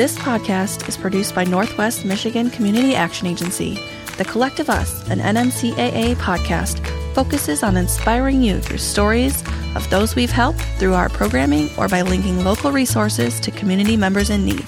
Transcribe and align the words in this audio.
This 0.00 0.16
podcast 0.16 0.88
is 0.88 0.96
produced 0.96 1.34
by 1.34 1.44
Northwest 1.44 2.06
Michigan 2.06 2.48
Community 2.48 2.94
Action 2.94 3.26
Agency. 3.26 3.78
The 4.16 4.24
Collective 4.24 4.70
Us, 4.70 5.06
an 5.10 5.18
NMCAA 5.18 6.14
podcast, 6.14 6.82
focuses 7.14 7.62
on 7.62 7.76
inspiring 7.76 8.40
you 8.40 8.60
through 8.60 8.78
stories 8.78 9.42
of 9.76 9.86
those 9.90 10.16
we've 10.16 10.30
helped 10.30 10.62
through 10.78 10.94
our 10.94 11.10
programming 11.10 11.68
or 11.76 11.86
by 11.86 12.00
linking 12.00 12.42
local 12.44 12.72
resources 12.72 13.38
to 13.40 13.50
community 13.50 13.94
members 13.94 14.30
in 14.30 14.42
need. 14.42 14.66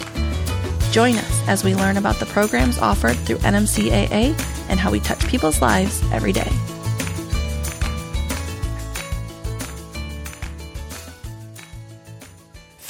Join 0.90 1.14
us 1.14 1.48
as 1.48 1.64
we 1.64 1.74
learn 1.74 1.96
about 1.96 2.16
the 2.16 2.26
programs 2.26 2.76
offered 2.76 3.16
through 3.16 3.38
NMCAA 3.38 4.38
and 4.68 4.78
how 4.78 4.90
we 4.90 5.00
touch 5.00 5.26
people's 5.28 5.62
lives 5.62 6.02
every 6.12 6.32
day. 6.32 6.52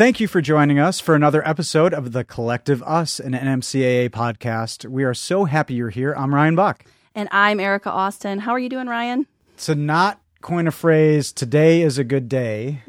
Thank 0.02 0.18
you 0.18 0.26
for 0.26 0.40
joining 0.40 0.80
us 0.80 0.98
for 0.98 1.14
another 1.14 1.46
episode 1.46 1.94
of 1.94 2.10
the 2.10 2.24
Collective 2.24 2.82
Us, 2.82 3.20
an 3.20 3.34
NMCAA 3.34 4.10
podcast. 4.10 4.84
We 4.84 5.04
are 5.04 5.14
so 5.14 5.44
happy 5.44 5.74
you're 5.74 5.90
here. 5.90 6.12
I'm 6.18 6.34
Ryan 6.34 6.56
Buck. 6.56 6.84
And 7.14 7.28
I'm 7.30 7.60
Erica 7.60 7.88
Austin. 7.88 8.40
How 8.40 8.50
are 8.50 8.58
you 8.58 8.68
doing, 8.68 8.88
Ryan? 8.88 9.28
To 9.58 9.76
not 9.76 10.20
coin 10.40 10.66
a 10.66 10.72
phrase, 10.72 11.30
today 11.30 11.82
is 11.82 11.98
a 11.98 12.02
good 12.02 12.28
day. 12.28 12.82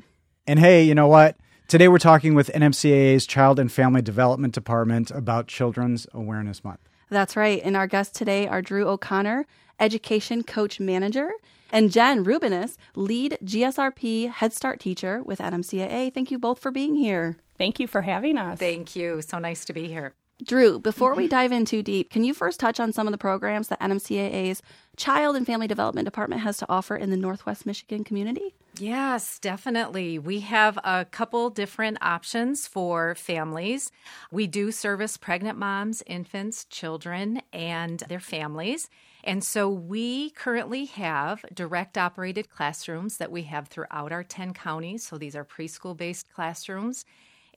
And 0.47 0.57
hey, 0.57 0.85
you 0.85 0.95
know 0.95 1.07
what? 1.07 1.37
Today 1.67 1.87
we're 1.87 1.99
talking 1.99 2.33
with 2.33 2.51
NMCAA's 2.51 3.27
Child 3.27 3.59
and 3.59 3.71
Family 3.71 4.01
Development 4.01 4.51
Department 4.51 5.11
about 5.11 5.45
Children's 5.45 6.07
Awareness 6.15 6.63
Month. 6.63 6.79
That's 7.11 7.35
right. 7.35 7.61
And 7.63 7.77
our 7.77 7.85
guests 7.85 8.17
today 8.17 8.47
are 8.47 8.63
Dru 8.63 8.87
O'Connor, 8.87 9.45
Education 9.79 10.41
Coach 10.41 10.79
Manager, 10.79 11.29
and 11.73 11.91
Jen 11.91 12.23
Rubinas, 12.23 12.77
lead 12.95 13.37
GSRP 13.43 14.29
Head 14.29 14.53
Start 14.53 14.79
teacher 14.79 15.21
with 15.23 15.39
NMCAA. 15.39 16.13
Thank 16.13 16.31
you 16.31 16.39
both 16.39 16.59
for 16.59 16.71
being 16.71 16.95
here. 16.95 17.35
Thank 17.57 17.79
you 17.79 17.87
for 17.87 18.03
having 18.03 18.37
us. 18.37 18.59
Thank 18.59 18.95
you. 18.95 19.21
So 19.21 19.39
nice 19.39 19.65
to 19.65 19.73
be 19.73 19.87
here. 19.87 20.13
Dru, 20.41 20.79
before 20.79 21.13
we 21.15 21.23
mm-hmm. 21.23 21.29
dive 21.29 21.51
in 21.51 21.65
too 21.65 21.83
deep, 21.83 22.09
can 22.09 22.23
you 22.23 22.33
first 22.33 22.59
touch 22.59 22.79
on 22.79 22.91
some 22.91 23.07
of 23.07 23.11
the 23.11 23.17
programs 23.17 23.67
that 23.67 23.79
NMCAA's 23.79 24.61
Child 24.97 25.35
and 25.35 25.45
Family 25.45 25.67
Development 25.67 26.05
Department 26.05 26.41
has 26.41 26.57
to 26.57 26.65
offer 26.69 26.95
in 26.95 27.11
the 27.11 27.17
Northwest 27.17 27.65
Michigan 27.65 28.03
community? 28.03 28.55
Yes, 28.79 29.37
definitely. 29.37 30.17
We 30.17 30.39
have 30.41 30.79
a 30.83 31.05
couple 31.05 31.49
different 31.51 31.99
options 32.01 32.67
for 32.67 33.13
families. 33.15 33.91
We 34.31 34.47
do 34.47 34.71
service 34.71 35.17
pregnant 35.17 35.59
moms, 35.59 36.01
infants, 36.07 36.65
children, 36.65 37.41
and 37.53 37.99
their 38.09 38.19
families. 38.19 38.89
And 39.23 39.43
so 39.43 39.69
we 39.69 40.31
currently 40.31 40.85
have 40.85 41.45
direct 41.53 41.97
operated 41.97 42.49
classrooms 42.49 43.17
that 43.17 43.31
we 43.31 43.43
have 43.43 43.67
throughout 43.67 44.11
our 44.11 44.23
10 44.23 44.53
counties. 44.53 45.07
So 45.07 45.17
these 45.17 45.35
are 45.35 45.45
preschool 45.45 45.95
based 45.95 46.33
classrooms. 46.33 47.05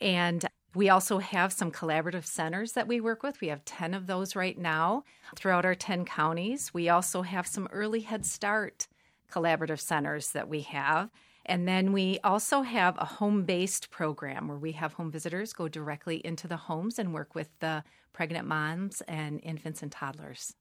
And 0.01 0.45
we 0.77 0.91
also 0.91 1.19
have 1.19 1.53
some 1.53 1.73
collaborative 1.73 2.27
centers 2.27 2.73
that 2.73 2.87
we 2.87 3.01
work 3.01 3.23
with. 3.23 3.41
We 3.41 3.49
have 3.49 3.65
10 3.65 3.95
of 3.95 4.07
those 4.07 4.37
right 4.37 4.59
now 4.59 5.05
throughout 5.35 5.65
our 5.65 5.75
10 5.75 6.05
counties. 6.05 6.75
We 6.75 6.91
also 6.91 7.23
have 7.23 7.47
some 7.47 7.67
early 7.73 8.01
Head 8.01 8.27
Start 8.27 8.87
collaborative 9.33 9.81
centers 9.81 10.33
that 10.33 10.49
we 10.49 10.61
have. 10.61 11.11
And 11.47 11.67
then 11.67 11.93
we 11.93 12.19
also 12.23 12.63
have 12.63 12.97
a 12.99 13.05
home 13.07 13.45
based 13.45 13.91
program 13.91 14.49
where 14.49 14.59
we 14.59 14.73
have 14.73 14.93
home 14.93 15.11
visitors 15.11 15.53
go 15.53 15.67
directly 15.67 16.17
into 16.25 16.47
the 16.47 16.57
homes 16.57 16.99
and 16.99 17.15
work 17.15 17.35
with 17.35 17.49
the 17.61 17.83
pregnant 18.13 18.47
moms 18.47 19.01
and 19.09 19.41
infants 19.43 19.83
and 19.83 19.91
toddlers 19.91 20.55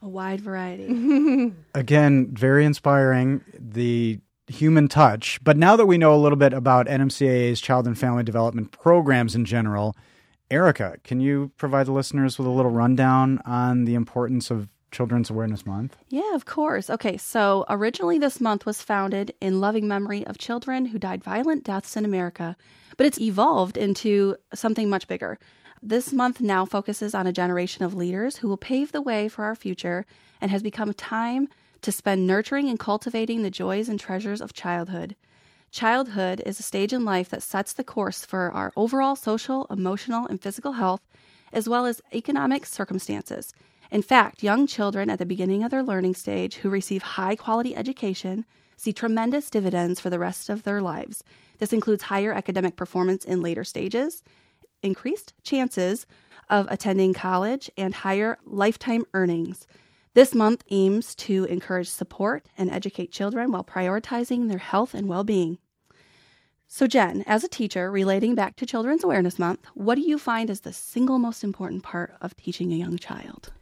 a 0.00 0.08
wide 0.08 0.40
variety. 0.40 1.52
Again, 1.74 2.28
very 2.32 2.64
inspiring. 2.64 3.42
The 3.58 4.20
human 4.48 4.88
touch. 4.88 5.38
But 5.42 5.56
now 5.56 5.76
that 5.76 5.86
we 5.86 5.98
know 5.98 6.14
a 6.14 6.16
little 6.16 6.36
bit 6.36 6.52
about 6.52 6.86
NMCAA's 6.86 7.60
child 7.60 7.86
and 7.86 7.98
family 7.98 8.24
development 8.24 8.72
programs 8.72 9.34
in 9.34 9.44
general, 9.44 9.96
Erica, 10.50 10.96
can 11.04 11.20
you 11.20 11.50
provide 11.58 11.86
the 11.86 11.92
listeners 11.92 12.38
with 12.38 12.46
a 12.46 12.50
little 12.50 12.70
rundown 12.70 13.40
on 13.44 13.84
the 13.84 13.94
importance 13.94 14.50
of 14.50 14.68
Children's 14.90 15.28
Awareness 15.28 15.66
Month? 15.66 15.96
Yeah, 16.08 16.34
of 16.34 16.46
course. 16.46 16.88
Okay, 16.88 17.18
so 17.18 17.66
originally 17.68 18.18
this 18.18 18.40
month 18.40 18.64
was 18.64 18.80
founded 18.80 19.34
in 19.40 19.60
loving 19.60 19.86
memory 19.86 20.26
of 20.26 20.38
children 20.38 20.86
who 20.86 20.98
died 20.98 21.22
violent 21.22 21.64
deaths 21.64 21.96
in 21.96 22.06
America, 22.06 22.56
but 22.96 23.06
it's 23.06 23.20
evolved 23.20 23.76
into 23.76 24.36
something 24.54 24.88
much 24.88 25.06
bigger. 25.06 25.38
This 25.82 26.12
month 26.12 26.40
now 26.40 26.64
focuses 26.64 27.14
on 27.14 27.26
a 27.26 27.32
generation 27.32 27.84
of 27.84 27.94
leaders 27.94 28.36
who 28.36 28.48
will 28.48 28.56
pave 28.56 28.92
the 28.92 29.02
way 29.02 29.28
for 29.28 29.44
our 29.44 29.54
future 29.54 30.06
and 30.40 30.50
has 30.50 30.62
become 30.62 30.88
a 30.88 30.94
time 30.94 31.48
to 31.82 31.92
spend 31.92 32.26
nurturing 32.26 32.68
and 32.68 32.78
cultivating 32.78 33.42
the 33.42 33.50
joys 33.50 33.88
and 33.88 33.98
treasures 33.98 34.40
of 34.40 34.52
childhood. 34.52 35.16
Childhood 35.70 36.42
is 36.46 36.58
a 36.58 36.62
stage 36.62 36.92
in 36.92 37.04
life 37.04 37.28
that 37.28 37.42
sets 37.42 37.72
the 37.72 37.84
course 37.84 38.24
for 38.24 38.50
our 38.50 38.72
overall 38.76 39.16
social, 39.16 39.66
emotional, 39.70 40.26
and 40.26 40.40
physical 40.40 40.72
health, 40.72 41.02
as 41.52 41.68
well 41.68 41.86
as 41.86 42.00
economic 42.12 42.64
circumstances. 42.64 43.52
In 43.90 44.02
fact, 44.02 44.42
young 44.42 44.66
children 44.66 45.10
at 45.10 45.18
the 45.18 45.26
beginning 45.26 45.62
of 45.62 45.70
their 45.70 45.82
learning 45.82 46.14
stage 46.14 46.56
who 46.56 46.70
receive 46.70 47.02
high 47.02 47.36
quality 47.36 47.76
education 47.76 48.44
see 48.76 48.92
tremendous 48.92 49.50
dividends 49.50 49.98
for 50.00 50.08
the 50.08 50.18
rest 50.18 50.48
of 50.48 50.62
their 50.62 50.80
lives. 50.80 51.24
This 51.58 51.72
includes 51.72 52.04
higher 52.04 52.32
academic 52.32 52.76
performance 52.76 53.24
in 53.24 53.42
later 53.42 53.64
stages, 53.64 54.22
increased 54.82 55.34
chances 55.42 56.06
of 56.48 56.66
attending 56.70 57.12
college 57.12 57.70
and 57.76 57.94
higher 57.94 58.38
lifetime 58.44 59.04
earnings. 59.14 59.66
This 60.18 60.34
month 60.34 60.64
aims 60.70 61.14
to 61.14 61.44
encourage 61.44 61.88
support 61.88 62.48
and 62.58 62.72
educate 62.72 63.12
children 63.12 63.52
while 63.52 63.62
prioritizing 63.62 64.48
their 64.48 64.58
health 64.58 64.92
and 64.92 65.06
well 65.06 65.22
being. 65.22 65.58
So, 66.66 66.88
Jen, 66.88 67.22
as 67.24 67.44
a 67.44 67.48
teacher 67.48 67.88
relating 67.88 68.34
back 68.34 68.56
to 68.56 68.66
Children's 68.66 69.04
Awareness 69.04 69.38
Month, 69.38 69.66
what 69.74 69.94
do 69.94 70.00
you 70.00 70.18
find 70.18 70.50
is 70.50 70.62
the 70.62 70.72
single 70.72 71.20
most 71.20 71.44
important 71.44 71.84
part 71.84 72.16
of 72.20 72.36
teaching 72.36 72.72
a 72.72 72.76
young 72.76 72.98
child? 72.98 73.52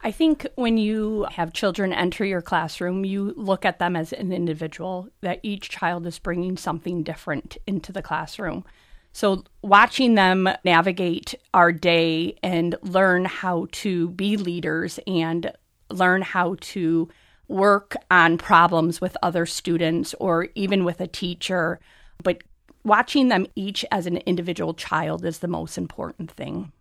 I 0.00 0.12
think 0.12 0.46
when 0.54 0.78
you 0.78 1.26
have 1.32 1.52
children 1.52 1.92
enter 1.92 2.24
your 2.24 2.40
classroom, 2.40 3.04
you 3.04 3.34
look 3.36 3.64
at 3.64 3.80
them 3.80 3.96
as 3.96 4.12
an 4.12 4.32
individual, 4.32 5.08
that 5.22 5.40
each 5.42 5.70
child 5.70 6.06
is 6.06 6.20
bringing 6.20 6.56
something 6.56 7.02
different 7.02 7.58
into 7.66 7.90
the 7.90 8.00
classroom. 8.00 8.64
So, 9.12 9.42
watching 9.60 10.14
them 10.14 10.48
navigate 10.64 11.34
our 11.52 11.72
day 11.72 12.38
and 12.44 12.76
learn 12.82 13.24
how 13.24 13.66
to 13.82 14.10
be 14.10 14.36
leaders 14.36 15.00
and 15.08 15.50
learn 15.90 16.22
how 16.22 16.56
to 16.60 17.08
work 17.48 17.96
on 18.10 18.38
problems 18.38 19.00
with 19.00 19.16
other 19.22 19.46
students 19.46 20.14
or 20.18 20.48
even 20.54 20.84
with 20.84 21.00
a 21.00 21.06
teacher, 21.06 21.78
but 22.22 22.42
watching 22.84 23.28
them 23.28 23.46
each 23.54 23.84
as 23.90 24.06
an 24.06 24.18
individual 24.18 24.74
child 24.74 25.24
is 25.24 25.38
the 25.38 25.48
most 25.48 25.78
important 25.78 26.30
thing. 26.30 26.72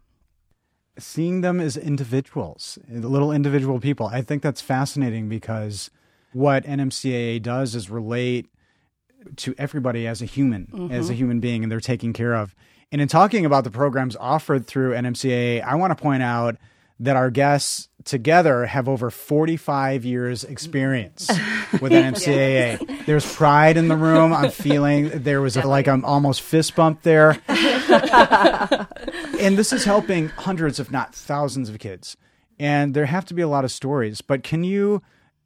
Seeing 0.98 1.42
them 1.42 1.60
as 1.60 1.76
individuals, 1.76 2.80
little 2.90 3.32
individual 3.32 3.80
people, 3.80 4.08
I 4.08 4.22
think 4.22 4.42
that's 4.42 4.62
fascinating 4.62 5.28
because 5.28 5.92
what 6.32 6.64
NMCAA 6.64 7.42
does 7.42 7.76
is 7.76 7.90
relate 7.90 8.48
to 9.38 9.56
everybody 9.58 10.08
as 10.08 10.22
a 10.22 10.26
human, 10.26 10.68
mm-hmm. 10.68 10.92
as 10.94 11.10
a 11.10 11.12
mm-hmm. 11.12 11.18
human 11.18 11.40
being, 11.40 11.64
and 11.64 11.72
they're 11.72 11.80
taken 11.80 12.14
care 12.14 12.34
of. 12.34 12.56
And 12.92 13.02
in 13.02 13.08
talking 13.08 13.46
about 13.46 13.64
the 13.64 13.72
programs 13.72 14.16
offered 14.16 14.68
through 14.68 14.94
NMCAA, 14.94 15.64
I 15.64 15.76
want 15.76 15.98
to 15.98 16.02
point 16.02 16.24
out 16.24 16.56
that 17.00 17.16
our 17.16 17.30
guests 17.30 17.90
together 18.06 18.68
have 18.68 18.88
over 18.88 19.10
45 19.10 20.06
years 20.06 20.44
experience 20.44 21.28
with 21.82 21.92
NMCAA. 21.92 22.80
yes. 22.88 23.06
There's 23.06 23.36
pride 23.36 23.78
in 23.78 23.88
the 23.88 23.98
room. 23.98 24.32
I'm 24.32 24.52
feeling 24.52 25.10
there 25.10 25.42
was 25.42 25.58
a, 25.58 25.68
like 25.68 25.88
an 25.88 26.06
almost 26.06 26.42
fist 26.42 26.76
bump 26.76 27.02
there. 27.02 27.38
and 27.48 29.58
this 29.58 29.74
is 29.74 29.84
helping 29.84 30.30
hundreds, 30.30 30.80
if 30.80 30.92
not 30.92 31.16
thousands 31.16 31.68
of 31.68 31.80
kids. 31.80 32.16
And 32.60 32.94
there 32.94 33.06
have 33.06 33.26
to 33.26 33.34
be 33.34 33.42
a 33.42 33.48
lot 33.48 33.66
of 33.66 33.72
stories, 33.72 34.22
but 34.22 34.44
can 34.44 34.64
you 34.64 35.02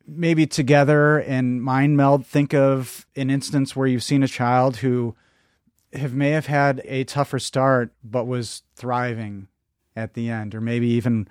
maybe 0.06 0.46
together 0.46 1.20
and 1.20 1.64
mind 1.64 1.96
meld 1.96 2.26
think 2.26 2.54
of 2.54 3.08
an 3.16 3.30
instance 3.30 3.76
where 3.76 3.88
you've 3.88 4.04
seen 4.04 4.24
a 4.24 4.28
child 4.28 4.78
who 4.78 5.16
have 5.94 6.14
may 6.14 6.32
have 6.32 6.48
had 6.48 6.82
a 6.86 7.04
tougher 7.04 7.40
start 7.40 7.92
but 8.04 8.26
was 8.26 8.64
thriving 8.76 9.48
at 9.96 10.14
the 10.14 10.30
end 10.30 10.54
or 10.54 10.62
maybe 10.62 10.88
even 10.88 11.28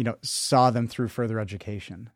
you 0.00 0.04
know 0.04 0.16
saw 0.22 0.70
them 0.70 0.88
through 0.88 1.08
further 1.08 1.38
education 1.38 2.08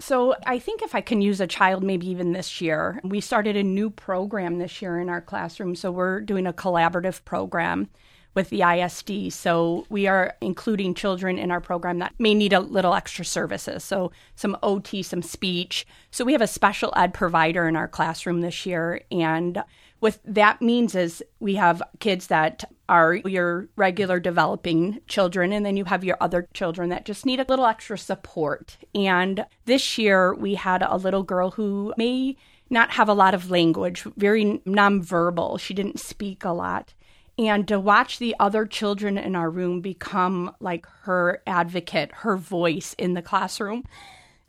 so 0.00 0.34
I 0.44 0.58
think 0.58 0.82
if 0.82 0.94
I 0.94 1.00
can 1.00 1.20
use 1.20 1.40
a 1.40 1.46
child 1.48 1.82
maybe 1.82 2.08
even 2.08 2.30
this 2.30 2.60
year, 2.60 3.00
we 3.02 3.20
started 3.20 3.56
a 3.56 3.64
new 3.64 3.90
program 3.90 4.58
this 4.58 4.80
year 4.80 5.00
in 5.00 5.08
our 5.08 5.20
classroom. 5.20 5.74
So 5.74 5.90
we're 5.90 6.20
doing 6.20 6.46
a 6.46 6.52
collaborative 6.52 7.24
program 7.24 7.88
with 8.32 8.50
the 8.50 8.62
ISD. 8.62 9.32
So 9.32 9.86
we 9.88 10.06
are 10.06 10.36
including 10.40 10.94
children 10.94 11.36
in 11.36 11.50
our 11.50 11.60
program 11.60 11.98
that 11.98 12.14
may 12.16 12.32
need 12.32 12.52
a 12.52 12.60
little 12.60 12.94
extra 12.94 13.24
services. 13.24 13.82
So 13.82 14.12
some 14.36 14.56
OT, 14.62 15.02
some 15.02 15.20
speech. 15.20 15.84
So 16.12 16.24
we 16.24 16.30
have 16.30 16.42
a 16.42 16.46
special 16.46 16.92
ed 16.94 17.12
provider 17.12 17.66
in 17.66 17.74
our 17.74 17.88
classroom 17.88 18.40
this 18.40 18.64
year. 18.64 19.00
And 19.10 19.64
what 20.00 20.18
that 20.24 20.62
means 20.62 20.94
is 20.94 21.24
we 21.40 21.56
have 21.56 21.82
kids 21.98 22.28
that 22.28 22.64
are 22.88 23.14
your 23.16 23.68
regular 23.76 24.20
developing 24.20 25.00
children, 25.08 25.52
and 25.52 25.66
then 25.66 25.76
you 25.76 25.84
have 25.84 26.04
your 26.04 26.16
other 26.20 26.48
children 26.54 26.88
that 26.90 27.04
just 27.04 27.26
need 27.26 27.40
a 27.40 27.46
little 27.48 27.66
extra 27.66 27.98
support. 27.98 28.78
And 28.94 29.44
this 29.66 29.98
year 29.98 30.34
we 30.34 30.54
had 30.54 30.82
a 30.82 30.96
little 30.96 31.22
girl 31.22 31.50
who 31.50 31.92
may 31.98 32.36
not 32.70 32.92
have 32.92 33.08
a 33.08 33.14
lot 33.14 33.34
of 33.34 33.50
language, 33.50 34.04
very 34.16 34.62
nonverbal. 34.66 35.58
She 35.58 35.74
didn't 35.74 36.00
speak 36.00 36.44
a 36.44 36.50
lot. 36.50 36.94
and 37.38 37.68
to 37.68 37.78
watch 37.78 38.18
the 38.18 38.34
other 38.40 38.66
children 38.66 39.16
in 39.16 39.36
our 39.36 39.48
room 39.48 39.80
become 39.80 40.54
like 40.60 40.86
her 41.02 41.40
advocate, 41.46 42.10
her 42.12 42.36
voice 42.36 42.94
in 42.98 43.14
the 43.14 43.22
classroom, 43.22 43.84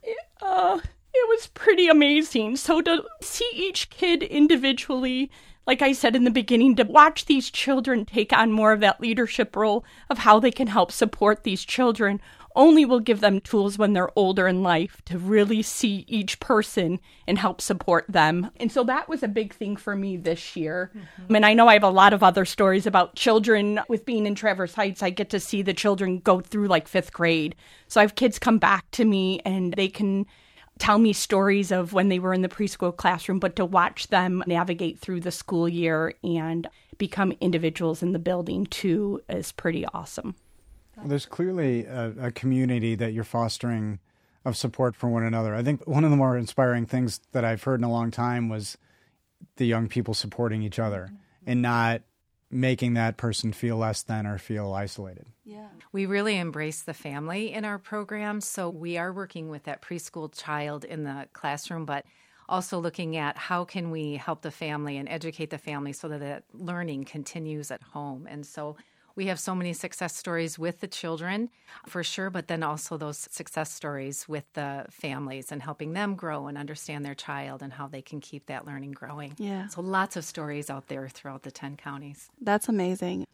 it, 0.02 0.18
uh, 0.42 0.80
it 1.14 1.30
was 1.30 1.48
pretty 1.48 1.88
amazing. 1.88 2.56
So 2.56 2.82
to 2.82 3.04
see 3.22 3.50
each 3.54 3.90
kid 3.90 4.24
individually, 4.24 5.32
like 5.66 5.82
I 5.82 5.92
said 5.92 6.16
in 6.16 6.24
the 6.24 6.32
beginning, 6.32 6.76
to 6.76 6.84
watch 6.84 7.26
these 7.26 7.50
children 7.50 8.06
take 8.06 8.34
on 8.34 8.52
more 8.52 8.72
of 8.72 8.80
that 8.80 9.02
leadership 9.02 9.56
role 9.56 9.86
of 10.10 10.20
how 10.20 10.40
they 10.40 10.52
can 10.52 10.68
help 10.68 10.92
support 10.92 11.44
these 11.44 11.64
children 11.64 12.22
only 12.56 12.84
will 12.84 13.00
give 13.00 13.22
them 13.22 13.40
tools 13.40 13.78
when 13.78 13.94
they're 13.94 14.18
older 14.18 14.48
in 14.48 14.64
life 14.64 15.02
to 15.06 15.18
really 15.18 15.62
see 15.62 16.04
each 16.08 16.40
person 16.40 17.00
and 17.28 17.38
help 17.38 17.62
support 17.62 18.06
them. 18.10 18.50
And 18.58 18.72
so 18.72 18.84
that 18.86 19.08
was 19.08 19.24
a 19.24 19.28
big 19.28 19.54
thing 19.54 19.78
for 19.78 19.96
me 19.96 20.18
this 20.18 20.56
year. 20.56 20.92
Mm-hmm. 20.96 21.36
And 21.36 21.46
I 21.46 21.54
know 21.54 21.68
I 21.68 21.74
have 21.74 21.84
a 21.84 21.90
lot 21.90 22.14
of 22.14 22.24
other 22.24 22.46
stories 22.46 22.86
about 22.86 23.16
children 23.16 23.80
with 23.88 24.06
being 24.06 24.26
in 24.26 24.36
Traverse 24.36 24.74
Heights. 24.74 25.04
I 25.04 25.10
get 25.10 25.30
to 25.30 25.40
see 25.40 25.62
the 25.62 25.74
children 25.74 26.20
go 26.20 26.42
through 26.42 26.68
like 26.68 26.88
fifth 26.88 27.14
grade. 27.14 27.56
So 27.88 28.02
I 28.02 28.04
have 28.04 28.16
kids 28.16 28.40
come 28.40 28.58
back 28.58 28.90
to 28.92 29.06
me 29.06 29.40
and 29.46 29.74
they 29.74 29.88
can 29.88 30.26
tell 30.80 30.98
me 30.98 31.14
stories 31.14 31.72
of 31.72 31.94
when 31.94 32.10
they 32.10 32.20
were 32.20 32.34
in 32.34 32.42
the 32.42 32.50
preschool 32.50 32.96
classroom, 32.96 33.38
but 33.38 33.56
to 33.58 33.66
watch 33.66 34.08
them 34.08 34.44
navigate 34.48 34.98
through 34.98 35.20
the 35.20 35.32
school 35.32 35.70
year 35.70 36.16
and 36.24 36.68
become 36.98 37.34
individuals 37.40 38.02
in 38.02 38.14
the 38.14 38.20
building 38.20 38.66
too 38.66 39.22
is 39.30 39.52
pretty 39.52 39.86
awesome. 39.94 40.36
There's 41.06 41.26
clearly 41.26 41.86
a, 41.86 42.14
a, 42.20 42.32
community 42.32 42.96
that 42.96 43.14
you're 43.14 43.24
fostering 43.24 44.00
of 44.44 44.58
support 44.58 44.96
for 44.96 45.10
one 45.10 45.24
another. 45.24 45.56
I 45.56 45.64
think 45.64 45.88
one 45.88 46.04
of 46.04 46.12
the 46.12 46.18
more 46.18 46.38
inspiring 46.38 46.86
things 46.86 47.22
that 47.32 47.46
I've 47.46 47.64
heard 47.64 47.80
in 47.80 47.86
a 47.86 47.92
long 47.92 48.12
time 48.12 48.50
was 48.50 48.78
the 49.56 49.66
young 49.66 49.88
people 49.88 50.14
supporting 50.14 50.62
each 50.62 50.78
other 50.78 51.10
mm-hmm. 51.10 51.50
and 51.50 51.62
not 51.62 52.02
making 52.52 52.96
that 52.96 53.18
person 53.18 53.54
feel 53.54 53.78
less 53.78 54.02
than 54.02 54.26
or 54.26 54.38
feel 54.38 54.74
isolated. 54.74 55.26
Yeah. 55.46 55.68
We 55.92 56.06
really 56.06 56.38
embrace 56.38 56.82
the 56.82 56.94
family 56.94 57.54
in 57.54 57.66
our 57.66 57.78
program. 57.78 58.42
So 58.42 58.70
we 58.70 58.98
are 58.98 59.14
working 59.14 59.50
with 59.50 59.64
that 59.64 59.82
preschool 59.82 60.32
child 60.36 60.84
in 60.84 61.04
the 61.04 61.28
classroom, 61.34 61.86
but 61.86 62.06
also 62.48 62.80
looking 62.80 63.16
at 63.16 63.38
how 63.38 63.64
can 63.64 63.92
we 63.92 64.16
help 64.16 64.42
the 64.42 64.52
family 64.52 64.98
and 64.98 65.08
educate 65.08 65.52
the 65.52 65.58
family 65.58 65.94
so 65.94 66.08
that 66.08 66.20
that 66.20 66.44
learning 66.54 67.06
continues 67.06 67.70
at 67.70 67.82
home. 67.82 68.28
And 68.28 68.46
so 68.46 68.76
we 69.20 69.26
have 69.26 69.38
so 69.38 69.54
many 69.54 69.74
success 69.74 70.16
stories 70.16 70.58
with 70.58 70.80
the 70.80 70.88
children 70.88 71.50
for 71.86 72.06
sure, 72.06 72.30
but 72.30 72.48
then 72.48 72.64
also 72.64 72.96
those 72.96 73.28
success 73.30 73.70
stories 73.70 74.30
with 74.30 74.46
the 74.54 74.86
families 74.90 75.52
and 75.52 75.62
helping 75.62 75.92
them 75.92 76.16
grow 76.16 76.48
and 76.48 76.58
understand 76.58 77.04
their 77.04 77.14
child 77.14 77.62
and 77.62 77.74
how 77.74 77.86
they 77.86 78.02
can 78.02 78.22
keep 78.22 78.46
that 78.46 78.66
learning 78.66 78.94
growing. 78.94 79.34
Yeah. 79.38 79.68
So 79.68 79.82
lots 79.82 80.16
of 80.16 80.24
stories 80.24 80.70
out 80.70 80.88
there 80.88 81.10
throughout 81.10 81.44
the 81.44 81.52
10 81.52 81.76
counties. 81.76 82.30
That's 82.40 82.70
amazing. 82.70 83.28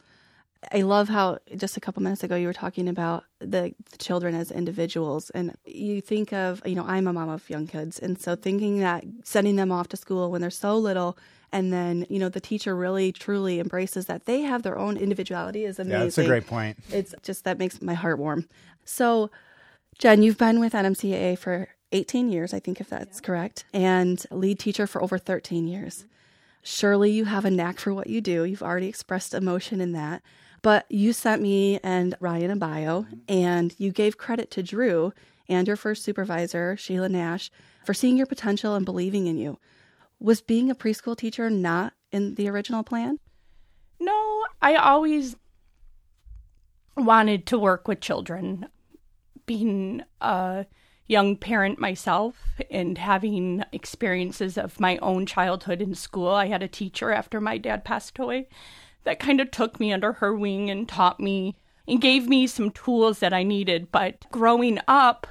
I 0.72 0.82
love 0.82 1.10
how 1.10 1.40
just 1.56 1.78
a 1.78 1.80
couple 1.80 2.02
minutes 2.04 2.24
ago 2.24 2.36
you 2.36 2.48
were 2.48 2.54
talking 2.54 2.88
about 2.88 3.26
the, 3.40 3.74
the, 3.92 3.98
children 3.98 4.36
as 4.36 4.52
individuals, 4.52 5.30
and 5.32 5.56
you 5.66 6.02
think 6.02 6.34
of, 6.34 6.62
you 6.66 6.76
know, 6.76 6.86
I'm 6.86 7.08
a 7.08 7.14
mom 7.14 7.30
of 7.30 7.50
young 7.50 7.68
kids, 7.68 8.00
and 8.00 8.20
so 8.20 8.36
thinking 8.36 8.80
that 8.80 9.04
sending 9.24 9.56
them 9.56 9.72
off 9.72 9.90
to 9.90 9.98
school 9.98 10.32
when 10.32 10.42
they're 10.42 10.50
so 10.50 10.78
little 10.78 11.18
and 11.56 11.72
then 11.72 12.06
you 12.10 12.20
know 12.20 12.28
the 12.28 12.42
teacher 12.42 12.76
really 12.76 13.14
truly 13.14 13.62
embraces 13.62 14.08
that 14.08 14.26
they 14.26 14.42
have 14.42 14.64
their 14.64 14.78
own 14.78 14.98
individuality 14.98 15.64
is 15.64 15.80
amazing. 15.80 16.00
Yeah, 16.00 16.04
that's 16.04 16.18
a 16.18 16.26
great 16.26 16.48
point. 16.48 16.78
It's 16.92 17.16
just 17.24 17.46
that 17.46 17.58
makes 17.58 17.82
my 17.82 17.94
heart 17.94 18.20
warm. 18.20 18.50
So, 18.84 19.32
Jen, 19.98 20.22
you've 20.22 20.38
been 20.38 20.60
with 20.60 20.74
NMCAA 20.74 21.38
for 21.38 21.70
18 21.94 22.30
years, 22.30 22.54
I 22.54 22.60
think, 22.60 22.82
if 22.82 22.90
that's 22.90 23.20
yeah. 23.22 23.26
correct, 23.26 23.64
and 23.74 24.24
lead 24.32 24.60
teacher 24.60 24.86
for 24.86 25.02
over 25.02 25.18
13 25.18 25.66
years. 25.66 26.06
Surely 26.62 27.12
you 27.12 27.26
have 27.26 27.46
a 27.46 27.52
knack 27.52 27.80
for 27.80 27.94
what 27.94 28.08
you 28.08 28.20
do. 28.20 28.44
You've 28.44 28.64
already 28.64 28.88
expressed 28.88 29.34
emotion 29.34 29.80
in 29.80 29.94
that. 29.94 30.22
But 30.66 30.88
you 30.90 31.14
sent 31.14 31.44
me 31.44 31.80
and 31.84 32.16
Ryan 32.20 32.50
a 32.50 32.56
bio, 32.56 33.06
and 33.30 33.76
you 33.78 33.92
gave 33.92 34.18
credit 34.18 34.50
to 34.50 34.64
Dru 34.64 35.14
and 35.48 35.68
your 35.68 35.76
first 35.76 36.02
supervisor, 36.02 36.76
Sheila 36.76 37.08
Nash, 37.08 37.52
for 37.86 37.94
seeing 37.94 38.18
your 38.18 38.26
potential 38.26 38.74
and 38.74 38.84
believing 38.84 39.28
in 39.28 39.38
you. 39.38 39.60
Was 40.20 40.42
being 40.42 40.72
a 40.72 40.76
preschool 40.76 41.16
teacher 41.16 41.52
not 41.52 41.94
in 42.12 42.34
the 42.34 42.50
original 42.50 42.82
plan? 42.82 43.20
No, 44.00 44.44
I 44.60 44.74
always 44.74 45.36
wanted 46.98 47.46
to 47.46 47.60
work 47.60 47.88
with 47.88 48.02
children. 48.02 48.66
Being 49.46 50.02
a 50.20 50.66
young 51.06 51.36
parent 51.36 51.78
myself 51.78 52.38
and 52.72 52.98
having 52.98 53.64
experiences 53.72 54.58
of 54.58 54.80
my 54.80 54.98
own 54.98 55.28
childhood 55.28 55.80
in 55.80 55.94
school, 55.94 56.30
I 56.30 56.48
had 56.48 56.64
a 56.64 56.68
teacher 56.68 57.12
after 57.12 57.40
my 57.40 57.60
dad 57.60 57.86
passed 57.86 58.18
away 58.18 58.48
that 59.06 59.20
kind 59.20 59.40
of 59.40 59.52
took 59.52 59.80
me 59.80 59.94
under 59.94 60.14
her 60.14 60.36
wing 60.36 60.70
and 60.70 60.88
taught 60.88 61.20
me 61.20 61.56
and 61.88 62.02
gave 62.02 62.28
me 62.28 62.48
some 62.48 62.72
tools 62.72 63.20
that 63.20 63.34
I 63.34 63.44
needed. 63.44 63.92
But 63.92 64.26
growing 64.32 64.80
up, 64.88 65.28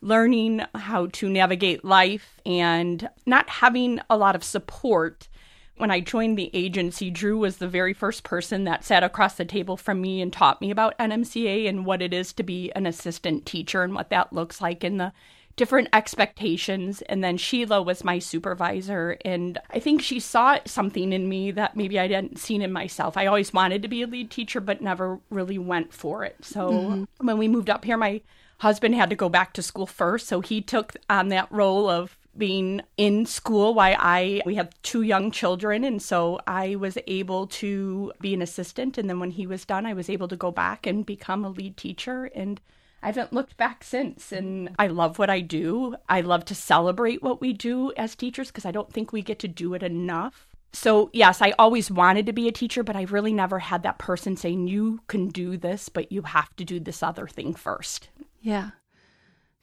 learning 0.00 0.62
how 0.74 1.06
to 1.06 1.28
navigate 1.28 1.84
life 1.84 2.40
and 2.46 3.08
not 3.26 3.48
having 3.48 4.00
a 4.08 4.16
lot 4.16 4.34
of 4.34 4.44
support. 4.44 5.28
When 5.76 5.90
I 5.90 6.00
joined 6.00 6.36
the 6.36 6.50
agency, 6.54 7.10
Dru 7.10 7.38
was 7.38 7.58
the 7.58 7.68
very 7.68 7.92
first 7.92 8.24
person 8.24 8.64
that 8.64 8.84
sat 8.84 9.04
across 9.04 9.36
the 9.36 9.44
table 9.44 9.76
from 9.76 10.00
me 10.00 10.20
and 10.20 10.32
taught 10.32 10.60
me 10.60 10.70
about 10.70 10.98
NMCA 10.98 11.68
and 11.68 11.86
what 11.86 12.02
it 12.02 12.12
is 12.12 12.32
to 12.34 12.42
be 12.42 12.72
an 12.72 12.86
assistant 12.86 13.46
teacher 13.46 13.82
and 13.82 13.94
what 13.94 14.10
that 14.10 14.32
looks 14.32 14.60
like 14.60 14.82
in 14.82 14.96
the 14.96 15.12
different 15.58 15.88
expectations. 15.92 17.02
And 17.02 17.22
then 17.22 17.36
Sheila 17.36 17.82
was 17.82 18.02
my 18.04 18.18
supervisor. 18.18 19.18
And 19.24 19.58
I 19.70 19.78
think 19.78 20.00
she 20.00 20.20
saw 20.20 20.58
something 20.64 21.12
in 21.12 21.28
me 21.28 21.50
that 21.50 21.76
maybe 21.76 21.98
I 21.98 22.08
hadn't 22.08 22.38
seen 22.38 22.62
in 22.62 22.72
myself. 22.72 23.18
I 23.18 23.26
always 23.26 23.52
wanted 23.52 23.82
to 23.82 23.88
be 23.88 24.00
a 24.00 24.06
lead 24.06 24.30
teacher, 24.30 24.60
but 24.60 24.80
never 24.80 25.20
really 25.28 25.58
went 25.58 25.92
for 25.92 26.24
it. 26.24 26.36
So 26.40 26.70
mm-hmm. 26.70 27.26
when 27.26 27.36
we 27.36 27.48
moved 27.48 27.68
up 27.68 27.84
here, 27.84 27.98
my 27.98 28.22
husband 28.58 28.94
had 28.94 29.10
to 29.10 29.16
go 29.16 29.28
back 29.28 29.52
to 29.52 29.62
school 29.62 29.86
first, 29.86 30.26
so 30.26 30.40
he 30.40 30.60
took 30.60 30.96
on 31.08 31.28
that 31.28 31.50
role 31.50 31.88
of 31.88 32.16
being 32.36 32.80
in 32.96 33.26
school 33.26 33.74
while 33.74 33.96
I 33.98 34.42
we 34.46 34.54
have 34.54 34.70
two 34.82 35.02
young 35.02 35.32
children 35.32 35.82
and 35.82 36.00
so 36.00 36.38
I 36.46 36.76
was 36.76 36.96
able 37.08 37.48
to 37.48 38.12
be 38.20 38.32
an 38.32 38.42
assistant 38.42 38.96
and 38.96 39.10
then 39.10 39.18
when 39.18 39.32
he 39.32 39.44
was 39.44 39.64
done 39.64 39.84
I 39.84 39.92
was 39.92 40.08
able 40.08 40.28
to 40.28 40.36
go 40.36 40.52
back 40.52 40.86
and 40.86 41.04
become 41.04 41.44
a 41.44 41.48
lead 41.48 41.76
teacher 41.76 42.26
and 42.36 42.60
I 43.02 43.06
haven't 43.06 43.32
looked 43.32 43.56
back 43.56 43.84
since 43.84 44.32
and 44.32 44.70
I 44.78 44.88
love 44.88 45.18
what 45.18 45.30
I 45.30 45.40
do. 45.40 45.96
I 46.08 46.20
love 46.20 46.44
to 46.46 46.54
celebrate 46.54 47.22
what 47.22 47.40
we 47.40 47.52
do 47.52 47.92
as 47.96 48.16
teachers 48.16 48.48
because 48.48 48.64
I 48.64 48.72
don't 48.72 48.92
think 48.92 49.12
we 49.12 49.22
get 49.22 49.38
to 49.40 49.48
do 49.48 49.74
it 49.74 49.82
enough. 49.82 50.48
So, 50.72 51.08
yes, 51.12 51.40
I 51.40 51.54
always 51.58 51.90
wanted 51.90 52.26
to 52.26 52.32
be 52.32 52.46
a 52.46 52.52
teacher, 52.52 52.82
but 52.82 52.96
I 52.96 53.02
really 53.02 53.32
never 53.32 53.58
had 53.58 53.84
that 53.84 53.98
person 53.98 54.36
saying, 54.36 54.68
You 54.68 55.00
can 55.06 55.28
do 55.28 55.56
this, 55.56 55.88
but 55.88 56.12
you 56.12 56.22
have 56.22 56.54
to 56.56 56.64
do 56.64 56.78
this 56.78 57.02
other 57.02 57.26
thing 57.26 57.54
first. 57.54 58.10
Yeah. 58.42 58.70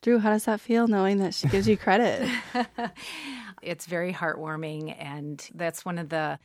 Dru, 0.02 0.20
how 0.20 0.32
does 0.32 0.46
that 0.46 0.62
feel 0.62 0.88
knowing 0.88 1.18
that 1.20 1.34
she 1.34 1.48
gives 1.48 1.68
you 1.68 1.78
credit? 1.78 2.28
it's 3.62 3.86
very 3.86 4.14
heartwarming. 4.14 4.96
And 5.00 5.48
that's 5.54 5.86
one 5.86 5.98
of 5.98 6.10
the 6.10 6.40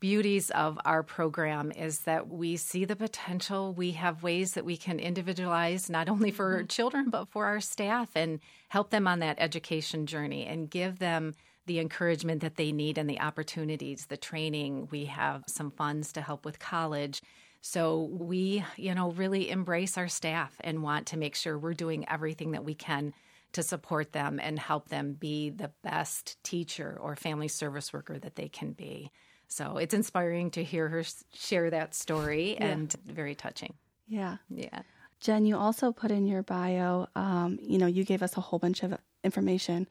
beauties 0.00 0.50
of 0.50 0.78
our 0.84 1.02
program 1.02 1.72
is 1.72 2.00
that 2.00 2.28
we 2.28 2.56
see 2.56 2.84
the 2.84 2.96
potential. 2.96 3.72
We 3.72 3.92
have 3.92 4.22
ways 4.22 4.52
that 4.54 4.64
we 4.64 4.76
can 4.76 4.98
individualize 4.98 5.88
not 5.90 6.08
only 6.08 6.30
for 6.30 6.58
mm-hmm. 6.58 6.66
children, 6.66 7.10
but 7.10 7.28
for 7.28 7.46
our 7.46 7.60
staff 7.60 8.10
and 8.14 8.40
help 8.68 8.90
them 8.90 9.06
on 9.06 9.20
that 9.20 9.36
education 9.38 10.06
journey 10.06 10.46
and 10.46 10.70
give 10.70 10.98
them 10.98 11.34
the 11.66 11.80
encouragement 11.80 12.42
that 12.42 12.56
they 12.56 12.72
need 12.72 12.96
and 12.98 13.10
the 13.10 13.20
opportunities, 13.20 14.06
the 14.06 14.16
training. 14.16 14.88
We 14.90 15.06
have 15.06 15.44
some 15.46 15.70
funds 15.70 16.12
to 16.12 16.20
help 16.20 16.44
with 16.44 16.58
college. 16.58 17.20
So 17.60 18.08
we, 18.12 18.64
you 18.76 18.94
know, 18.94 19.10
really 19.10 19.50
embrace 19.50 19.98
our 19.98 20.08
staff 20.08 20.54
and 20.60 20.82
want 20.82 21.06
to 21.08 21.16
make 21.16 21.34
sure 21.34 21.58
we're 21.58 21.74
doing 21.74 22.08
everything 22.08 22.52
that 22.52 22.64
we 22.64 22.74
can 22.74 23.12
to 23.52 23.62
support 23.62 24.12
them 24.12 24.38
and 24.40 24.58
help 24.58 24.88
them 24.88 25.14
be 25.14 25.50
the 25.50 25.72
best 25.82 26.36
teacher 26.44 26.96
or 27.00 27.16
family 27.16 27.48
service 27.48 27.92
worker 27.92 28.18
that 28.18 28.36
they 28.36 28.48
can 28.48 28.72
be. 28.72 29.10
So 29.48 29.78
it's 29.78 29.94
inspiring 29.94 30.50
to 30.52 30.64
hear 30.64 30.88
her 30.88 31.04
share 31.32 31.70
that 31.70 31.94
story 31.94 32.54
yeah. 32.54 32.66
and 32.66 32.92
very 33.06 33.34
touching. 33.34 33.74
Yeah. 34.08 34.36
Yeah. 34.50 34.82
Jen, 35.20 35.46
you 35.46 35.56
also 35.56 35.92
put 35.92 36.10
in 36.10 36.26
your 36.26 36.42
bio, 36.42 37.06
um, 37.14 37.58
you 37.62 37.78
know, 37.78 37.86
you 37.86 38.04
gave 38.04 38.22
us 38.22 38.36
a 38.36 38.40
whole 38.40 38.58
bunch 38.58 38.82
of 38.82 38.94
information 39.24 39.88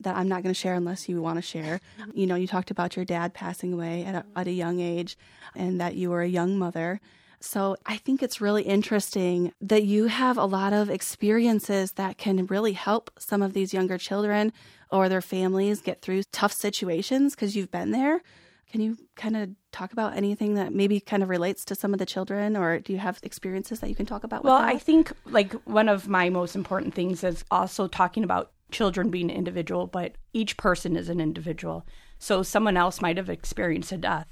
that 0.00 0.16
I'm 0.16 0.28
not 0.28 0.42
going 0.42 0.54
to 0.54 0.58
share 0.60 0.74
unless 0.74 1.08
you 1.08 1.20
want 1.20 1.36
to 1.36 1.42
share. 1.42 1.80
You 2.14 2.26
know, 2.26 2.36
you 2.36 2.46
talked 2.46 2.70
about 2.70 2.96
your 2.96 3.04
dad 3.04 3.34
passing 3.34 3.72
away 3.72 4.04
at 4.04 4.14
a, 4.14 4.24
at 4.34 4.46
a 4.46 4.52
young 4.52 4.80
age 4.80 5.16
and 5.54 5.80
that 5.80 5.94
you 5.94 6.10
were 6.10 6.22
a 6.22 6.28
young 6.28 6.58
mother. 6.58 7.00
So 7.40 7.76
I 7.86 7.96
think 7.96 8.22
it's 8.22 8.40
really 8.40 8.62
interesting 8.62 9.52
that 9.60 9.84
you 9.84 10.06
have 10.06 10.36
a 10.36 10.44
lot 10.44 10.72
of 10.72 10.90
experiences 10.90 11.92
that 11.92 12.18
can 12.18 12.46
really 12.46 12.72
help 12.72 13.10
some 13.18 13.42
of 13.42 13.52
these 13.52 13.72
younger 13.72 13.98
children 13.98 14.52
or 14.90 15.08
their 15.08 15.20
families 15.20 15.80
get 15.80 16.02
through 16.02 16.24
tough 16.32 16.52
situations 16.52 17.34
because 17.34 17.54
you've 17.54 17.70
been 17.70 17.92
there. 17.92 18.22
Can 18.70 18.80
you 18.80 18.98
kind 19.16 19.36
of 19.36 19.50
talk 19.72 19.92
about 19.92 20.16
anything 20.16 20.54
that 20.54 20.74
maybe 20.74 21.00
kind 21.00 21.22
of 21.22 21.28
relates 21.28 21.64
to 21.66 21.74
some 21.74 21.92
of 21.92 21.98
the 21.98 22.06
children, 22.06 22.56
or 22.56 22.80
do 22.80 22.92
you 22.92 22.98
have 22.98 23.18
experiences 23.22 23.80
that 23.80 23.88
you 23.88 23.94
can 23.94 24.06
talk 24.06 24.24
about? 24.24 24.44
well, 24.44 24.56
I 24.56 24.78
think 24.78 25.12
like 25.26 25.52
one 25.64 25.88
of 25.88 26.08
my 26.08 26.28
most 26.28 26.54
important 26.54 26.94
things 26.94 27.24
is 27.24 27.44
also 27.50 27.88
talking 27.88 28.24
about 28.24 28.52
children 28.70 29.10
being 29.10 29.30
individual, 29.30 29.86
but 29.86 30.16
each 30.32 30.56
person 30.56 30.96
is 30.96 31.08
an 31.08 31.20
individual. 31.20 31.86
So 32.18 32.42
someone 32.42 32.76
else 32.76 33.00
might 33.00 33.16
have 33.16 33.30
experienced 33.30 33.92
a 33.92 33.96
death 33.96 34.26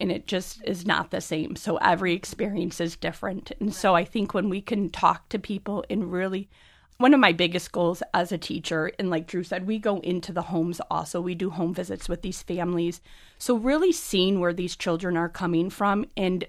and 0.00 0.10
it 0.10 0.26
just 0.26 0.60
is 0.64 0.84
not 0.84 1.12
the 1.12 1.20
same. 1.20 1.54
So 1.54 1.76
every 1.76 2.12
experience 2.12 2.80
is 2.80 2.96
different. 2.96 3.52
And 3.60 3.72
so 3.72 3.94
I 3.94 4.04
think 4.04 4.34
when 4.34 4.48
we 4.48 4.60
can 4.60 4.90
talk 4.90 5.28
to 5.28 5.38
people 5.38 5.84
and 5.88 6.10
really 6.10 6.50
one 7.02 7.12
of 7.12 7.20
my 7.20 7.32
biggest 7.32 7.72
goals 7.72 8.02
as 8.14 8.30
a 8.30 8.38
teacher, 8.38 8.92
and 8.98 9.10
like 9.10 9.26
Dru 9.26 9.42
said, 9.42 9.66
we 9.66 9.78
go 9.78 9.98
into 9.98 10.32
the 10.32 10.42
homes 10.42 10.80
also. 10.88 11.20
We 11.20 11.34
do 11.34 11.50
home 11.50 11.74
visits 11.74 12.08
with 12.08 12.22
these 12.22 12.42
families. 12.42 13.00
So, 13.38 13.56
really 13.56 13.90
seeing 13.90 14.38
where 14.38 14.54
these 14.54 14.76
children 14.76 15.16
are 15.16 15.28
coming 15.28 15.68
from 15.68 16.06
and 16.16 16.44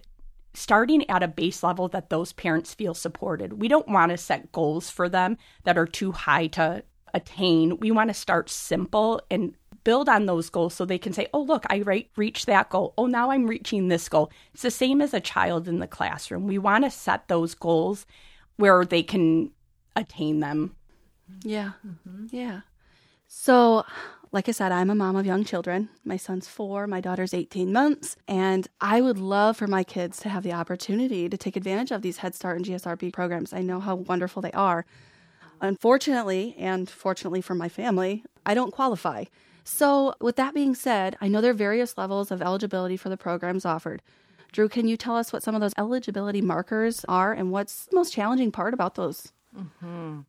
starting 0.53 1.09
at 1.09 1.23
a 1.23 1.27
base 1.27 1.63
level 1.63 1.87
that 1.89 2.11
those 2.11 2.33
parents 2.33 2.75
feel 2.75 2.93
supported. 2.93 3.59
We 3.59 3.67
don't 3.67 3.87
want 3.87 4.11
to 4.11 4.17
set 4.17 4.51
goals 4.51 4.91
for 4.91 5.09
them 5.09 5.37
that 5.63 5.77
are 5.77 5.87
too 5.87 6.11
high 6.11 6.47
to 6.47 6.83
attain. 7.15 7.79
We 7.79 7.89
want 7.89 8.11
to 8.11 8.13
start 8.13 8.51
simple 8.51 9.21
and 9.31 9.55
build 9.83 10.07
on 10.07 10.27
those 10.27 10.51
goals 10.51 10.75
so 10.75 10.85
they 10.85 10.99
can 10.99 11.13
say, 11.13 11.27
oh, 11.33 11.41
look, 11.41 11.65
I 11.71 11.77
re- 11.77 12.09
reached 12.15 12.45
that 12.45 12.69
goal. 12.69 12.93
Oh, 12.97 13.07
now 13.07 13.31
I'm 13.31 13.47
reaching 13.47 13.87
this 13.87 14.07
goal. 14.07 14.31
It's 14.53 14.61
the 14.61 14.71
same 14.71 15.01
as 15.01 15.15
a 15.15 15.19
child 15.19 15.67
in 15.67 15.79
the 15.79 15.87
classroom. 15.87 16.45
We 16.45 16.59
want 16.59 16.83
to 16.83 16.91
set 16.91 17.27
those 17.27 17.55
goals 17.55 18.05
where 18.57 18.85
they 18.85 19.01
can 19.01 19.49
attain 19.95 20.39
them. 20.39 20.75
Yeah. 21.43 21.71
Mm-hmm. 21.85 22.27
Yeah. 22.31 22.61
So, 23.27 23.83
like 24.31 24.47
I 24.49 24.51
said, 24.51 24.71
I'm 24.71 24.89
a 24.89 24.95
mom 24.95 25.15
of 25.15 25.25
young 25.25 25.43
children. 25.43 25.89
My 26.03 26.17
son's 26.17 26.47
four, 26.47 26.87
my 26.87 27.01
daughter's 27.01 27.33
18 27.33 27.71
months, 27.71 28.15
and 28.27 28.67
I 28.81 29.01
would 29.01 29.17
love 29.17 29.57
for 29.57 29.67
my 29.67 29.83
kids 29.83 30.19
to 30.21 30.29
have 30.29 30.43
the 30.43 30.53
opportunity 30.53 31.29
to 31.29 31.37
take 31.37 31.55
advantage 31.55 31.91
of 31.91 32.01
these 32.01 32.17
Head 32.17 32.35
Start 32.35 32.57
and 32.57 32.65
GSRP 32.65 33.13
programs. 33.13 33.53
I 33.53 33.61
know 33.61 33.79
how 33.79 33.95
wonderful 33.95 34.41
they 34.41 34.51
are. 34.51 34.85
Unfortunately, 35.61 36.55
and 36.57 36.89
fortunately 36.89 37.41
for 37.41 37.55
my 37.55 37.69
family, 37.69 38.23
I 38.45 38.53
don't 38.53 38.73
qualify. 38.73 39.25
So, 39.63 40.13
with 40.19 40.35
that 40.35 40.53
being 40.53 40.75
said, 40.75 41.15
I 41.21 41.27
know 41.27 41.39
there 41.39 41.51
are 41.51 41.55
various 41.55 41.97
levels 41.97 42.31
of 42.31 42.41
eligibility 42.41 42.97
for 42.97 43.09
the 43.09 43.17
programs 43.17 43.65
offered. 43.65 44.01
Dru, 44.51 44.69
can 44.69 44.87
you 44.87 44.97
tell 44.97 45.15
us 45.15 45.33
what 45.33 45.41
some 45.41 45.55
of 45.55 45.61
those 45.61 45.73
eligibility 45.77 46.41
markers 46.41 47.05
are 47.07 47.33
and 47.33 47.51
what's 47.51 47.85
the 47.85 47.95
most 47.95 48.13
challenging 48.13 48.51
part 48.51 48.73
about 48.73 48.95
those? 48.95 49.31
Mm-hmm. 49.57 50.19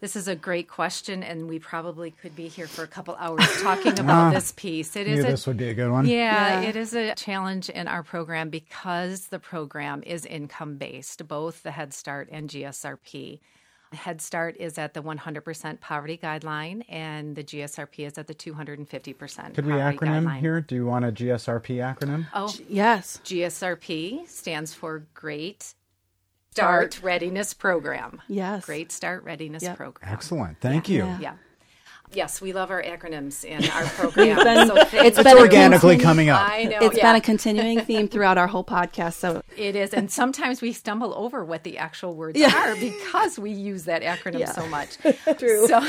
This 0.00 0.16
is 0.16 0.28
a 0.28 0.36
great 0.36 0.68
question, 0.68 1.22
and 1.22 1.48
we 1.48 1.58
probably 1.58 2.10
could 2.10 2.36
be 2.36 2.48
here 2.48 2.66
for 2.66 2.82
a 2.82 2.86
couple 2.86 3.14
hours 3.18 3.46
talking 3.62 3.98
about 3.98 4.34
this 4.34 4.52
piece. 4.52 4.96
It 4.96 5.06
is 5.06 5.24
a, 5.24 5.28
this 5.28 5.46
would 5.46 5.56
be 5.56 5.70
a 5.70 5.74
good 5.74 5.90
one. 5.90 6.04
Yeah, 6.04 6.60
yeah, 6.60 6.68
it 6.68 6.76
is 6.76 6.94
a 6.94 7.14
challenge 7.14 7.70
in 7.70 7.88
our 7.88 8.02
program 8.02 8.50
because 8.50 9.28
the 9.28 9.38
program 9.38 10.02
is 10.04 10.26
income 10.26 10.76
based, 10.76 11.26
both 11.26 11.62
the 11.62 11.70
Head 11.70 11.94
Start 11.94 12.28
and 12.30 12.50
GSRP. 12.50 13.40
Head 13.94 14.20
Start 14.20 14.56
is 14.58 14.76
at 14.76 14.92
the 14.92 15.02
100% 15.02 15.80
poverty 15.80 16.18
guideline, 16.22 16.84
and 16.88 17.34
the 17.34 17.44
GSRP 17.44 18.06
is 18.06 18.18
at 18.18 18.26
the 18.26 18.34
250%. 18.34 19.54
Could 19.54 19.64
we 19.64 19.72
acronym 19.72 20.24
guideline. 20.24 20.40
here? 20.40 20.60
Do 20.60 20.74
you 20.74 20.84
want 20.84 21.06
a 21.06 21.12
GSRP 21.12 21.76
acronym? 21.76 22.26
Oh, 22.34 22.48
G- 22.48 22.66
yes. 22.68 23.20
GSRP 23.24 24.28
stands 24.28 24.74
for 24.74 25.06
Great 25.14 25.72
Start 26.54 27.02
Readiness 27.02 27.52
Program. 27.52 28.22
Yes. 28.28 28.64
Great 28.64 28.92
Start 28.92 29.24
Readiness 29.24 29.64
yep. 29.64 29.76
Program. 29.76 30.12
Excellent. 30.12 30.60
Thank 30.60 30.88
yeah. 30.88 30.94
you. 30.94 31.04
Yeah. 31.04 31.18
yeah. 31.20 31.34
Yes, 32.12 32.40
we 32.40 32.52
love 32.52 32.70
our 32.70 32.80
acronyms 32.80 33.44
in 33.44 33.68
our 33.70 33.86
program. 33.86 34.36
been, 34.36 34.68
so 34.68 34.76
it's, 34.76 35.20
been 35.20 35.36
organically 35.36 35.98
coming 35.98 36.28
up. 36.28 36.48
I 36.48 36.62
know. 36.62 36.78
It's 36.82 36.96
yeah. 36.96 37.10
been 37.10 37.16
a 37.16 37.20
continuing 37.20 37.80
theme 37.80 38.06
throughout 38.06 38.38
our 38.38 38.46
whole 38.46 38.62
podcast. 38.62 39.14
So 39.14 39.42
it 39.56 39.74
is, 39.74 39.92
and 39.92 40.08
sometimes 40.08 40.62
we 40.62 40.72
stumble 40.72 41.12
over 41.16 41.44
what 41.44 41.64
the 41.64 41.76
actual 41.76 42.14
words 42.14 42.38
yeah. 42.38 42.54
are 42.54 42.76
because 42.76 43.36
we 43.36 43.50
use 43.50 43.84
that 43.86 44.02
acronym 44.02 44.38
yeah. 44.40 44.52
so 44.52 44.64
much. 44.68 44.96
True. 45.38 45.66
So, 45.66 45.84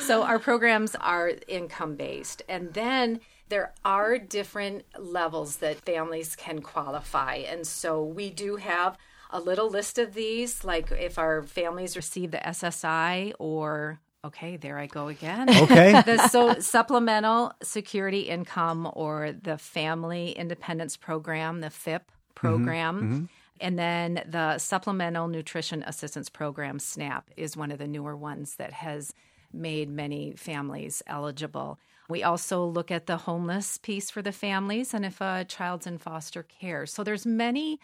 so 0.00 0.22
our 0.22 0.38
programs 0.38 0.94
are 0.96 1.32
income 1.48 1.94
based, 1.94 2.42
and 2.46 2.74
then 2.74 3.20
there 3.48 3.72
are 3.86 4.18
different 4.18 4.84
levels 4.98 5.56
that 5.58 5.80
families 5.80 6.36
can 6.36 6.60
qualify, 6.60 7.36
and 7.36 7.66
so 7.66 8.04
we 8.04 8.28
do 8.28 8.56
have 8.56 8.98
a 9.30 9.40
little 9.40 9.68
list 9.68 9.98
of 9.98 10.14
these, 10.14 10.64
like 10.64 10.90
if 10.92 11.18
our 11.18 11.42
families 11.42 11.96
receive 11.96 12.30
the 12.30 12.38
SSI 12.38 13.32
or 13.38 14.00
okay, 14.24 14.56
there 14.56 14.78
I 14.78 14.86
go 14.86 15.08
again. 15.08 15.48
Okay. 15.48 16.02
the 16.06 16.28
so, 16.28 16.58
supplemental 16.58 17.52
security 17.62 18.22
income 18.22 18.90
or 18.94 19.32
the 19.32 19.58
family 19.58 20.32
independence 20.32 20.96
program, 20.96 21.60
the 21.60 21.70
FIP 21.70 22.10
program. 22.34 22.96
Mm-hmm, 22.96 23.14
mm-hmm. 23.14 23.24
And 23.58 23.78
then 23.78 24.22
the 24.28 24.58
Supplemental 24.58 25.28
Nutrition 25.28 25.82
Assistance 25.84 26.28
Program, 26.28 26.78
SNAP, 26.78 27.30
is 27.38 27.56
one 27.56 27.70
of 27.70 27.78
the 27.78 27.86
newer 27.86 28.14
ones 28.14 28.56
that 28.56 28.72
has 28.72 29.14
made 29.50 29.88
many 29.88 30.34
families 30.36 31.02
eligible. 31.06 31.78
We 32.08 32.22
also 32.22 32.64
look 32.64 32.90
at 32.90 33.06
the 33.06 33.16
homeless 33.16 33.78
piece 33.78 34.10
for 34.10 34.22
the 34.22 34.32
families 34.32 34.92
and 34.92 35.04
if 35.04 35.20
a 35.20 35.44
child's 35.48 35.86
in 35.86 35.98
foster 35.98 36.42
care. 36.42 36.84
So 36.86 37.02
there's 37.02 37.24
many 37.24 37.80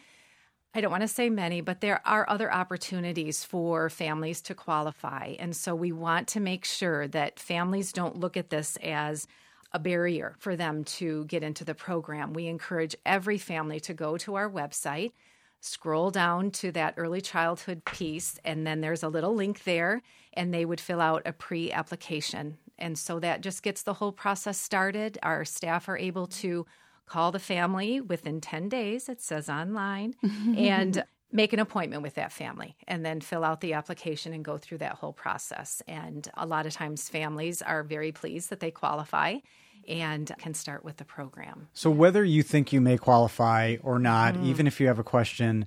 I 0.74 0.80
don't 0.80 0.90
want 0.90 1.02
to 1.02 1.08
say 1.08 1.28
many, 1.28 1.60
but 1.60 1.82
there 1.82 2.00
are 2.06 2.28
other 2.28 2.52
opportunities 2.52 3.44
for 3.44 3.90
families 3.90 4.40
to 4.42 4.54
qualify. 4.54 5.34
And 5.38 5.54
so 5.54 5.74
we 5.74 5.92
want 5.92 6.28
to 6.28 6.40
make 6.40 6.64
sure 6.64 7.06
that 7.08 7.38
families 7.38 7.92
don't 7.92 8.18
look 8.18 8.38
at 8.38 8.48
this 8.48 8.78
as 8.82 9.26
a 9.72 9.78
barrier 9.78 10.34
for 10.38 10.56
them 10.56 10.84
to 10.84 11.26
get 11.26 11.42
into 11.42 11.64
the 11.64 11.74
program. 11.74 12.32
We 12.32 12.46
encourage 12.46 12.96
every 13.04 13.36
family 13.36 13.80
to 13.80 13.92
go 13.92 14.16
to 14.18 14.34
our 14.34 14.48
website, 14.48 15.12
scroll 15.60 16.10
down 16.10 16.50
to 16.52 16.72
that 16.72 16.94
early 16.96 17.20
childhood 17.20 17.84
piece, 17.84 18.38
and 18.42 18.66
then 18.66 18.80
there's 18.80 19.02
a 19.02 19.08
little 19.08 19.34
link 19.34 19.64
there, 19.64 20.00
and 20.32 20.54
they 20.54 20.64
would 20.64 20.80
fill 20.80 21.02
out 21.02 21.22
a 21.26 21.34
pre 21.34 21.70
application. 21.70 22.56
And 22.78 22.98
so 22.98 23.20
that 23.20 23.42
just 23.42 23.62
gets 23.62 23.82
the 23.82 23.94
whole 23.94 24.12
process 24.12 24.58
started. 24.58 25.18
Our 25.22 25.44
staff 25.44 25.88
are 25.88 25.98
able 25.98 26.26
to 26.28 26.66
call 27.06 27.32
the 27.32 27.38
family 27.38 28.00
within 28.00 28.40
10 28.40 28.68
days, 28.68 29.08
it 29.08 29.20
says 29.20 29.48
online, 29.48 30.14
and 30.56 31.04
make 31.32 31.52
an 31.52 31.58
appointment 31.58 32.02
with 32.02 32.14
that 32.14 32.30
family 32.32 32.76
and 32.86 33.04
then 33.04 33.20
fill 33.20 33.44
out 33.44 33.60
the 33.60 33.72
application 33.72 34.32
and 34.32 34.44
go 34.44 34.58
through 34.58 34.78
that 34.78 34.92
whole 34.92 35.12
process. 35.12 35.82
And 35.88 36.28
a 36.34 36.46
lot 36.46 36.66
of 36.66 36.72
times, 36.72 37.08
families 37.08 37.62
are 37.62 37.82
very 37.82 38.12
pleased 38.12 38.50
that 38.50 38.60
they 38.60 38.70
qualify 38.70 39.38
and 39.88 40.30
can 40.38 40.54
start 40.54 40.84
with 40.84 40.98
the 40.98 41.04
program. 41.04 41.68
So, 41.72 41.90
whether 41.90 42.24
you 42.24 42.42
think 42.42 42.72
you 42.72 42.80
may 42.80 42.98
qualify 42.98 43.76
or 43.82 43.98
not, 43.98 44.34
mm. 44.34 44.44
even 44.44 44.66
if 44.66 44.80
you 44.80 44.86
have 44.86 44.98
a 44.98 45.04
question, 45.04 45.66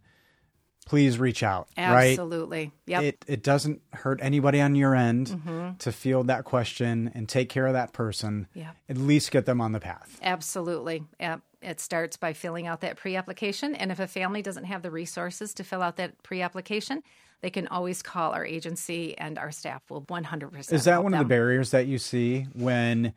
please 0.85 1.17
reach 1.19 1.43
out. 1.43 1.67
Absolutely. 1.75 2.65
Right? 2.65 2.71
Yep. 2.85 3.03
It 3.03 3.25
it 3.27 3.43
doesn't 3.43 3.81
hurt 3.93 4.19
anybody 4.21 4.61
on 4.61 4.75
your 4.75 4.95
end 4.95 5.27
mm-hmm. 5.27 5.77
to 5.77 5.91
field 5.91 6.27
that 6.27 6.45
question 6.45 7.11
and 7.13 7.27
take 7.27 7.49
care 7.49 7.67
of 7.67 7.73
that 7.73 7.91
person. 7.91 8.47
Yeah. 8.53 8.71
At 8.87 8.97
least 8.97 9.31
get 9.31 9.45
them 9.45 9.59
on 9.59 9.71
the 9.71 9.79
path. 9.79 10.19
Absolutely. 10.21 11.03
Yep. 11.19 11.41
It 11.61 11.79
starts 11.79 12.15
by 12.15 12.33
filling 12.33 12.67
out 12.67 12.81
that 12.81 12.95
pre-application 12.95 13.73
and 13.73 13.91
if 13.91 13.99
a 13.99 14.07
family 14.07 14.43
doesn't 14.43 14.65
have 14.65 14.83
the 14.83 14.91
resources 14.91 15.53
to 15.55 15.63
fill 15.63 15.81
out 15.81 15.97
that 15.97 16.21
pre-application, 16.21 17.01
they 17.41 17.49
can 17.49 17.67
always 17.67 18.03
call 18.03 18.33
our 18.33 18.45
agency 18.45 19.17
and 19.17 19.39
our 19.39 19.51
staff 19.51 19.81
will 19.89 20.03
100% 20.03 20.71
Is 20.71 20.83
that 20.85 21.01
one 21.01 21.11
them. 21.11 21.21
of 21.21 21.27
the 21.27 21.29
barriers 21.29 21.71
that 21.71 21.87
you 21.87 21.97
see 21.97 22.47
when 22.53 23.13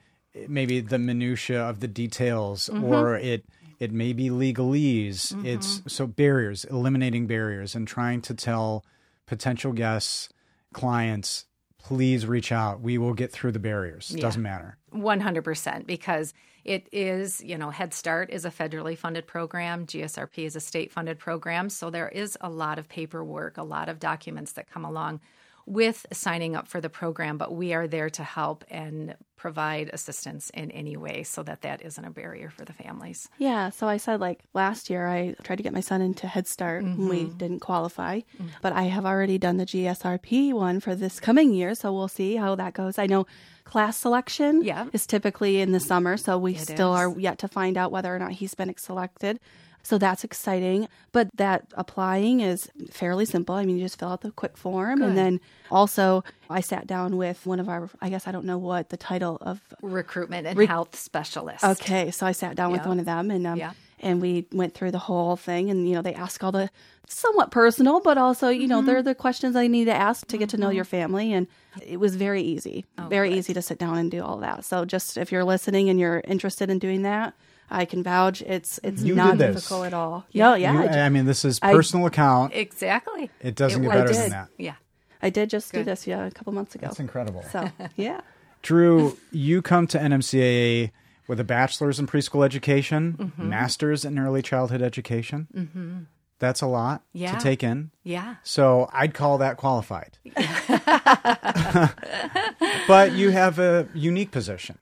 maybe 0.49 0.81
the 0.81 0.99
minutia 0.99 1.61
of 1.61 1.81
the 1.81 1.89
details 1.89 2.71
mm-hmm. 2.73 2.85
or 2.85 3.17
it 3.17 3.45
it 3.79 3.93
may 3.93 4.13
be 4.13 4.29
legalese. 4.29 5.33
Mm-hmm. 5.33 5.47
It's 5.47 5.83
so 5.87 6.07
barriers, 6.07 6.65
eliminating 6.65 7.27
barriers 7.27 7.75
and 7.75 7.87
trying 7.87 8.21
to 8.23 8.35
tell 8.35 8.85
potential 9.27 9.73
guests, 9.73 10.29
clients, 10.73 11.47
please 11.79 12.27
reach 12.27 12.51
out. 12.53 12.81
We 12.81 12.99
will 12.99 13.15
get 13.15 13.33
through 13.33 13.53
the 13.53 13.59
barriers. 13.59 14.13
Yeah. 14.15 14.23
Doesn't 14.23 14.43
matter. 14.43 14.77
100% 14.93 15.87
because 15.87 16.35
it 16.65 16.89
is, 16.93 17.41
you 17.43 17.57
know, 17.57 17.71
Head 17.71 17.95
Start 17.95 18.31
is 18.31 18.45
a 18.45 18.51
federally 18.51 18.97
funded 18.97 19.27
program, 19.27 19.87
GSRP 19.87 20.45
is 20.45 20.57
a 20.57 20.61
state 20.61 20.93
funded 20.93 21.19
program. 21.19 21.71
So 21.71 21.89
there 21.89 22.09
is 22.09 22.37
a 22.41 22.51
lot 22.51 22.79
of 22.79 22.89
paperwork, 22.89 23.57
a 23.57 23.63
lot 23.63 23.89
of 23.89 23.99
documents 23.99 24.53
that 24.53 24.71
come 24.71 24.85
along 24.85 25.21
with 25.69 26.07
signing 26.13 26.57
up 26.57 26.67
for 26.67 26.81
the 26.81 26.89
program, 26.89 27.37
but 27.37 27.55
we 27.55 27.75
are 27.75 27.87
there 27.87 28.09
to 28.11 28.23
help 28.25 28.65
and 28.71 29.15
provide 29.37 29.91
assistance 29.93 30.51
in 30.51 30.71
any 30.73 30.97
way 30.97 31.23
so 31.23 31.43
that 31.43 31.61
that 31.63 31.83
isn't 31.83 32.05
a 32.05 32.11
barrier 32.11 32.51
for 32.51 32.65
the 32.65 32.73
families. 32.73 33.29
Yeah. 33.39 33.71
So 33.71 33.87
I 33.87 33.99
said, 33.99 34.19
like 34.19 34.41
last 34.55 34.91
year, 34.91 35.07
I 35.07 35.35
tried 35.45 35.57
to 35.57 35.63
get 35.63 35.73
my 35.73 35.81
son 35.81 36.01
into 36.01 36.27
Head 36.27 36.47
Start. 36.47 36.85
Mm-hmm. 36.85 37.09
We 37.09 37.25
didn't 37.25 37.61
qualify, 37.61 38.21
mm-hmm. 38.21 38.49
but 38.63 38.73
I 38.73 38.85
have 38.85 39.07
already 39.07 39.39
done 39.39 39.59
the 39.59 39.67
GSRP 39.67 40.53
one 40.53 40.81
for 40.81 40.95
this 40.95 41.21
coming 41.21 41.53
year. 41.53 41.75
So 41.75 41.93
we'll 41.93 42.09
see 42.09 42.37
how 42.37 42.55
that 42.57 42.73
goes. 42.73 42.99
I 42.99 43.07
know 43.07 43.27
class 43.69 43.99
selection 43.99 44.63
yeah. 44.65 44.87
is 44.93 45.07
typically 45.07 45.61
in 45.61 45.73
the 45.73 45.81
summer. 45.81 46.17
So 46.17 46.39
we 46.39 46.55
it 46.55 46.61
still 46.61 46.95
is. 46.95 47.01
are 47.01 47.21
yet 47.21 47.39
to 47.41 47.49
find 47.49 47.77
out 47.77 47.93
whether 47.93 48.15
or 48.15 48.19
not 48.19 48.33
he's 48.33 48.55
been 48.55 48.75
selected. 48.79 49.39
So 49.83 49.99
that's 49.99 50.25
exciting. 50.25 50.89
But 51.13 51.29
that 51.37 51.67
applying 51.75 52.41
is 52.41 52.71
fairly 52.91 53.27
simple. 53.27 53.55
I 53.55 53.65
mean, 53.65 53.77
you 53.77 53.85
just 53.85 53.99
fill 53.99 54.09
out 54.09 54.23
the 54.23 54.31
quick 54.31 54.57
form. 54.57 54.99
Good. 54.99 55.09
And 55.09 55.19
then 55.19 55.41
also, 55.71 56.25
I 56.51 56.61
sat 56.61 56.87
down 56.87 57.17
with 57.17 57.45
one 57.47 57.61
of 57.61 57.69
our, 57.69 57.91
I 58.01 58.09
guess 58.09 58.27
I 58.27 58.33
don't 58.33 58.47
know 58.47 58.59
what 58.59 58.89
the 58.89 58.97
title 58.97 59.39
of 59.43 59.61
recruitment 59.83 60.47
and 60.47 60.59
Re- 60.59 60.67
health 60.67 60.97
specialist. 60.97 61.63
Okay. 61.63 62.11
So 62.11 62.27
I 62.27 62.33
sat 62.33 62.57
down 62.57 62.73
with 62.73 62.87
one 62.87 62.99
of 62.99 63.05
them 63.05 63.31
and 63.31 63.47
um, 63.47 63.59
yeah. 63.59 63.73
And 64.01 64.21
we 64.23 64.47
went 64.53 64.75
through 64.75 64.91
the 64.93 64.99
whole 64.99 65.37
thing 65.37 65.71
and 65.71 65.89
you 65.89 65.95
know 65.95 66.03
they 66.03 66.15
ask 66.15 66.43
all 66.45 66.53
the 66.53 66.71
somewhat 67.11 67.51
personal 67.51 68.01
but 68.01 68.19
also 68.19 68.49
you 68.49 68.67
know 68.69 68.83
they're 68.83 69.03
the 69.03 69.15
questions 69.15 69.57
i 69.57 69.67
need 69.67 69.87
to 69.87 69.95
ask 69.95 70.27
to 70.27 70.37
get 70.37 70.51
to 70.51 70.59
know 70.59 70.69
your 70.69 70.85
family 70.85 71.33
and 71.33 71.47
it 71.87 71.97
was 71.99 72.17
very 72.17 72.43
easy 72.43 72.85
very 73.09 73.33
easy 73.33 73.55
to 73.55 73.63
sit 73.63 73.79
down 73.79 73.97
and 73.97 74.11
do 74.11 74.23
all 74.23 74.37
that 74.37 74.63
so 74.63 74.85
just 74.85 75.17
if 75.17 75.33
you're 75.33 75.43
listening 75.43 75.89
and 75.89 75.99
you're 75.99 76.21
interested 76.29 76.69
in 76.69 76.79
doing 76.79 77.01
that 77.03 77.33
i 77.71 77.87
can 77.87 78.03
vouch 78.03 78.43
it's 78.43 78.79
it's 78.85 79.01
You 79.03 79.15
not 79.15 79.39
difficult 79.39 79.87
at 79.87 79.95
all 79.95 80.27
yeah 80.33 80.55
yeah 80.55 80.73
You- 80.75 80.89
I, 80.89 81.07
I 81.07 81.09
mean, 81.09 81.25
this 81.25 81.47
is 81.47 81.59
I- 81.63 81.73
personal 81.73 82.05
account. 82.07 82.53
Exactly. 82.55 83.31
It 83.41 83.55
doesn't 83.55 83.81
get 83.81 83.91
better 83.91 84.09
did. 84.13 84.17
than 84.17 84.31
that. 84.31 84.49
Yeah. 84.59 84.75
I 85.23 85.31
did 85.31 85.49
just 85.49 85.73
do 85.73 85.83
this 85.83 86.07
yeah 86.07 86.27
a 86.27 86.31
couple 86.31 86.53
months 86.53 86.75
ago 86.75 86.89
That's 86.89 87.01
incredible. 87.01 87.43
so 87.51 87.71
yeah 87.97 88.21
Dru, 88.61 89.17
you 89.33 89.63
come 89.63 89.87
to 89.87 89.99
NMCAA 89.99 90.91
with 91.29 91.39
a 91.39 91.45
bachelor's 91.45 92.01
in 92.01 92.09
preschool 92.09 92.45
education, 92.45 93.15
Mm-hmm. 93.19 93.49
master's 93.49 94.05
in 94.05 94.19
early 94.19 94.43
childhood 94.43 94.83
education. 94.83 95.47
Mm-hmm. 95.55 95.99
That's 96.41 96.61
a 96.63 96.67
lot 96.67 97.03
Yeah. 97.13 97.33
to 97.37 97.41
take 97.41 97.63
in. 97.63 97.91
Yeah. 98.05 98.37
So 98.45 98.89
I'd 98.93 99.13
call 99.15 99.39
that 99.39 99.57
qualified. 99.57 100.19
but 102.89 103.13
you 103.13 103.31
have 103.31 103.59
a 103.59 103.89
unique 103.95 104.31
position, 104.31 104.79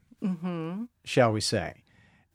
shall 1.03 1.31
we 1.31 1.41
say. 1.41 1.83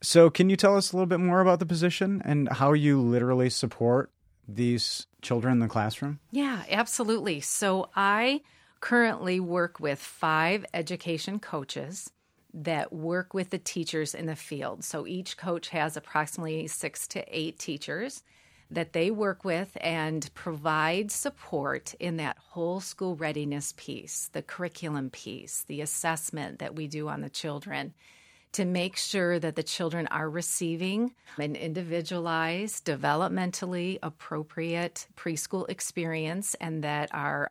So, 0.04 0.31
can 0.31 0.50
you 0.50 0.57
tell 0.57 0.76
us 0.76 0.92
a 0.92 0.97
little 0.97 1.07
bit 1.07 1.21
more 1.21 1.40
about 1.40 1.61
the 1.61 1.66
position 1.66 2.21
and 2.25 2.49
how 2.49 2.73
you 2.73 3.00
literally 3.00 3.49
support 3.50 4.11
these 4.49 5.07
children 5.23 5.52
in 5.52 5.59
the 5.61 5.69
classroom? 5.69 6.19
Yeah, 6.33 6.62
absolutely. 6.69 7.40
So 7.40 7.88
I 7.95 8.40
currently 8.81 9.38
work 9.38 9.78
with 9.78 10.00
five 10.00 10.66
education 10.75 11.38
coaches 11.38 12.11
that 12.54 12.92
work 12.92 13.35
with 13.35 13.50
the 13.50 13.59
teachers 13.59 14.14
in 14.14 14.26
the 14.26 14.37
field. 14.37 14.85
So 14.85 15.06
each 15.06 15.37
coach 15.37 15.68
has 15.71 15.97
approximately 15.97 16.66
six 16.66 17.06
to 17.09 17.25
eight 17.28 17.59
teachers 17.59 18.23
that 18.71 18.92
they 18.92 19.11
work 19.11 19.44
with 19.44 19.76
and 19.80 20.32
provide 20.35 21.11
support 21.11 21.94
in 22.00 22.16
that 22.16 22.38
whole 22.38 22.80
school 22.80 23.16
readiness 23.16 23.75
piece, 23.76 24.30
the 24.32 24.42
curriculum 24.42 25.11
piece, 25.11 25.64
the 25.64 25.82
assessment 25.82 26.59
that 26.59 26.75
we 26.75 26.87
do 26.87 27.09
on 27.09 27.21
the 27.21 27.30
children 27.30 27.92
to 28.52 28.64
make 28.64 28.97
sure 28.97 29.38
that 29.38 29.56
the 29.56 29.62
children 29.62 30.06
are 30.09 30.28
receiving 30.28 31.14
an 31.38 31.56
individualized, 31.56 32.85
developmentally 32.85 33.99
appropriate 34.02 35.06
preschool 35.16 35.68
experience 35.71 36.54
and 36.61 36.85
that 36.85 37.09
our 37.12 37.50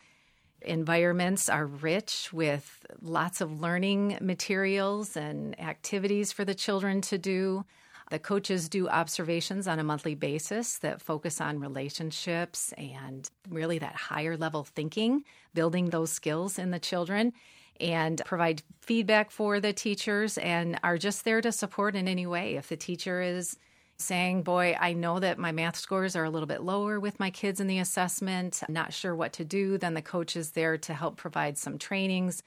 environments 0.62 1.50
are 1.50 1.66
rich 1.66 2.32
with 2.32 2.86
lots 3.02 3.42
of 3.42 3.62
learning 3.62 4.18
materials 4.22 5.18
and 5.18 5.60
activities 5.60 6.32
for 6.32 6.46
the 6.46 6.56
children 6.56 7.02
to 7.02 7.18
do. 7.18 7.66
The 8.10 8.20
coaches 8.20 8.68
do 8.68 8.90
observations 8.90 9.68
on 9.68 9.80
a 9.80 9.84
monthly 9.84 10.16
basis 10.16 10.80
that 10.80 11.02
focus 11.02 11.40
on 11.40 11.60
relationships 11.60 12.74
and 12.78 13.30
really 13.50 13.80
that 13.80 13.96
higher 13.96 14.36
level 14.36 14.66
thinking, 14.66 15.24
building 15.54 15.90
those 15.90 16.12
skills 16.12 16.60
in 16.60 16.72
the 16.72 16.80
children, 16.80 17.32
and 17.80 18.22
provide 18.26 18.64
feedback 18.82 19.32
for 19.32 19.60
the 19.60 19.74
teachers 19.74 20.38
and 20.38 20.80
are 20.84 20.98
just 20.98 21.24
there 21.24 21.42
to 21.42 21.52
support 21.52 21.96
in 21.96 22.08
any 22.08 22.26
way. 22.26 22.56
If 22.56 22.68
the 22.68 22.76
teacher 22.76 23.22
is 23.22 23.58
saying, 24.02 24.44
Boy, 24.44 24.76
I 24.80 24.94
know 24.94 25.20
that 25.20 25.38
my 25.38 25.52
math 25.52 25.78
scores 25.78 26.16
are 26.16 26.24
a 26.24 26.30
little 26.30 26.48
bit 26.48 26.62
lower 26.62 27.00
with 27.00 27.20
my 27.20 27.30
kids 27.30 27.60
in 27.60 27.68
the 27.68 27.80
assessment, 27.80 28.62
I'm 28.68 28.74
not 28.74 28.94
sure 28.94 29.16
what 29.16 29.34
to 29.34 29.46
do, 29.46 29.78
then 29.78 29.94
the 29.94 30.02
coach 30.02 30.36
is 30.36 30.52
there 30.52 30.78
to 30.80 30.94
help 30.94 31.18
provide 31.18 31.58
some 31.58 31.78
trainings, 31.78 32.44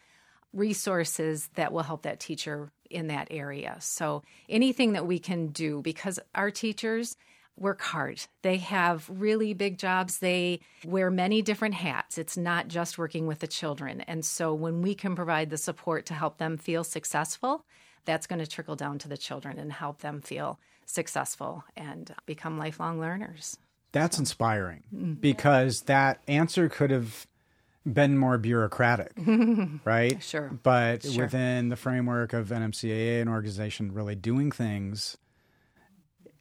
resources 0.53 1.49
that 1.55 1.73
will 1.73 1.83
help 1.83 2.03
that 2.03 2.21
teacher 2.21 2.71
in 2.91 3.09
that 3.09 3.29
area. 3.31 3.77
So 3.81 4.23
anything 4.49 4.93
that 4.93 5.07
we 5.07 5.19
can 5.19 5.49
do 5.49 5.83
because 5.83 6.21
our 6.35 6.51
teachers 6.51 7.17
work 7.57 7.81
hard. 7.81 8.21
They 8.43 8.57
have 8.59 9.09
really 9.09 9.55
big 9.55 9.79
jobs. 9.79 10.19
They 10.19 10.61
wear 10.85 11.11
many 11.11 11.43
different 11.43 11.75
hats. 11.75 12.19
It's 12.19 12.37
not 12.37 12.69
just 12.69 12.99
working 12.99 13.27
with 13.27 13.39
the 13.39 13.47
children. 13.47 14.01
And 14.03 14.25
so 14.25 14.53
when 14.55 14.83
we 14.83 14.95
can 14.95 15.15
provide 15.15 15.51
the 15.51 15.57
support 15.57 16.07
to 16.07 16.15
help 16.15 16.39
them 16.39 16.57
feel 16.57 16.83
successful, 16.83 17.65
that's 18.05 18.27
going 18.27 18.41
to 18.41 18.47
trickle 18.47 18.77
down 18.77 18.99
to 18.99 19.09
the 19.09 19.17
children 19.17 19.59
and 19.59 19.73
help 19.73 20.01
them 20.01 20.21
feel 20.21 20.59
successful 20.87 21.65
and 21.77 22.15
become 22.27 22.59
lifelong 22.59 23.01
learners. 23.01 23.59
That's 23.93 24.19
inspiring 24.19 24.83
Mm-hmm. 24.95 25.13
because 25.15 25.83
that 25.83 26.21
answer 26.27 26.69
could 26.69 26.91
have 26.91 27.27
been 27.87 28.17
more 28.19 28.39
bureaucratic, 28.39 29.13
right? 29.85 30.23
Sure. 30.23 30.51
But 30.63 31.03
Sure. 31.05 31.25
within 31.25 31.69
the 31.69 31.77
framework 31.77 32.33
of 32.33 32.49
NMCAA, 32.49 33.21
an 33.23 33.29
organization 33.29 33.93
really 33.93 34.15
doing 34.15 34.51
things, 34.51 35.17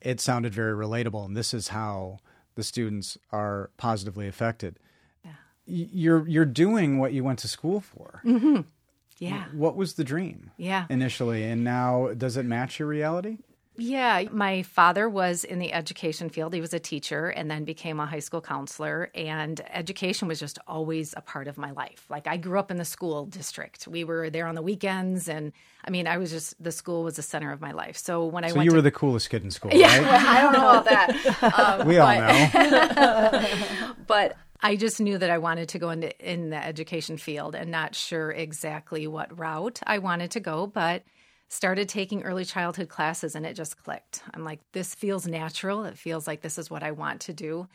it 0.02 0.20
sounded 0.20 0.54
very 0.54 0.74
relatable. 0.74 1.26
And 1.26 1.36
this 1.36 1.54
is 1.54 1.70
how 1.70 2.20
the 2.56 2.64
students 2.64 3.18
are 3.32 3.70
positively 3.78 4.28
affected. 4.28 4.78
You're 5.66 6.28
you're 6.28 6.44
doing 6.46 6.98
what 7.00 7.14
you 7.14 7.24
went 7.24 7.40
to 7.40 7.48
school 7.48 7.80
for. 7.80 8.22
Yeah. 9.18 9.46
What 9.54 9.78
was 9.78 9.94
the 9.94 10.04
dream 10.04 10.52
Yeah. 10.58 10.86
initially, 10.90 11.44
and 11.46 11.64
now 11.64 12.10
does 12.18 12.36
it 12.36 12.46
match 12.46 12.80
your 12.80 12.88
reality? 12.90 13.38
Yeah, 13.76 14.26
my 14.32 14.62
father 14.62 15.10
was 15.10 15.44
in 15.44 15.58
the 15.58 15.74
education 15.74 16.30
field. 16.30 16.54
He 16.54 16.62
was 16.62 16.74
a 16.76 16.80
teacher 16.80 17.30
and 17.30 17.50
then 17.50 17.64
became 17.64 18.00
a 18.00 18.06
high 18.06 18.20
school 18.20 18.40
counselor. 18.42 19.10
And 19.16 19.60
education 19.74 20.28
was 20.28 20.40
just 20.40 20.60
always 20.68 21.14
a 21.18 21.22
part 21.22 21.48
of 21.48 21.58
my 21.58 21.72
life. 21.72 22.06
Like, 22.10 22.28
I 22.28 22.38
grew 22.38 22.60
up 22.60 22.70
in 22.70 22.78
the 22.78 22.86
school 22.86 23.26
district. 23.26 23.88
We 23.88 24.04
were 24.04 24.30
there 24.30 24.46
on 24.46 24.54
the 24.54 24.62
weekends. 24.62 25.28
And 25.28 25.54
I 25.84 25.90
mean, 25.90 26.06
I 26.08 26.18
was 26.20 26.30
just, 26.30 26.62
the 26.64 26.72
school 26.72 27.04
was 27.04 27.16
the 27.16 27.24
center 27.24 27.52
of 27.52 27.62
my 27.62 27.72
life. 27.72 27.98
So 27.98 28.26
when 28.26 28.44
I 28.44 28.50
So 28.50 28.56
went 28.58 28.66
you 28.66 28.70
to 28.72 28.76
were 28.78 28.82
the 28.84 28.92
coolest 28.92 29.32
kid 29.32 29.44
in 29.44 29.50
school, 29.50 29.72
yeah, 29.74 29.88
right? 29.98 30.02
well, 30.04 30.28
I 30.38 30.42
don't 30.42 30.54
know 30.54 30.70
about 30.70 30.86
that. 30.86 31.80
Um, 31.82 31.88
We 31.88 31.98
all 31.98 32.08
but- 32.08 32.54
know. 32.54 33.94
but 34.08 34.38
I 34.62 34.76
just 34.76 35.02
knew 35.02 35.18
that 35.18 35.30
I 35.30 35.40
wanted 35.40 35.70
to 35.70 35.80
go 35.80 35.90
into 35.90 36.16
in 36.32 36.52
the 36.52 36.64
education 36.64 37.18
field 37.18 37.56
and 37.56 37.72
not 37.72 37.96
sure 37.96 38.32
exactly 38.32 39.08
what 39.08 39.38
route 39.38 39.80
I 39.86 39.98
wanted 39.98 40.32
to 40.32 40.40
go, 40.40 40.68
but 40.68 41.04
started 41.54 41.88
taking 41.88 42.24
early 42.24 42.44
childhood 42.44 42.90
classes 42.90 43.36
and 43.36 43.46
it 43.46 43.54
just 43.54 43.82
clicked. 43.84 44.24
I'm 44.34 44.44
like, 44.44 44.60
this 44.72 44.96
feels 44.96 45.28
natural. 45.28 45.86
It 45.86 46.00
feels 46.00 46.26
like 46.26 46.42
this 46.42 46.58
is 46.58 46.72
what 46.72 46.82
I 46.82 46.92
want 46.92 47.22
to 47.22 47.34
do. 47.34 47.68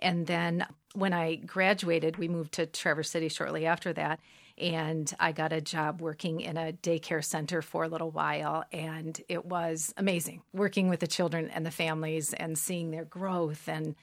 And 0.00 0.26
then 0.26 0.66
when 0.94 1.12
I 1.12 1.36
graduated, 1.36 2.16
we 2.16 2.26
moved 2.26 2.52
to 2.54 2.66
Traverse 2.66 3.08
City 3.08 3.28
shortly 3.28 3.66
after 3.66 3.92
that. 3.92 4.18
And 4.58 5.14
I 5.20 5.30
got 5.30 5.52
a 5.52 5.60
job 5.60 6.00
working 6.00 6.40
in 6.40 6.56
a 6.56 6.72
daycare 6.72 7.24
center 7.24 7.62
for 7.62 7.84
a 7.84 7.88
little 7.88 8.10
while. 8.10 8.64
And 8.72 9.20
it 9.28 9.46
was 9.46 9.94
amazing 9.96 10.42
working 10.52 10.88
with 10.88 10.98
the 10.98 11.06
children 11.06 11.48
and 11.50 11.64
the 11.64 11.70
families 11.70 12.34
and 12.34 12.58
seeing 12.58 12.90
their 12.90 13.04
growth 13.04 13.68
and 13.68 13.94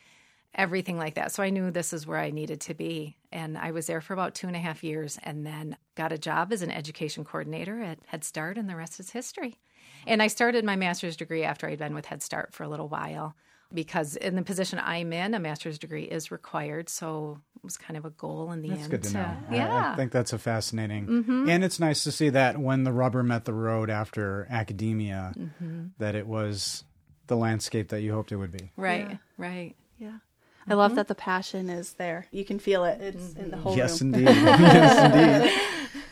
everything 0.55 0.97
like 0.97 1.15
that. 1.15 1.31
So 1.31 1.43
I 1.43 1.49
knew 1.49 1.69
this 1.71 1.93
is 1.93 2.07
where 2.07 2.17
I 2.19 2.31
needed 2.31 2.61
to 2.61 2.73
be. 2.73 3.15
And 3.31 3.57
I 3.57 3.71
was 3.71 3.87
there 3.87 4.01
for 4.01 4.13
about 4.13 4.33
two 4.35 4.47
and 4.47 4.55
a 4.55 4.59
half 4.59 4.83
years 4.83 5.19
and 5.23 5.45
then 5.45 5.77
got 5.95 6.11
a 6.11 6.17
job 6.17 6.51
as 6.51 6.61
an 6.61 6.71
education 6.71 7.23
coordinator 7.23 7.81
at 7.81 7.99
Head 8.07 8.23
Start, 8.23 8.57
and 8.57 8.69
the 8.69 8.75
rest 8.75 8.99
is 8.99 9.11
history. 9.11 9.59
And 10.07 10.21
I 10.21 10.27
started 10.27 10.63
my 10.65 10.75
master's 10.75 11.15
degree 11.17 11.43
after 11.43 11.67
I'd 11.67 11.79
been 11.79 11.93
with 11.95 12.05
Head 12.05 12.23
Start 12.23 12.53
for 12.53 12.63
a 12.63 12.67
little 12.69 12.87
while 12.87 13.35
because 13.73 14.15
in 14.15 14.35
the 14.35 14.41
position 14.43 14.79
I'm 14.81 15.11
in, 15.11 15.33
a 15.33 15.39
master's 15.39 15.77
degree 15.77 16.05
is 16.05 16.31
required. 16.31 16.87
So 16.87 17.39
it 17.57 17.63
was 17.65 17.77
kind 17.77 17.97
of 17.97 18.05
a 18.05 18.11
goal 18.11 18.51
in 18.53 18.61
the 18.61 18.69
That's 18.69 18.81
end. 18.83 18.91
good 18.91 19.03
to 19.03 19.13
know. 19.13 19.37
I- 19.49 19.55
Yeah. 19.55 19.67
Mm-hmm. 19.67 19.91
I, 19.93 19.95
think 19.97 20.11
that's 20.13 20.31
a 20.33 20.37
fascinating, 20.39 21.25
and 21.49 21.63
it's 21.65 21.79
nice 21.79 22.03
to 22.05 22.11
see 22.13 22.29
that 22.29 22.57
when 22.57 22.85
the 22.85 22.93
rubber 22.93 23.23
met 23.23 23.43
the 23.45 23.53
road 23.53 23.89
after 23.89 24.47
academia, 24.49 25.33
Mm-hmm. 25.37 25.87
that 25.97 26.15
it 26.15 26.25
was 26.27 26.85
the 27.27 27.35
landscape 27.35 27.89
that 27.89 28.01
you 28.01 28.13
hoped 28.13 28.31
it 28.31 28.37
would 28.37 28.53
be. 28.53 28.71
right, 28.77 29.19
right. 29.37 29.75
Yeah. 29.99 30.19
I 30.67 30.73
love 30.73 30.91
mm-hmm. 30.91 30.97
that 30.97 31.07
the 31.07 31.15
passion 31.15 31.69
is 31.69 31.93
there. 31.93 32.27
You 32.31 32.43
can 32.43 32.59
feel 32.59 32.83
it. 32.85 32.99
It's 33.01 33.33
in 33.33 33.51
the 33.51 33.57
mm-hmm. 33.57 33.61
whole 33.61 33.77
Yes, 33.77 34.01
room. 34.01 34.13
indeed. 34.13 34.35
yes, 34.35 35.53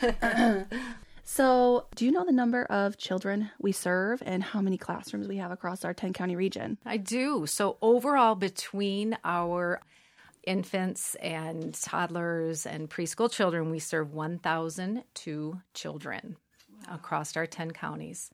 indeed. 0.01 0.81
So, 1.27 1.87
do 1.95 2.05
you 2.05 2.11
know 2.11 2.23
the 2.23 2.31
number 2.31 2.65
of 2.65 2.97
children 2.97 3.49
we 3.59 3.71
serve 3.71 4.21
and 4.25 4.43
how 4.43 4.61
many 4.61 4.77
classrooms 4.77 5.27
we 5.27 5.37
have 5.37 5.51
across 5.51 5.83
our 5.83 5.93
10 5.93 6.13
county 6.13 6.35
region? 6.35 6.77
I 6.85 6.97
do. 6.97 7.47
So 7.47 7.77
overall, 7.81 8.35
between 8.35 9.17
our 9.25 9.81
infants 10.45 11.15
and 11.15 11.73
toddlers 11.73 12.67
and 12.67 12.89
preschool 12.89 13.31
children, 13.31 13.71
we 13.71 13.79
serve 13.79 14.13
1,002 14.13 15.61
children 15.73 16.37
across 16.89 17.35
our 17.35 17.47
10 17.47 17.71
counties. 17.71 18.29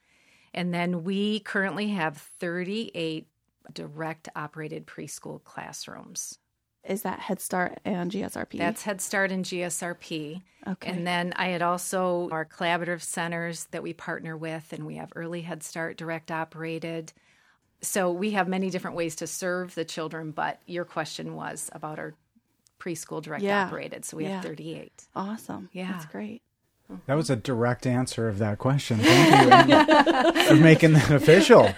And 0.54 0.74
then 0.74 1.06
we 1.06 1.40
currently 1.40 1.88
have 1.88 2.18
38 2.40 3.26
direct 3.74 4.30
operated 4.36 4.86
preschool 4.88 5.43
classrooms. 5.43 6.38
Is 6.84 7.04
that 7.04 7.19
Head 7.19 7.39
Start 7.39 7.80
and 7.86 8.10
GSRP? 8.12 8.58
That's 8.58 8.82
Head 8.82 9.02
Start 9.02 9.32
and 9.32 9.45
GSRP. 9.45 10.41
Okay. 10.67 10.89
And 10.89 11.06
then 11.06 11.32
I 11.36 11.50
had 11.50 11.62
also 11.62 12.28
our 12.32 12.43
collaborative 12.45 13.02
centers 13.04 13.65
that 13.65 13.84
we 13.84 13.93
partner 13.93 14.36
with, 14.36 14.74
and 14.74 14.86
we 14.88 14.95
have 14.95 15.12
early 15.15 15.41
Head 15.41 15.62
Start 15.62 15.97
direct 15.97 16.32
operated. 16.32 17.13
So 17.84 18.12
we 18.12 18.32
have 18.32 18.47
many 18.47 18.69
different 18.71 18.95
ways 18.97 19.15
to 19.17 19.28
serve 19.28 19.76
the 19.76 19.86
children, 19.86 20.32
but 20.32 20.60
your 20.65 20.86
question 20.86 21.36
was 21.36 21.69
about 21.74 22.00
our 22.00 22.13
preschool 22.80 23.21
direct 23.21 23.43
Yeah. 23.43 23.65
operated. 23.65 24.04
So 24.06 24.17
we 24.17 24.24
Yeah. 24.24 24.36
have 24.36 24.43
38. 24.43 25.08
awesome. 25.15 25.69
Yeah. 25.71 25.91
That's 25.91 26.06
great. 26.06 26.41
That 27.06 27.16
was 27.16 27.30
a 27.30 27.36
direct 27.36 27.86
answer 27.86 28.28
of 28.28 28.38
that 28.40 28.60
question. 28.60 29.00
Thank 29.00 29.70
you 29.70 30.44
for 30.48 30.56
making 30.56 30.94
that 30.94 31.12
official. 31.12 31.74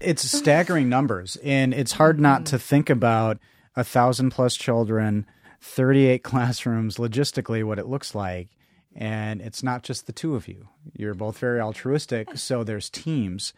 it's 0.00 0.30
staggering 0.30 0.88
numbers, 0.88 1.36
and 1.42 1.72
it's 1.74 1.92
hard 1.92 2.20
not 2.20 2.46
to 2.46 2.58
think 2.58 2.90
about 2.90 3.38
a 3.76 3.84
thousand 3.84 4.30
plus 4.30 4.56
children, 4.56 5.26
38 5.60 6.22
classrooms, 6.22 6.96
logistically, 6.96 7.64
what 7.64 7.78
it 7.78 7.86
looks 7.86 8.14
like. 8.14 8.48
And 8.94 9.40
it's 9.40 9.62
not 9.62 9.82
just 9.82 10.06
the 10.06 10.12
two 10.12 10.34
of 10.34 10.48
you. 10.48 10.68
You're 10.92 11.14
both 11.14 11.38
very 11.38 11.60
altruistic, 11.60 12.36
so 12.36 12.64
there's 12.64 12.90
teams. 12.90 13.52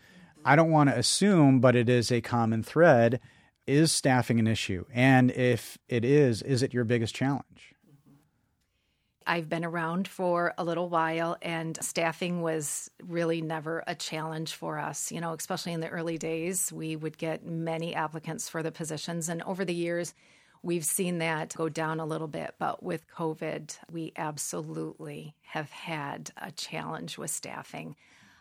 I 0.44 0.56
don't 0.56 0.70
want 0.70 0.90
to 0.90 0.98
assume, 0.98 1.60
but 1.60 1.76
it 1.76 1.88
is 1.88 2.12
a 2.12 2.20
common 2.20 2.62
thread. 2.62 3.20
Is 3.66 3.92
staffing 3.92 4.38
an 4.38 4.46
issue? 4.46 4.84
And 4.92 5.30
if 5.30 5.78
it 5.88 6.04
is, 6.04 6.42
is 6.42 6.62
it 6.62 6.74
your 6.74 6.84
biggest 6.84 7.14
challenge? 7.14 7.69
I've 9.26 9.48
been 9.48 9.64
around 9.64 10.08
for 10.08 10.54
a 10.56 10.64
little 10.64 10.88
while, 10.88 11.36
and 11.42 11.78
staffing 11.82 12.42
was 12.42 12.90
really 13.02 13.42
never 13.42 13.84
a 13.86 13.94
challenge 13.94 14.54
for 14.54 14.78
us. 14.78 15.12
You 15.12 15.20
know, 15.20 15.32
especially 15.34 15.72
in 15.72 15.80
the 15.80 15.88
early 15.88 16.18
days, 16.18 16.72
we 16.72 16.96
would 16.96 17.18
get 17.18 17.44
many 17.44 17.94
applicants 17.94 18.48
for 18.48 18.62
the 18.62 18.72
positions. 18.72 19.28
And 19.28 19.42
over 19.42 19.64
the 19.64 19.74
years, 19.74 20.14
we've 20.62 20.84
seen 20.84 21.18
that 21.18 21.54
go 21.56 21.68
down 21.68 22.00
a 22.00 22.06
little 22.06 22.28
bit. 22.28 22.54
But 22.58 22.82
with 22.82 23.08
COVID, 23.08 23.76
we 23.90 24.12
absolutely 24.16 25.34
have 25.42 25.70
had 25.70 26.30
a 26.36 26.50
challenge 26.50 27.18
with 27.18 27.30
staffing. 27.30 27.96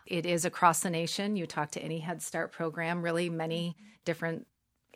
It 0.06 0.26
is 0.26 0.44
across 0.44 0.80
the 0.80 0.90
nation. 0.90 1.36
You 1.36 1.46
talk 1.46 1.70
to 1.72 1.82
any 1.82 2.00
Head 2.00 2.22
Start 2.22 2.52
program, 2.52 3.02
really, 3.02 3.30
many 3.30 3.76
different 4.04 4.46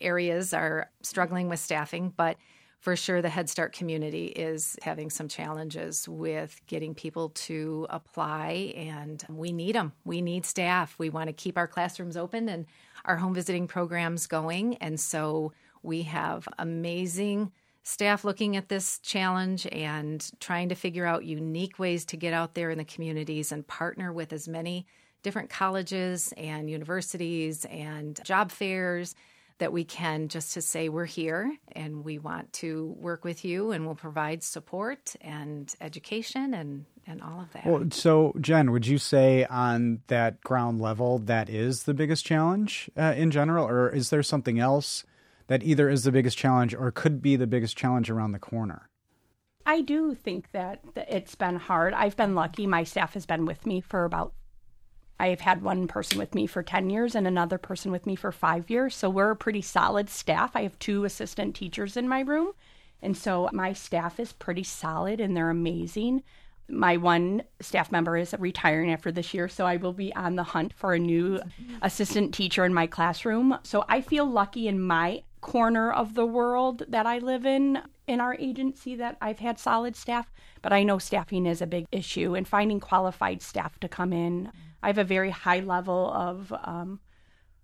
areas 0.01 0.53
are 0.53 0.91
struggling 1.03 1.49
with 1.49 1.61
staffing, 1.61 2.13
but 2.17 2.37
for 2.85 2.97
sure 2.97 3.23
the 3.23 3.31
Head 3.31 3.49
Start 3.49 3.73
community 3.73 4.27
is 4.27 4.77
having 4.83 5.09
some 5.09 5.27
challenges 5.27 6.07
with 6.07 6.61
getting 6.67 6.95
people 6.95 7.31
to 7.31 7.87
apply, 7.89 8.75
and 8.77 9.25
we 9.31 9.53
need 9.53 9.75
them. 9.75 9.95
We 10.05 10.21
need 10.21 10.45
staff. 10.45 10.95
We 10.99 11.09
want 11.09 11.29
to 11.29 11.33
keep 11.33 11.57
our 11.57 11.67
classrooms 11.67 12.15
open 12.15 12.47
and 12.51 12.67
our 13.07 13.17
home 13.17 13.33
visiting 13.33 13.67
programs 13.67 14.27
going. 14.27 14.77
And 14.77 15.01
so 15.01 15.55
we 15.83 16.03
have 16.03 16.47
amazing 16.59 17.53
staff 17.85 18.23
looking 18.23 18.55
at 18.55 18.69
this 18.69 18.99
challenge 18.99 19.67
and 19.73 20.31
trying 20.39 20.69
to 20.69 20.75
figure 20.75 21.07
out 21.07 21.25
unique 21.25 21.79
ways 21.79 22.05
to 22.05 22.19
get 22.19 22.35
out 22.35 22.55
there 22.55 22.69
in 22.69 22.77
the 22.77 22.85
communities 22.85 23.51
and 23.51 23.67
partner 23.67 24.13
with 24.13 24.31
as 24.31 24.47
many 24.47 24.87
different 25.23 25.49
colleges 25.49 26.35
and 26.37 26.69
universities 26.69 27.65
and 27.65 28.21
job 28.25 28.53
fairs 28.53 29.15
that 29.59 29.73
we 29.73 29.85
can 29.85 30.29
just 30.29 30.55
to 30.55 30.63
say 30.63 30.89
we're 30.89 31.05
here 31.05 31.57
and 31.73 32.05
we 32.05 32.19
want 32.19 32.53
to 32.55 32.95
work 32.99 33.25
with 33.25 33.45
you 33.45 33.71
and 33.71 33.87
we'll 33.87 33.95
provide 33.95 34.43
support 34.43 35.15
and 35.21 35.75
education 35.81 36.55
and 36.55 36.87
and 37.07 37.23
all 37.23 37.41
of 37.41 37.53
that. 37.53 37.67
Well, 37.67 37.85
so 37.91 38.35
Jen, 38.41 38.73
would 38.73 38.87
you 38.87 38.97
say 38.97 39.45
on 39.45 40.01
that 40.07 40.41
ground 40.41 40.81
level 40.81 41.19
that 41.19 41.51
is 41.51 41.83
the 41.83 41.93
biggest 41.93 42.25
challenge 42.25 42.91
uh, 42.97 43.15
in 43.17 43.31
general, 43.31 43.69
or 43.69 43.91
is 43.91 44.09
there 44.09 44.23
something 44.23 44.59
else 44.59 45.05
that 45.47 45.63
either 45.63 45.91
is 45.91 46.05
the 46.05 46.13
biggest 46.13 46.39
challenge 46.39 46.75
or 46.75 46.91
could 46.91 47.21
be 47.21 47.37
the 47.37 47.47
biggest 47.47 47.77
challenge 47.77 48.11
around 48.11 48.33
the 48.33 48.39
corner? 48.39 48.89
I 49.67 49.81
do 49.81 50.15
think 50.15 50.51
that 50.53 50.81
it's 50.95 51.35
been 51.35 51.57
hard. 51.57 51.95
I've 51.95 52.17
been 52.17 52.35
lucky. 52.35 52.67
My 52.67 52.85
staff 52.85 53.15
has 53.15 53.27
been 53.27 53.47
with 53.47 53.67
me 53.67 53.81
for 53.81 54.05
about 54.05 54.33
I've 55.19 55.41
had 55.41 55.63
one 55.63 55.87
person 55.87 56.19
with 56.19 56.35
me 56.35 56.47
for 56.47 56.63
10 56.63 56.91
years 56.91 57.15
and 57.15 57.27
another 57.27 57.59
person 57.59 57.93
with 57.93 58.07
me 58.07 58.17
for 58.17 58.33
five 58.33 58.69
years. 58.69 58.95
So 58.95 59.09
we're 59.09 59.31
a 59.31 59.37
pretty 59.37 59.63
solid 59.63 60.11
staff. 60.11 60.53
I 60.55 60.63
have 60.63 60.79
two 60.79 61.05
assistant 61.05 61.55
teachers 61.55 61.97
in 61.97 62.09
my 62.09 62.21
room. 62.21 62.53
And 63.01 63.17
so 63.17 63.49
my 63.53 63.73
staff 63.73 64.19
is 64.19 64.33
pretty 64.33 64.65
solid 64.65 65.21
and 65.21 65.37
they're 65.37 65.51
amazing. 65.51 66.23
My 66.69 66.97
one 66.97 67.43
staff 67.61 67.93
member 67.93 68.17
is 68.17 68.35
retiring 68.39 68.91
after 68.91 69.13
this 69.13 69.35
year, 69.35 69.49
so 69.49 69.67
I 69.67 69.77
will 69.77 69.93
be 69.93 70.15
on 70.15 70.37
the 70.37 70.43
hunt 70.43 70.73
for 70.73 70.95
a 70.95 70.99
new 70.99 71.41
assistant 71.83 72.33
teacher 72.33 72.65
in 72.65 72.73
my 72.73 72.87
classroom. 72.87 73.59
So 73.63 73.85
I 73.89 74.01
feel 74.01 74.25
lucky 74.25 74.67
in 74.67 74.81
my 74.81 75.23
corner 75.43 75.93
of 75.93 76.15
the 76.15 76.25
world 76.25 76.85
that 76.89 77.05
I 77.05 77.19
live 77.19 77.45
in 77.45 77.83
in 78.07 78.21
our 78.21 78.35
agency 78.39 78.97
that 78.97 79.17
I've 79.21 79.39
had 79.39 79.59
solid 79.59 79.95
staff, 79.95 80.31
but 80.63 80.73
I 80.73 80.83
know 80.83 80.99
staffing 80.99 81.45
is 81.45 81.61
a 81.61 81.67
big 81.67 81.87
issue 81.93 82.35
and 82.35 82.49
finding 82.49 82.81
qualified 82.81 83.43
staff 83.43 83.79
to 83.81 83.89
come 83.89 84.13
in 84.13 84.51
I 84.85 84.89
have 84.89 84.99
a 84.99 85.05
very 85.05 85.31
high 85.31 85.61
level 85.61 86.13
of 86.13 86.53
um, 86.63 87.01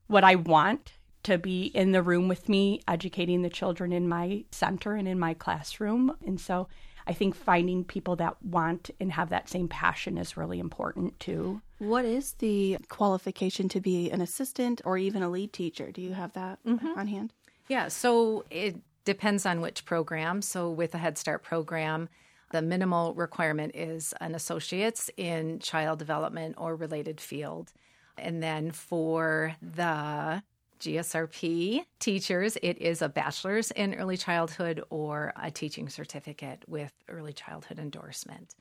what 0.07 0.25
I 0.25 0.37
want 0.37 0.95
to 1.25 1.37
be 1.37 1.67
in 1.67 1.93
the 1.93 2.03
room 2.03 2.29
with 2.29 2.49
me, 2.49 2.81
educating 2.89 3.43
the 3.43 3.51
children 3.51 3.93
in 3.93 4.09
my 4.09 4.45
center 4.51 4.95
and 4.95 5.07
in 5.07 5.19
my 5.19 5.35
classroom. 5.35 6.17
And 6.27 6.41
so 6.41 6.67
I 7.07 7.13
think 7.13 7.35
finding 7.35 7.85
people 7.85 8.17
that 8.17 8.43
want 8.43 8.91
and 8.99 9.13
have 9.13 9.29
that 9.29 9.51
same 9.51 9.69
passion 9.69 10.17
is 10.17 10.39
really 10.39 10.59
important 10.59 11.21
too. 11.21 11.61
What 11.79 12.07
is 12.07 12.33
the 12.39 12.79
qualification 12.89 13.69
to 13.69 13.81
be 13.81 14.11
an 14.11 14.23
assistant 14.23 14.81
or 14.87 14.97
even 14.97 15.23
a 15.23 15.29
lead 15.29 15.53
teacher? 15.53 15.91
Do 15.91 16.01
you 16.01 16.15
have 16.15 16.33
that 16.33 16.59
mm-hmm. 16.65 16.99
on 16.99 17.07
hand? 17.07 17.35
Yeah, 17.69 17.89
so 17.89 18.47
it 18.51 18.77
depends 19.05 19.45
on 19.45 19.61
which 19.61 19.85
program. 19.85 20.41
So 20.41 20.71
with 20.71 20.95
a 20.95 20.99
Head 20.99 21.19
Start 21.19 21.43
program, 21.43 22.09
the 22.51 22.63
minimal 22.63 23.15
requirement 23.15 23.75
is 23.75 24.13
an 24.21 24.35
associate's 24.35 25.11
in 25.17 25.61
child 25.61 25.99
development 25.99 26.57
or 26.59 26.77
related 26.77 27.21
field. 27.21 27.73
And 28.19 28.43
then 28.43 28.73
for 28.73 29.55
the 29.63 30.43
GSRP 30.81 31.85
teachers, 31.99 32.57
it 32.63 32.79
is 32.79 33.03
a 33.03 33.09
bachelor's 33.09 33.71
in 33.71 33.95
early 33.95 34.17
childhood 34.17 34.83
or 34.91 35.33
a 35.41 35.51
teaching 35.51 35.89
certificate 35.89 36.65
with 36.67 36.93
early 37.09 37.33
childhood 37.33 37.79
endorsement. 37.79 38.55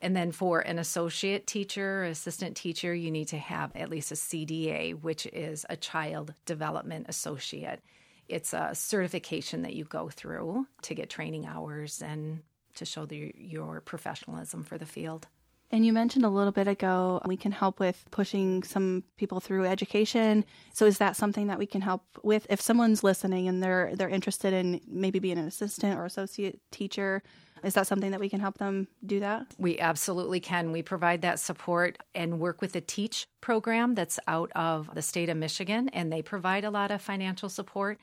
And 0.00 0.16
then 0.16 0.32
for 0.32 0.60
an 0.60 0.78
associate 0.78 1.46
teacher, 1.46 2.04
assistant 2.04 2.56
teacher, 2.56 2.92
you 2.92 3.10
need 3.10 3.28
to 3.28 3.38
have 3.38 3.70
at 3.76 3.88
least 3.88 4.10
a 4.10 4.16
CDA, 4.16 5.00
which 5.00 5.26
is 5.26 5.64
a 5.70 5.76
child 5.76 6.34
development 6.44 7.06
associate. 7.08 7.80
It's 8.28 8.52
a 8.52 8.74
certification 8.74 9.62
that 9.62 9.74
you 9.74 9.84
go 9.84 10.08
through 10.08 10.66
to 10.82 10.94
get 10.94 11.08
training 11.08 11.46
hours 11.46 12.02
and 12.02 12.42
to 12.74 12.84
show 12.84 13.06
the, 13.06 13.32
your 13.36 13.80
professionalism 13.80 14.64
for 14.64 14.78
the 14.78 14.86
field. 14.86 15.26
And 15.72 15.86
you 15.86 15.94
mentioned 15.94 16.26
a 16.26 16.28
little 16.28 16.52
bit 16.52 16.68
ago 16.68 17.22
we 17.24 17.38
can 17.38 17.50
help 17.50 17.80
with 17.80 18.04
pushing 18.10 18.62
some 18.62 19.04
people 19.16 19.40
through 19.40 19.64
education. 19.64 20.44
So 20.74 20.84
is 20.84 20.98
that 20.98 21.16
something 21.16 21.46
that 21.46 21.58
we 21.58 21.64
can 21.66 21.80
help 21.80 22.04
with 22.22 22.46
if 22.50 22.60
someone's 22.60 23.02
listening 23.02 23.48
and 23.48 23.62
they're 23.62 23.92
they're 23.96 24.10
interested 24.10 24.52
in 24.52 24.82
maybe 24.86 25.18
being 25.18 25.38
an 25.38 25.46
assistant 25.46 25.98
or 25.98 26.04
associate 26.04 26.60
teacher? 26.70 27.22
Is 27.64 27.74
that 27.74 27.86
something 27.86 28.10
that 28.10 28.20
we 28.20 28.28
can 28.28 28.40
help 28.40 28.58
them 28.58 28.88
do 29.06 29.20
that? 29.20 29.46
We 29.56 29.78
absolutely 29.78 30.40
can. 30.40 30.72
We 30.72 30.82
provide 30.82 31.22
that 31.22 31.38
support 31.38 31.96
and 32.14 32.40
work 32.40 32.60
with 32.60 32.72
the 32.72 32.80
Teach 32.80 33.28
program 33.40 33.94
that's 33.94 34.18
out 34.26 34.50
of 34.56 34.90
the 34.94 35.02
state 35.02 35.28
of 35.28 35.36
Michigan, 35.36 35.88
and 35.90 36.12
they 36.12 36.22
provide 36.22 36.64
a 36.64 36.70
lot 36.70 36.90
of 36.90 37.00
financial 37.00 37.48
support 37.48 37.98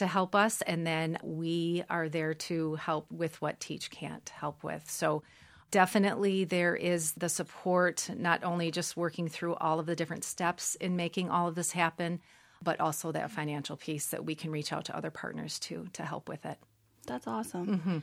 to 0.00 0.06
help 0.06 0.34
us. 0.34 0.62
And 0.62 0.86
then 0.86 1.18
we 1.22 1.84
are 1.88 2.08
there 2.08 2.34
to 2.34 2.74
help 2.76 3.12
with 3.12 3.40
what 3.40 3.60
Teach 3.60 3.90
can't 3.90 4.28
help 4.30 4.64
with. 4.64 4.90
So 4.90 5.22
definitely 5.70 6.44
there 6.44 6.74
is 6.74 7.12
the 7.12 7.28
support, 7.28 8.08
not 8.16 8.42
only 8.42 8.70
just 8.70 8.96
working 8.96 9.28
through 9.28 9.56
all 9.56 9.78
of 9.78 9.84
the 9.84 9.94
different 9.94 10.24
steps 10.24 10.74
in 10.74 10.96
making 10.96 11.28
all 11.28 11.48
of 11.48 11.54
this 11.54 11.72
happen, 11.72 12.20
but 12.62 12.80
also 12.80 13.12
that 13.12 13.30
financial 13.30 13.76
piece 13.76 14.06
that 14.06 14.24
we 14.24 14.34
can 14.34 14.50
reach 14.50 14.72
out 14.72 14.86
to 14.86 14.96
other 14.96 15.10
partners 15.10 15.58
to 15.58 15.86
to 15.92 16.02
help 16.02 16.28
with 16.28 16.44
it. 16.46 16.58
That's 17.06 17.26
awesome. 17.26 17.66
Mm-hmm. 17.66 17.98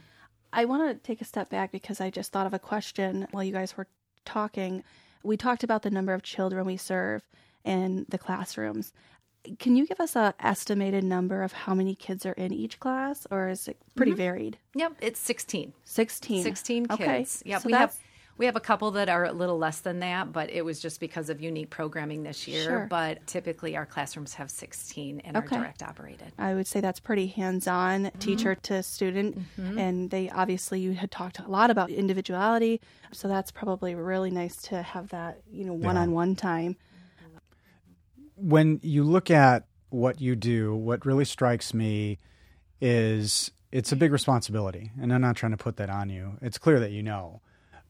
I 0.53 0.65
want 0.65 0.89
to 0.89 1.07
take 1.07 1.21
a 1.21 1.25
step 1.25 1.49
back 1.49 1.71
because 1.71 1.99
I 1.99 2.11
just 2.11 2.31
thought 2.31 2.47
of 2.47 2.53
a 2.53 2.59
question 2.59 3.27
while 3.31 3.43
you 3.43 3.51
guys 3.53 3.75
were 3.75 3.87
talking. 4.23 4.83
We 5.23 5.35
talked 5.35 5.63
about 5.63 5.81
the 5.81 5.91
number 5.91 6.13
of 6.13 6.21
children 6.21 6.65
we 6.65 6.77
serve 6.77 7.27
in 7.65 8.05
the 8.09 8.17
classrooms 8.17 8.93
can 9.59 9.75
you 9.75 9.87
give 9.87 9.99
us 9.99 10.15
a 10.15 10.33
estimated 10.39 11.03
number 11.03 11.43
of 11.43 11.51
how 11.51 11.73
many 11.73 11.95
kids 11.95 12.25
are 12.25 12.33
in 12.33 12.53
each 12.53 12.79
class, 12.79 13.25
or 13.31 13.49
is 13.49 13.67
it 13.67 13.77
pretty 13.95 14.11
mm-hmm. 14.11 14.17
varied? 14.17 14.57
Yep, 14.75 14.93
it's 15.01 15.19
sixteen. 15.19 15.73
Sixteen. 15.83 16.43
Sixteen 16.43 16.85
kids. 16.87 17.01
Okay. 17.01 17.49
Yep, 17.49 17.61
so 17.61 17.67
we 17.67 17.73
have 17.73 17.97
we 18.37 18.45
have 18.45 18.55
a 18.55 18.61
couple 18.61 18.91
that 18.91 19.09
are 19.09 19.25
a 19.25 19.31
little 19.31 19.57
less 19.57 19.79
than 19.79 19.99
that, 19.99 20.31
but 20.31 20.51
it 20.51 20.63
was 20.63 20.79
just 20.79 20.99
because 20.99 21.29
of 21.29 21.41
unique 21.41 21.69
programming 21.69 22.23
this 22.23 22.47
year. 22.47 22.63
Sure. 22.63 22.87
But 22.89 23.25
typically, 23.25 23.75
our 23.75 23.85
classrooms 23.85 24.35
have 24.35 24.51
16 24.51 25.21
and 25.21 25.37
okay. 25.37 25.55
are 25.55 25.59
direct 25.59 25.81
operated. 25.81 26.31
I 26.37 26.53
would 26.53 26.67
say 26.67 26.79
that's 26.79 26.99
pretty 26.99 27.27
hands 27.27 27.67
on, 27.67 28.05
mm-hmm. 28.05 28.19
teacher 28.19 28.55
to 28.55 28.83
student. 28.83 29.39
Mm-hmm. 29.59 29.79
And 29.79 30.09
they 30.11 30.29
obviously, 30.29 30.79
you 30.79 30.93
had 30.93 31.09
talked 31.09 31.39
a 31.39 31.47
lot 31.47 31.71
about 31.71 31.89
individuality. 31.89 32.79
So 33.11 33.27
that's 33.27 33.51
probably 33.51 33.95
really 33.95 34.29
nice 34.29 34.61
to 34.63 34.81
have 34.83 35.09
that, 35.09 35.41
you 35.51 35.65
know, 35.65 35.73
one 35.73 35.97
on 35.97 36.11
one 36.11 36.35
time 36.35 36.77
when 38.37 38.79
you 38.83 39.03
look 39.03 39.29
at 39.29 39.65
what 39.89 40.21
you 40.21 40.35
do, 40.35 40.75
what 40.75 41.05
really 41.05 41.25
strikes 41.25 41.73
me 41.73 42.17
is 42.79 43.51
it's 43.71 43.91
a 43.91 43.95
big 43.95 44.11
responsibility. 44.11 44.91
And 45.01 45.13
I'm 45.13 45.21
not 45.21 45.35
trying 45.35 45.51
to 45.51 45.57
put 45.57 45.77
that 45.77 45.89
on 45.89 46.09
you. 46.09 46.37
It's 46.41 46.57
clear 46.57 46.79
that 46.79 46.91
you 46.91 47.03
know. 47.03 47.41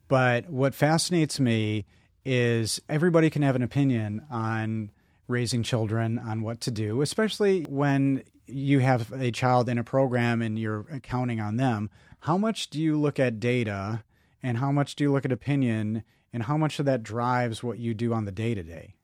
But 0.08 0.48
what 0.48 0.74
fascinates 0.74 1.38
me 1.38 1.84
is 2.24 2.80
everybody 2.88 3.30
can 3.30 3.42
have 3.42 3.56
an 3.56 3.62
opinion 3.62 4.24
on 4.30 4.90
raising 5.28 5.62
children, 5.62 6.18
on 6.18 6.42
what 6.42 6.60
to 6.62 6.70
do, 6.70 7.02
especially 7.02 7.64
when 7.68 8.22
you 8.46 8.78
have 8.78 9.12
a 9.12 9.30
child 9.30 9.68
in 9.68 9.76
a 9.76 9.84
program 9.84 10.40
and 10.40 10.58
you're 10.58 10.84
counting 11.02 11.40
on 11.40 11.56
them. 11.56 11.90
How 12.20 12.38
much 12.38 12.70
do 12.70 12.80
you 12.80 12.98
look 12.98 13.20
at 13.20 13.38
data 13.38 14.02
and 14.42 14.56
how 14.58 14.72
much 14.72 14.96
do 14.96 15.04
you 15.04 15.12
look 15.12 15.26
at 15.26 15.32
opinion 15.32 16.02
and 16.32 16.44
how 16.44 16.56
much 16.56 16.78
of 16.78 16.86
that 16.86 17.02
drives 17.02 17.62
what 17.62 17.78
you 17.78 17.92
do 17.92 18.14
on 18.14 18.24
the 18.24 18.32
day 18.32 18.54
to 18.54 18.62
day? 18.62 18.94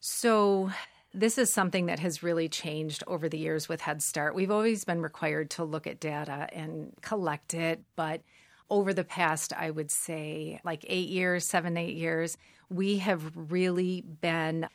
So 0.00 0.70
this 1.12 1.36
is 1.36 1.52
something 1.52 1.86
that 1.86 1.98
has 2.00 2.22
really 2.22 2.48
changed 2.48 3.04
over 3.06 3.28
the 3.28 3.38
years 3.38 3.68
with 3.68 3.82
Head 3.82 4.02
Start. 4.02 4.34
We've 4.34 4.50
always 4.50 4.84
been 4.84 5.02
required 5.02 5.50
to 5.50 5.64
look 5.64 5.86
at 5.86 6.00
data 6.00 6.48
and 6.52 6.94
collect 7.02 7.52
it, 7.52 7.82
but 7.96 8.22
over 8.70 8.94
the 8.94 9.04
past, 9.04 9.52
I 9.52 9.70
would 9.70 9.90
say, 9.90 10.60
like 10.64 10.86
eight 10.88 11.08
years, 11.08 11.46
seven, 11.46 11.76
eight 11.76 11.96
years, 11.96 12.38
we 12.70 12.98
have 12.98 13.30
really 13.34 14.00
been 14.00 14.68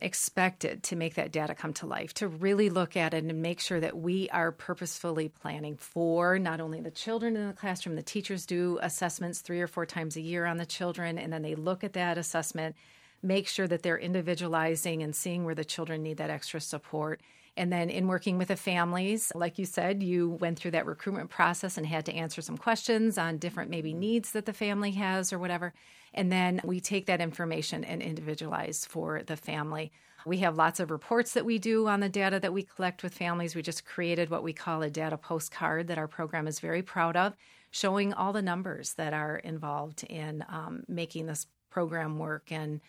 expected 0.00 0.84
to 0.84 0.94
make 0.94 1.14
that 1.14 1.32
data 1.32 1.54
come 1.54 1.72
to 1.72 1.86
life, 1.86 2.14
to 2.14 2.28
really 2.28 2.70
look 2.70 2.96
at 2.96 3.12
it 3.12 3.24
and 3.24 3.42
make 3.42 3.58
sure 3.58 3.80
that 3.80 3.96
we 3.96 4.28
are 4.30 4.52
purposefully 4.52 5.28
planning 5.28 5.76
for 5.76 6.38
not 6.38 6.60
only 6.60 6.80
the 6.80 6.92
children 6.92 7.34
in 7.34 7.48
the 7.48 7.54
classroom, 7.54 7.96
the 7.96 8.02
teachers 8.02 8.46
do 8.46 8.78
assessments 8.82 9.40
three 9.40 9.60
or 9.60 9.66
four 9.66 9.86
times 9.86 10.16
a 10.16 10.20
year 10.20 10.46
on 10.46 10.58
the 10.58 10.66
children, 10.66 11.18
and 11.18 11.32
then 11.32 11.42
they 11.42 11.56
look 11.56 11.82
at 11.82 11.94
that 11.94 12.18
assessment 12.18 12.76
make 13.22 13.46
sure 13.46 13.68
that 13.68 13.82
they're 13.82 13.98
individualizing 13.98 15.02
and 15.02 15.14
seeing 15.14 15.44
where 15.44 15.54
the 15.54 15.64
children 15.64 16.02
need 16.02 16.16
that 16.16 16.30
extra 16.30 16.60
support. 16.60 17.20
And 17.56 17.72
then 17.72 17.90
in 17.90 18.06
working 18.06 18.38
with 18.38 18.48
the 18.48 18.56
families, 18.56 19.32
like 19.34 19.58
you 19.58 19.66
said, 19.66 20.02
you 20.02 20.30
went 20.30 20.58
through 20.58 20.70
that 20.70 20.86
recruitment 20.86 21.30
process 21.30 21.76
and 21.76 21.86
had 21.86 22.06
to 22.06 22.14
answer 22.14 22.40
some 22.40 22.56
questions 22.56 23.18
on 23.18 23.38
different 23.38 23.70
maybe 23.70 23.92
needs 23.92 24.32
that 24.32 24.46
the 24.46 24.52
family 24.52 24.92
has 24.92 25.32
or 25.32 25.38
whatever. 25.38 25.74
And 26.14 26.32
then 26.32 26.60
we 26.64 26.80
take 26.80 27.06
that 27.06 27.20
information 27.20 27.84
and 27.84 28.02
individualize 28.02 28.86
for 28.86 29.22
the 29.22 29.36
family. 29.36 29.92
We 30.26 30.38
have 30.38 30.56
lots 30.56 30.80
of 30.80 30.90
reports 30.90 31.32
that 31.34 31.44
we 31.44 31.58
do 31.58 31.86
on 31.86 32.00
the 32.00 32.08
data 32.08 32.38
that 32.40 32.52
we 32.52 32.62
collect 32.62 33.02
with 33.02 33.14
families. 33.14 33.54
We 33.54 33.62
just 33.62 33.84
created 33.84 34.30
what 34.30 34.42
we 34.42 34.52
call 34.52 34.82
a 34.82 34.90
data 34.90 35.16
postcard 35.16 35.88
that 35.88 35.98
our 35.98 36.08
program 36.08 36.46
is 36.46 36.60
very 36.60 36.82
proud 36.82 37.16
of, 37.16 37.34
showing 37.70 38.12
all 38.12 38.32
the 38.32 38.42
numbers 38.42 38.94
that 38.94 39.14
are 39.14 39.36
involved 39.38 40.04
in 40.04 40.44
um, 40.48 40.84
making 40.88 41.26
this 41.26 41.46
program 41.70 42.18
work 42.18 42.52
and 42.52 42.80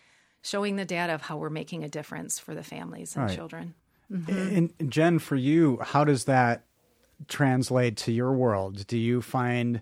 showing 0.42 0.76
the 0.76 0.84
data 0.84 1.14
of 1.14 1.22
how 1.22 1.36
we're 1.36 1.50
making 1.50 1.84
a 1.84 1.88
difference 1.88 2.38
for 2.38 2.54
the 2.54 2.62
families 2.62 3.16
and 3.16 3.26
right. 3.26 3.34
children. 3.34 3.74
Mm-hmm. 4.12 4.56
And 4.80 4.90
Jen, 4.90 5.18
for 5.18 5.36
you, 5.36 5.78
how 5.80 6.04
does 6.04 6.24
that 6.24 6.64
translate 7.28 7.96
to 7.98 8.12
your 8.12 8.32
world? 8.32 8.86
Do 8.86 8.98
you 8.98 9.22
find 9.22 9.80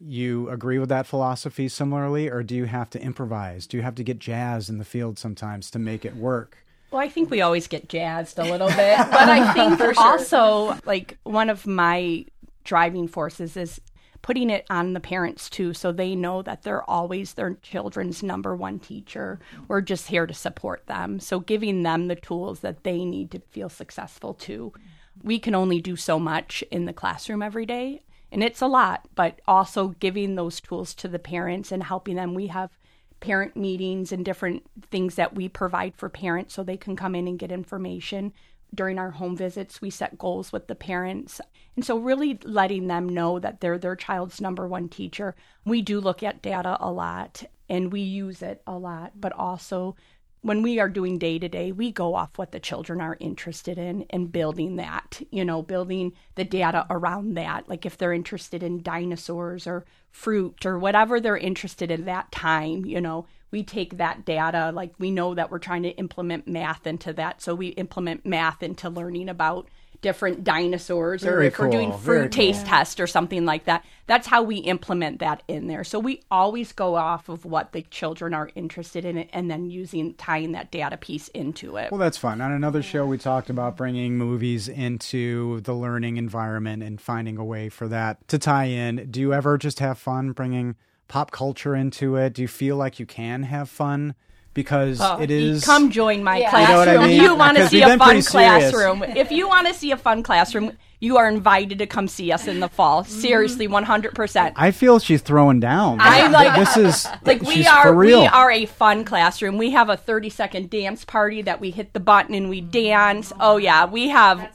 you 0.00 0.48
agree 0.48 0.78
with 0.78 0.88
that 0.88 1.06
philosophy 1.06 1.68
similarly, 1.68 2.28
or 2.28 2.42
do 2.42 2.54
you 2.54 2.64
have 2.64 2.90
to 2.90 3.02
improvise? 3.02 3.66
Do 3.66 3.76
you 3.76 3.82
have 3.82 3.96
to 3.96 4.04
get 4.04 4.18
jazz 4.18 4.68
in 4.68 4.78
the 4.78 4.84
field 4.84 5.18
sometimes 5.18 5.70
to 5.72 5.78
make 5.78 6.04
it 6.04 6.16
work? 6.16 6.58
Well, 6.90 7.02
I 7.02 7.08
think 7.08 7.30
we 7.30 7.42
always 7.42 7.66
get 7.66 7.88
jazzed 7.88 8.38
a 8.38 8.44
little 8.44 8.68
bit, 8.68 8.96
but 8.96 9.28
I 9.28 9.52
think 9.54 9.78
sure. 9.78 9.92
also 9.98 10.78
like 10.86 11.18
one 11.24 11.50
of 11.50 11.66
my 11.66 12.24
driving 12.64 13.08
forces 13.08 13.56
is 13.56 13.80
putting 14.28 14.50
it 14.50 14.66
on 14.68 14.92
the 14.92 15.00
parents 15.00 15.48
too 15.48 15.72
so 15.72 15.90
they 15.90 16.14
know 16.14 16.42
that 16.42 16.62
they're 16.62 16.82
always 16.82 17.32
their 17.32 17.54
children's 17.62 18.22
number 18.22 18.54
one 18.54 18.78
teacher. 18.78 19.40
We're 19.68 19.80
just 19.80 20.08
here 20.08 20.26
to 20.26 20.34
support 20.34 20.86
them. 20.86 21.18
So 21.18 21.40
giving 21.40 21.82
them 21.82 22.08
the 22.08 22.14
tools 22.14 22.60
that 22.60 22.84
they 22.84 23.06
need 23.06 23.30
to 23.30 23.40
feel 23.40 23.70
successful 23.70 24.34
too. 24.34 24.74
We 25.22 25.38
can 25.38 25.54
only 25.54 25.80
do 25.80 25.96
so 25.96 26.18
much 26.18 26.62
in 26.70 26.84
the 26.84 26.92
classroom 26.92 27.40
every 27.40 27.64
day 27.64 28.02
and 28.30 28.42
it's 28.42 28.60
a 28.60 28.66
lot 28.66 29.08
but 29.14 29.40
also 29.48 29.94
giving 29.98 30.34
those 30.34 30.60
tools 30.60 30.92
to 30.96 31.08
the 31.08 31.18
parents 31.18 31.72
and 31.72 31.84
helping 31.84 32.16
them. 32.16 32.34
We 32.34 32.48
have 32.48 32.76
parent 33.20 33.56
meetings 33.56 34.12
and 34.12 34.26
different 34.26 34.62
things 34.90 35.14
that 35.14 35.36
we 35.36 35.48
provide 35.48 35.94
for 35.96 36.10
parents 36.10 36.52
so 36.52 36.62
they 36.62 36.76
can 36.76 36.96
come 36.96 37.14
in 37.14 37.26
and 37.26 37.38
get 37.38 37.50
information 37.50 38.34
during 38.74 38.98
our 38.98 39.10
home 39.12 39.36
visits, 39.36 39.80
we 39.80 39.90
set 39.90 40.18
goals 40.18 40.52
with 40.52 40.66
the 40.66 40.74
parents. 40.74 41.40
And 41.76 41.84
so, 41.84 41.98
really 41.98 42.38
letting 42.44 42.86
them 42.86 43.08
know 43.08 43.38
that 43.38 43.60
they're 43.60 43.78
their 43.78 43.96
child's 43.96 44.40
number 44.40 44.66
one 44.66 44.88
teacher. 44.88 45.34
We 45.64 45.82
do 45.82 46.00
look 46.00 46.22
at 46.22 46.42
data 46.42 46.76
a 46.80 46.90
lot 46.90 47.44
and 47.68 47.92
we 47.92 48.00
use 48.00 48.42
it 48.42 48.62
a 48.66 48.76
lot, 48.76 49.12
but 49.20 49.32
also 49.32 49.96
when 50.40 50.62
we 50.62 50.78
are 50.78 50.88
doing 50.88 51.18
day 51.18 51.38
to 51.38 51.48
day, 51.48 51.72
we 51.72 51.90
go 51.90 52.14
off 52.14 52.38
what 52.38 52.52
the 52.52 52.60
children 52.60 53.00
are 53.00 53.16
interested 53.18 53.76
in 53.76 54.06
and 54.10 54.30
building 54.30 54.76
that, 54.76 55.20
you 55.30 55.44
know, 55.44 55.62
building 55.62 56.12
the 56.36 56.44
data 56.44 56.86
around 56.90 57.34
that. 57.34 57.68
Like 57.68 57.84
if 57.84 57.98
they're 57.98 58.12
interested 58.12 58.62
in 58.62 58.82
dinosaurs 58.82 59.66
or 59.66 59.84
fruit 60.10 60.64
or 60.64 60.78
whatever 60.78 61.20
they're 61.20 61.36
interested 61.36 61.90
in 61.90 62.04
that 62.04 62.30
time, 62.30 62.84
you 62.84 63.00
know, 63.00 63.26
we 63.50 63.62
take 63.62 63.96
that 63.98 64.24
data 64.24 64.70
like 64.72 64.92
we 64.98 65.10
know 65.10 65.34
that 65.34 65.50
we're 65.50 65.58
trying 65.58 65.82
to 65.84 65.90
implement 65.90 66.46
math 66.46 66.86
into 66.86 67.12
that. 67.14 67.40
So 67.40 67.54
we 67.54 67.68
implement 67.68 68.26
math 68.26 68.62
into 68.62 68.90
learning 68.90 69.28
about 69.28 69.68
different 70.00 70.44
dinosaurs 70.44 71.22
Very 71.22 71.46
or 71.46 71.48
if 71.48 71.54
cool. 71.54 71.66
we're 71.66 71.72
doing 71.72 71.90
fruit 71.92 72.18
Very 72.18 72.28
taste 72.28 72.60
cool. 72.60 72.68
test 72.68 73.00
or 73.00 73.06
something 73.06 73.44
like 73.44 73.64
that. 73.64 73.84
That's 74.06 74.26
how 74.26 74.42
we 74.42 74.58
implement 74.58 75.18
that 75.18 75.42
in 75.48 75.66
there. 75.66 75.82
So 75.82 75.98
we 75.98 76.22
always 76.30 76.72
go 76.72 76.94
off 76.94 77.28
of 77.28 77.44
what 77.44 77.72
the 77.72 77.82
children 77.82 78.32
are 78.32 78.50
interested 78.54 79.04
in 79.04 79.18
and 79.18 79.50
then 79.50 79.70
using 79.70 80.14
tying 80.14 80.52
that 80.52 80.70
data 80.70 80.96
piece 80.96 81.28
into 81.28 81.76
it. 81.76 81.90
Well 81.90 81.98
that's 81.98 82.16
fun. 82.16 82.40
On 82.40 82.52
another 82.52 82.82
show 82.82 83.06
we 83.06 83.18
talked 83.18 83.50
about 83.50 83.76
bringing 83.76 84.16
movies 84.16 84.68
into 84.68 85.60
the 85.62 85.74
learning 85.74 86.16
environment 86.16 86.82
and 86.82 87.00
finding 87.00 87.36
a 87.36 87.44
way 87.44 87.68
for 87.68 87.88
that 87.88 88.26
to 88.28 88.38
tie 88.38 88.66
in. 88.66 89.08
Do 89.10 89.20
you 89.20 89.34
ever 89.34 89.58
just 89.58 89.80
have 89.80 89.98
fun 89.98 90.30
bringing 90.32 90.76
pop 91.08 91.30
culture 91.30 91.74
into 91.74 92.16
it? 92.16 92.34
Do 92.34 92.42
you 92.42 92.48
feel 92.48 92.76
like 92.76 92.98
you 92.98 93.06
can 93.06 93.42
have 93.44 93.68
fun? 93.68 94.14
Because 94.54 95.00
oh, 95.00 95.20
it 95.20 95.30
is. 95.30 95.64
Come 95.64 95.90
join 95.90 96.22
my 96.22 96.38
yeah. 96.38 96.50
classroom. 96.50 96.78
You, 96.78 96.98
know 96.98 97.00
I 97.00 97.06
mean? 97.06 97.22
you 97.22 97.34
want 97.34 97.56
to 97.58 97.68
see 97.68 97.82
a 97.82 97.96
fun 97.96 98.22
classroom. 98.22 99.02
if 99.02 99.30
you 99.30 99.46
want 99.46 99.68
to 99.68 99.74
see 99.74 99.92
a 99.92 99.96
fun 99.96 100.22
classroom, 100.22 100.72
you 101.00 101.16
are 101.16 101.28
invited 101.28 101.78
to 101.78 101.86
come 101.86 102.08
see 102.08 102.32
us 102.32 102.46
in 102.46 102.60
the 102.60 102.68
fall. 102.68 103.04
Seriously, 103.04 103.66
one 103.66 103.84
hundred 103.84 104.14
percent. 104.14 104.54
I 104.56 104.70
feel 104.70 104.98
she's 104.98 105.22
throwing 105.22 105.60
down. 105.60 105.98
I 106.00 106.28
like 106.28 106.56
this 106.56 106.76
is 106.76 107.08
like 107.24 107.42
we 107.42 107.66
are 107.66 107.94
we 107.94 108.14
are 108.14 108.50
a 108.50 108.66
fun 108.66 109.04
classroom. 109.04 109.58
We 109.58 109.70
have 109.70 109.88
a 109.88 109.96
thirty 109.96 110.30
second 110.30 110.70
dance 110.70 111.04
party 111.04 111.42
that 111.42 111.60
we 111.60 111.70
hit 111.70 111.92
the 111.92 112.00
button 112.00 112.34
and 112.34 112.48
we 112.48 112.60
dance. 112.60 113.32
Oh 113.38 113.56
yeah, 113.56 113.86
we 113.86 114.08
have 114.08 114.48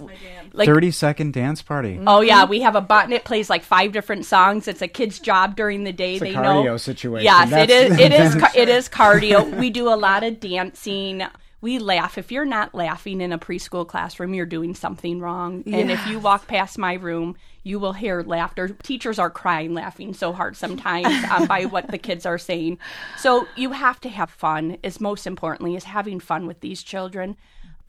like 0.53 0.67
30 0.67 0.91
second 0.91 1.33
dance 1.33 1.61
party. 1.61 1.99
Oh 2.05 2.21
yeah, 2.21 2.45
we 2.45 2.61
have 2.61 2.75
a 2.75 2.81
button. 2.81 3.11
It 3.11 3.23
plays 3.23 3.49
like 3.49 3.63
five 3.63 3.91
different 3.91 4.25
songs. 4.25 4.67
It's 4.67 4.81
a 4.81 4.87
kid's 4.87 5.19
job 5.19 5.55
during 5.55 5.83
the 5.83 5.93
day. 5.93 6.13
It's 6.13 6.21
they 6.21 6.33
a 6.33 6.37
cardio 6.37 6.65
know. 6.65 6.77
situation. 6.77 7.25
Yes, 7.25 7.49
That's, 7.49 7.71
it 7.71 7.91
is. 7.91 7.99
It 7.99 8.11
is. 8.11 8.35
it 8.55 8.69
is 8.69 8.89
cardio. 8.89 9.57
we 9.57 9.69
do 9.69 9.87
a 9.87 9.95
lot 9.95 10.23
of 10.23 10.39
dancing. 10.39 11.23
We 11.63 11.79
laugh. 11.79 12.17
If 12.17 12.29
you're 12.29 12.43
not 12.43 12.75
laughing 12.75 13.21
in 13.21 13.31
a 13.31 13.39
preschool 13.39 13.87
classroom, 13.87 14.33
you're 14.33 14.45
doing 14.45 14.75
something 14.75 15.21
wrong. 15.21 15.63
Yes. 15.65 15.79
And 15.79 15.91
if 15.91 16.05
you 16.07 16.19
walk 16.19 16.45
past 16.45 16.77
my 16.77 16.95
room, 16.95 17.37
you 17.63 17.79
will 17.79 17.93
hear 17.93 18.21
laughter. 18.21 18.75
Teachers 18.83 19.17
are 19.17 19.29
crying, 19.29 19.73
laughing 19.73 20.13
so 20.13 20.33
hard 20.33 20.57
sometimes 20.57 21.07
um, 21.31 21.45
by 21.45 21.63
what 21.73 21.87
the 21.87 21.97
kids 21.97 22.25
are 22.25 22.37
saying. 22.37 22.79
So 23.17 23.47
you 23.55 23.71
have 23.71 24.01
to 24.01 24.09
have 24.09 24.29
fun. 24.29 24.77
Is 24.83 24.99
most 24.99 25.25
importantly 25.25 25.77
is 25.77 25.85
having 25.85 26.19
fun 26.19 26.47
with 26.47 26.59
these 26.59 26.83
children 26.83 27.37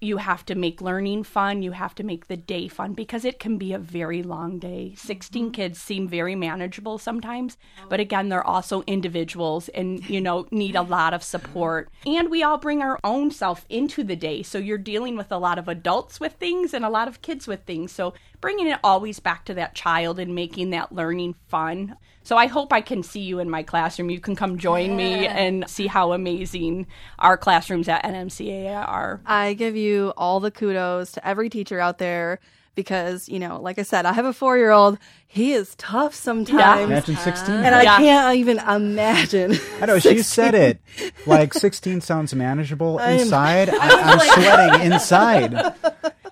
you 0.05 0.19
have 0.19 0.45
to 0.45 0.55
make 0.55 0.81
learning 0.81 1.23
fun 1.23 1.63
you 1.63 1.73
have 1.73 1.95
to 1.95 2.03
make 2.03 2.27
the 2.27 2.37
day 2.37 2.69
fun 2.69 2.93
because 2.93 3.25
it 3.25 3.39
can 3.39 3.59
be 3.59 3.73
a 3.73 3.79
very 3.79 4.23
long 4.23 4.59
day 4.59 4.95
16 4.97 5.45
mm-hmm. 5.45 5.53
kids 5.53 5.81
seem 5.81 6.07
very 6.09 6.35
manageable 6.35 6.99
sometimes 6.99 7.57
but 7.89 8.01
again 8.01 8.29
they're 8.29 8.47
also 8.47 8.83
individuals 8.87 9.69
and 9.71 10.09
you 10.09 10.21
know 10.21 10.47
need 10.51 10.77
a 10.77 10.83
lot 10.83 11.15
of 11.15 11.23
support 11.23 11.91
and 12.07 12.31
we 12.31 12.43
all 12.43 12.59
bring 12.59 12.83
our 12.83 12.99
own 13.03 13.31
self 13.31 13.65
into 13.69 14.05
the 14.05 14.17
day 14.17 14.43
so 14.43 14.59
you're 14.59 14.79
dealing 14.79 15.17
with 15.17 15.33
a 15.33 15.39
lot 15.39 15.59
of 15.59 15.69
adults 15.69 16.21
with 16.21 16.35
things 16.35 16.75
and 16.75 16.85
a 16.85 16.91
lot 16.91 17.09
of 17.09 17.23
kids 17.23 17.47
with 17.47 17.63
things 17.65 17.91
so 17.91 18.15
bringing 18.41 18.69
it 18.69 18.79
always 18.85 19.21
back 19.21 19.45
to 19.45 19.55
that 19.55 19.75
child 19.75 20.19
and 20.19 20.35
making 20.35 20.71
that 20.71 20.93
learning 20.93 21.35
fun 21.49 21.97
so 22.25 22.39
I 22.39 22.47
hope 22.47 22.73
I 22.73 22.81
can 22.81 23.03
see 23.03 23.21
you 23.21 23.39
in 23.39 23.51
my 23.51 23.63
classroom. 23.63 24.09
You 24.09 24.19
can 24.19 24.35
come 24.35 24.57
join 24.57 24.91
yeah. 24.91 24.97
me 24.97 25.27
and 25.27 25.69
see 25.69 25.87
how 25.87 26.15
amazing 26.15 26.87
our 27.19 27.37
classrooms 27.37 27.87
at 27.87 28.03
NMCA 28.03 28.75
are. 28.89 29.21
I 29.27 29.53
give 29.53 29.77
you 29.77 29.94
all 30.17 30.41
the 30.41 30.51
kudos 30.51 31.13
to 31.13 31.27
every 31.27 31.49
teacher 31.51 31.81
out 31.81 31.99
there 31.99 32.41
because, 32.75 33.29
you 33.29 33.39
know, 33.39 33.61
like 33.61 33.79
I 33.79 33.83
said, 33.83 34.07
I 34.07 34.13
have 34.13 34.25
a 34.25 34.33
four 34.33 34.57
year 34.57 34.71
old. 34.71 34.99
He 35.27 35.53
is 35.53 35.75
tough 35.77 36.15
sometimes. 36.15 36.59
Yeah. 36.59 36.79
Imagine 36.81 37.17
16. 37.17 37.55
And 37.55 37.75
I 37.75 37.85
can't 37.85 38.37
even 38.37 38.59
imagine. 38.59 39.57
I 39.81 39.87
know, 39.87 39.99
16. 39.99 40.17
she 40.17 40.23
said 40.23 40.55
it. 40.55 40.81
Like 41.27 41.55
16 41.55 42.01
sounds 42.01 42.35
manageable 42.35 42.99
inside. 42.99 43.71
I 43.71 44.13
am 44.13 44.21
sweating 44.81 44.93
inside. 44.93 45.75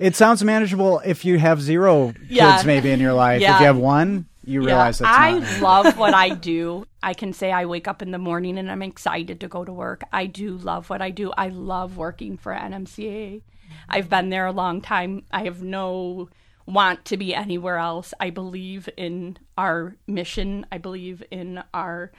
It 0.01 0.17
sounds 0.17 0.43
manageable 0.43 1.01
if 1.05 1.25
you 1.25 1.39
have 1.39 1.61
zero 1.61 2.13
yeah. 2.29 2.57
kids 2.57 2.67
maybe 2.67 2.91
in 2.91 3.01
your 3.01 3.13
life. 3.13 3.41
If 3.41 3.49
you 3.49 3.67
have 3.67 3.77
one, 3.77 4.27
you 4.45 4.65
realize 4.65 5.01
yeah, 5.01 5.07
I 5.09 5.59
love 5.61 5.97
what 5.97 6.15
I 6.15 6.31
do. 6.31 6.87
I 7.03 7.15
can 7.15 7.33
say 7.33 7.53
I 7.53 7.67
wake 7.67 7.87
up 7.87 8.03
in 8.03 8.11
the 8.11 8.19
morning 8.19 8.59
and 8.59 8.71
I'm 8.71 8.83
excited 8.83 9.41
to 9.41 9.49
go 9.49 9.65
to 9.65 9.73
work. 9.73 10.03
I 10.13 10.27
do 10.27 10.57
love 10.57 10.91
what 10.91 11.01
I 11.01 11.11
do. 11.11 11.33
I 11.37 11.49
love 11.49 11.97
working 11.97 12.37
for 12.37 12.53
NMCA. 12.53 13.43
I've 13.89 14.09
been 14.09 14.31
there 14.31 14.47
a 14.47 14.53
long 14.53 14.81
time. 14.81 15.25
I 15.31 15.45
have 15.45 15.63
no 15.63 16.29
want 16.67 17.05
to 17.07 17.17
be 17.17 17.35
anywhere 17.35 17.79
else. 17.79 18.15
I 18.21 18.31
believe 18.31 18.89
in 18.97 19.39
our 19.59 19.97
mission. 20.07 20.67
I 20.71 20.79
believe 20.79 21.23
in 21.31 21.63
our 21.75 22.13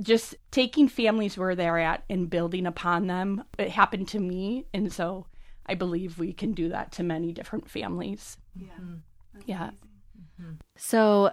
just 0.00 0.34
taking 0.50 0.88
families 0.88 1.36
where 1.36 1.54
they're 1.54 1.78
at 1.78 2.04
and 2.08 2.30
building 2.30 2.66
upon 2.66 3.06
them. 3.06 3.44
It 3.58 3.70
happened 3.70 4.08
to 4.08 4.18
me, 4.18 4.66
and 4.72 4.92
so 4.92 5.26
I 5.66 5.74
believe 5.74 6.18
we 6.18 6.32
can 6.32 6.52
do 6.52 6.70
that 6.70 6.92
to 6.92 7.02
many 7.02 7.32
different 7.32 7.68
families. 7.68 8.38
Yeah. 8.56 8.68
Mm-hmm. 8.80 9.40
Yeah. 9.46 9.70
So 10.76 11.32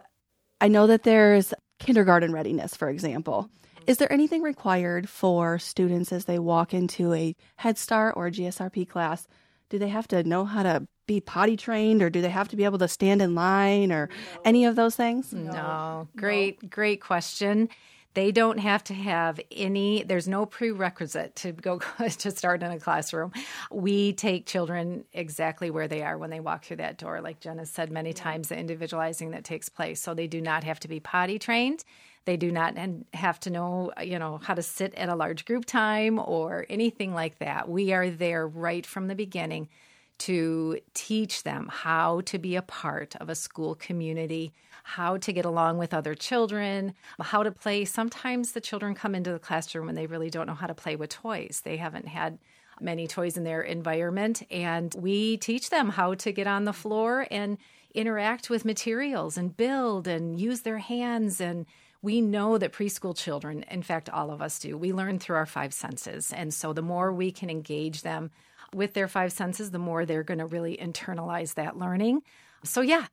I 0.59 0.67
know 0.67 0.87
that 0.87 1.03
there's 1.03 1.53
kindergarten 1.79 2.33
readiness, 2.33 2.75
for 2.75 2.89
example. 2.89 3.49
Is 3.87 3.97
there 3.97 4.11
anything 4.11 4.41
required 4.41 5.07
for 5.07 5.57
students 5.57 6.11
as 6.11 6.25
they 6.25 6.39
walk 6.39 6.73
into 6.73 7.13
a 7.13 7.33
Head 7.55 7.77
Start 7.77 8.15
or 8.17 8.27
a 8.27 8.31
GSRP 8.31 8.87
class? 8.87 9.29
Do 9.69 9.79
they 9.79 9.87
have 9.87 10.09
to 10.09 10.23
know 10.23 10.43
how 10.43 10.63
to 10.63 10.85
be 11.07 11.21
potty 11.21 11.55
trained 11.55 12.01
or 12.01 12.09
do 12.09 12.21
they 12.21 12.29
have 12.29 12.49
to 12.49 12.57
be 12.57 12.65
able 12.65 12.79
to 12.79 12.89
stand 12.89 13.21
in 13.21 13.33
line 13.33 13.93
or 13.93 14.07
no. 14.07 14.41
any 14.43 14.65
of 14.65 14.75
those 14.75 14.97
things? 14.97 15.31
No. 15.31 15.51
no. 15.53 16.07
Great, 16.17 16.61
no. 16.61 16.69
great 16.69 16.99
question. 16.99 17.69
They 18.13 18.33
don't 18.33 18.57
have 18.57 18.83
to 18.85 18.93
have 18.93 19.39
any, 19.51 20.03
there's 20.03 20.27
no 20.27 20.45
prerequisite 20.45 21.35
to 21.37 21.53
go 21.53 21.79
to 22.09 22.31
start 22.31 22.63
in 22.63 22.71
a 22.71 22.79
classroom. 22.79 23.31
We 23.71 24.11
take 24.11 24.47
children 24.47 25.05
exactly 25.13 25.69
where 25.69 25.87
they 25.87 26.01
are 26.01 26.17
when 26.17 26.29
they 26.29 26.41
walk 26.41 26.65
through 26.65 26.77
that 26.77 26.97
door. 26.97 27.21
Like 27.21 27.39
Jen 27.39 27.59
has 27.59 27.69
said 27.69 27.89
many 27.89 28.11
times, 28.11 28.49
the 28.49 28.57
individualizing 28.57 29.31
that 29.31 29.45
takes 29.45 29.69
place. 29.69 30.01
So 30.01 30.13
they 30.13 30.27
do 30.27 30.41
not 30.41 30.65
have 30.65 30.79
to 30.81 30.89
be 30.89 30.99
potty 30.99 31.39
trained. 31.39 31.85
They 32.27 32.35
do 32.35 32.51
not 32.51 32.75
have 33.13 33.39
to 33.39 33.49
know, 33.49 33.93
you 34.03 34.19
know, 34.19 34.41
how 34.43 34.53
to 34.53 34.61
sit 34.61 34.93
at 34.95 35.07
a 35.07 35.15
large 35.15 35.45
group 35.45 35.63
time 35.63 36.19
or 36.19 36.65
anything 36.69 37.13
like 37.13 37.39
that. 37.39 37.69
We 37.69 37.93
are 37.93 38.09
there 38.09 38.45
right 38.45 38.85
from 38.85 39.07
the 39.07 39.15
beginning 39.15 39.69
to 40.17 40.81
teach 40.93 41.43
them 41.43 41.69
how 41.71 42.19
to 42.25 42.37
be 42.37 42.57
a 42.57 42.61
part 42.61 43.15
of 43.15 43.29
a 43.29 43.35
school 43.35 43.75
community, 43.75 44.51
how 44.83 45.15
to 45.15 45.31
get 45.31 45.45
along 45.45 45.77
with 45.77 45.93
other 45.93 46.15
children, 46.15 46.93
how 47.17 47.43
to 47.43 47.51
play. 47.51 47.85
Sometimes 47.85 48.51
the 48.51 48.59
children 48.59 48.93
come 48.93 49.15
into 49.15 49.31
the 49.31 49.39
classroom 49.39 49.87
and 49.87 49.97
they 49.97 50.05
really 50.05 50.29
don't 50.29 50.47
know 50.47 50.53
how 50.53 50.67
to 50.67 50.73
play 50.73 50.97
with 50.97 51.11
toys. 51.11 51.61
They 51.63 51.77
haven't 51.77 52.09
had 52.09 52.39
many 52.81 53.07
toys 53.07 53.37
in 53.37 53.45
their 53.45 53.61
environment, 53.61 54.43
and 54.51 54.93
we 54.99 55.37
teach 55.37 55.69
them 55.69 55.91
how 55.91 56.13
to 56.15 56.33
get 56.33 56.45
on 56.45 56.65
the 56.65 56.73
floor 56.73 57.25
and 57.31 57.57
interact 57.95 58.49
with 58.49 58.65
materials 58.65 59.37
and 59.37 59.55
build 59.55 60.07
and 60.09 60.37
use 60.41 60.61
their 60.61 60.79
hands 60.79 61.39
and 61.39 61.65
we 62.01 62.21
know 62.21 62.57
that 62.57 62.73
preschool 62.73 63.15
children, 63.17 63.63
in 63.69 63.81
fact, 63.81 64.09
all 64.09 64.31
of 64.31 64.41
us 64.41 64.59
do, 64.59 64.77
we 64.77 64.93
learn 64.93 65.19
through 65.19 65.35
our 65.35 65.45
five 65.45 65.73
senses. 65.73 66.31
And 66.31 66.53
so 66.53 66.73
the 66.73 66.81
more 66.81 67.11
we 67.11 67.31
can 67.31 67.49
engage 67.49 68.01
them 68.01 68.31
with 68.73 68.93
their 68.93 69.07
five 69.07 69.31
senses, 69.31 69.71
the 69.71 69.79
more 69.79 70.05
they're 70.05 70.23
going 70.23 70.39
to 70.39 70.45
really 70.45 70.77
internalize 70.77 71.55
that 71.55 71.77
learning. 71.77 72.21
So, 72.63 72.81
yeah, 72.81 73.07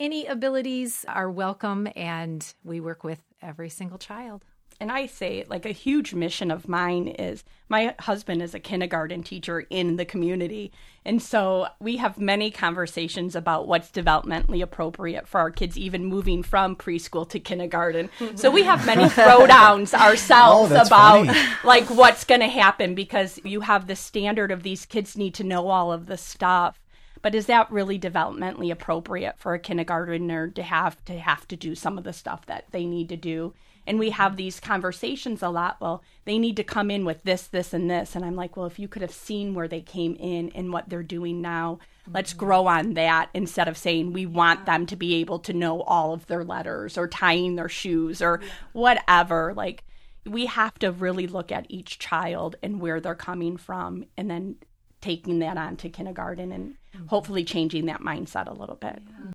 any 0.00 0.26
abilities 0.26 1.04
are 1.08 1.30
welcome, 1.30 1.88
and 1.94 2.44
we 2.64 2.80
work 2.80 3.04
with 3.04 3.22
every 3.42 3.68
single 3.68 3.98
child. 3.98 4.44
And 4.80 4.90
I 4.90 5.06
say, 5.06 5.44
like, 5.48 5.64
a 5.64 5.70
huge 5.70 6.14
mission 6.14 6.50
of 6.50 6.68
mine 6.68 7.08
is 7.08 7.44
my 7.68 7.94
husband 8.00 8.42
is 8.42 8.54
a 8.54 8.60
kindergarten 8.60 9.22
teacher 9.22 9.60
in 9.70 9.96
the 9.96 10.04
community. 10.04 10.72
And 11.04 11.22
so 11.22 11.68
we 11.80 11.96
have 11.98 12.18
many 12.18 12.50
conversations 12.50 13.36
about 13.36 13.68
what's 13.68 13.90
developmentally 13.90 14.62
appropriate 14.62 15.28
for 15.28 15.40
our 15.40 15.50
kids, 15.50 15.78
even 15.78 16.04
moving 16.04 16.42
from 16.42 16.76
preschool 16.76 17.28
to 17.30 17.40
kindergarten. 17.40 18.10
so 18.34 18.50
we 18.50 18.64
have 18.64 18.84
many 18.84 19.04
throwdowns 19.10 19.94
oh, 19.94 20.02
ourselves 20.02 20.72
oh, 20.72 20.82
about, 20.82 21.26
funny. 21.26 21.38
like, 21.64 21.88
what's 21.90 22.24
going 22.24 22.40
to 22.40 22.48
happen 22.48 22.94
because 22.94 23.40
you 23.44 23.60
have 23.60 23.86
the 23.86 23.96
standard 23.96 24.50
of 24.50 24.62
these 24.62 24.86
kids 24.86 25.16
need 25.16 25.34
to 25.34 25.44
know 25.44 25.68
all 25.68 25.92
of 25.92 26.06
the 26.06 26.16
stuff 26.16 26.80
but 27.22 27.34
is 27.34 27.46
that 27.46 27.70
really 27.70 27.98
developmentally 27.98 28.70
appropriate 28.70 29.38
for 29.38 29.54
a 29.54 29.58
kindergartner 29.58 30.48
to 30.48 30.62
have 30.62 31.02
to 31.06 31.18
have 31.18 31.48
to 31.48 31.56
do 31.56 31.74
some 31.74 31.96
of 31.96 32.04
the 32.04 32.12
stuff 32.12 32.44
that 32.44 32.66
they 32.70 32.84
need 32.84 33.08
to 33.08 33.16
do 33.16 33.54
and 33.86 33.98
we 33.98 34.10
have 34.10 34.36
these 34.36 34.60
conversations 34.60 35.42
a 35.42 35.48
lot 35.48 35.76
well 35.80 36.02
they 36.24 36.38
need 36.38 36.56
to 36.56 36.64
come 36.64 36.90
in 36.90 37.04
with 37.04 37.22
this 37.24 37.46
this 37.46 37.72
and 37.72 37.90
this 37.90 38.14
and 38.14 38.24
i'm 38.24 38.36
like 38.36 38.56
well 38.56 38.66
if 38.66 38.78
you 38.78 38.88
could 38.88 39.02
have 39.02 39.12
seen 39.12 39.54
where 39.54 39.68
they 39.68 39.80
came 39.80 40.16
in 40.16 40.50
and 40.54 40.72
what 40.72 40.88
they're 40.88 41.02
doing 41.02 41.40
now 41.40 41.78
let's 42.12 42.30
mm-hmm. 42.30 42.40
grow 42.40 42.66
on 42.66 42.94
that 42.94 43.28
instead 43.34 43.68
of 43.68 43.76
saying 43.76 44.12
we 44.12 44.26
want 44.26 44.66
them 44.66 44.86
to 44.86 44.96
be 44.96 45.14
able 45.14 45.38
to 45.38 45.52
know 45.52 45.82
all 45.82 46.12
of 46.12 46.26
their 46.26 46.44
letters 46.44 46.98
or 46.98 47.08
tying 47.08 47.56
their 47.56 47.68
shoes 47.68 48.20
or 48.20 48.40
whatever 48.72 49.52
like 49.54 49.84
we 50.26 50.46
have 50.46 50.78
to 50.78 50.90
really 50.90 51.26
look 51.26 51.52
at 51.52 51.66
each 51.68 51.98
child 51.98 52.56
and 52.62 52.80
where 52.80 53.00
they're 53.00 53.14
coming 53.14 53.56
from 53.56 54.04
and 54.16 54.30
then 54.30 54.56
taking 55.02 55.38
that 55.40 55.58
on 55.58 55.76
to 55.76 55.88
kindergarten 55.90 56.50
and 56.50 56.76
mm-hmm. 56.94 57.06
hopefully 57.06 57.44
changing 57.44 57.86
that 57.86 58.00
mindset 58.00 58.48
a 58.48 58.54
little 58.54 58.76
bit 58.76 59.02
yeah. 59.06 59.30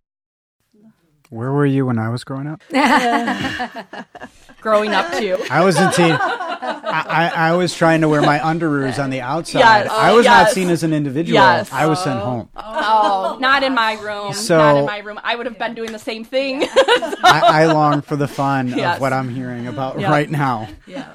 Where 1.29 1.51
were 1.51 1.65
you 1.65 1.85
when 1.85 1.99
I 1.99 2.09
was 2.09 2.23
growing 2.23 2.47
up? 2.47 2.63
growing 4.61 4.93
up 4.93 5.13
too. 5.19 5.37
I 5.51 5.63
was 5.63 5.79
in 5.79 5.91
teen. 5.91 6.11
I, 6.11 7.05
I, 7.07 7.31
I, 7.49 7.55
was 7.55 7.73
trying 7.75 8.01
to 8.01 8.09
wear 8.09 8.21
my 8.21 8.39
underoos 8.39 9.01
on 9.01 9.11
the 9.11 9.21
outside. 9.21 9.59
Yes. 9.59 9.89
I 9.91 10.11
was 10.13 10.25
yes. 10.25 10.45
not 10.45 10.53
seen 10.53 10.69
as 10.69 10.81
an 10.81 10.91
individual. 10.91 11.35
Yes. 11.35 11.71
I 11.71 11.85
was 11.85 12.03
sent 12.03 12.19
oh. 12.19 12.25
home. 12.25 12.49
Oh, 12.55 13.37
not 13.39 13.61
in 13.61 13.75
my 13.75 13.93
room. 14.01 14.33
So, 14.33 14.57
not 14.57 14.77
in 14.77 14.85
my 14.85 14.97
room. 14.99 15.19
I 15.23 15.35
would 15.35 15.45
have 15.45 15.59
been 15.59 15.75
doing 15.75 15.91
the 15.91 15.99
same 15.99 16.25
thing. 16.25 16.63
I, 16.67 17.41
I 17.43 17.65
long 17.65 18.01
for 18.01 18.15
the 18.15 18.27
fun 18.27 18.69
yes. 18.69 18.95
of 18.95 19.01
what 19.01 19.13
I'm 19.13 19.29
hearing 19.29 19.67
about 19.67 19.97
right 19.97 20.29
now. 20.29 20.67
Yeah. 20.87 21.13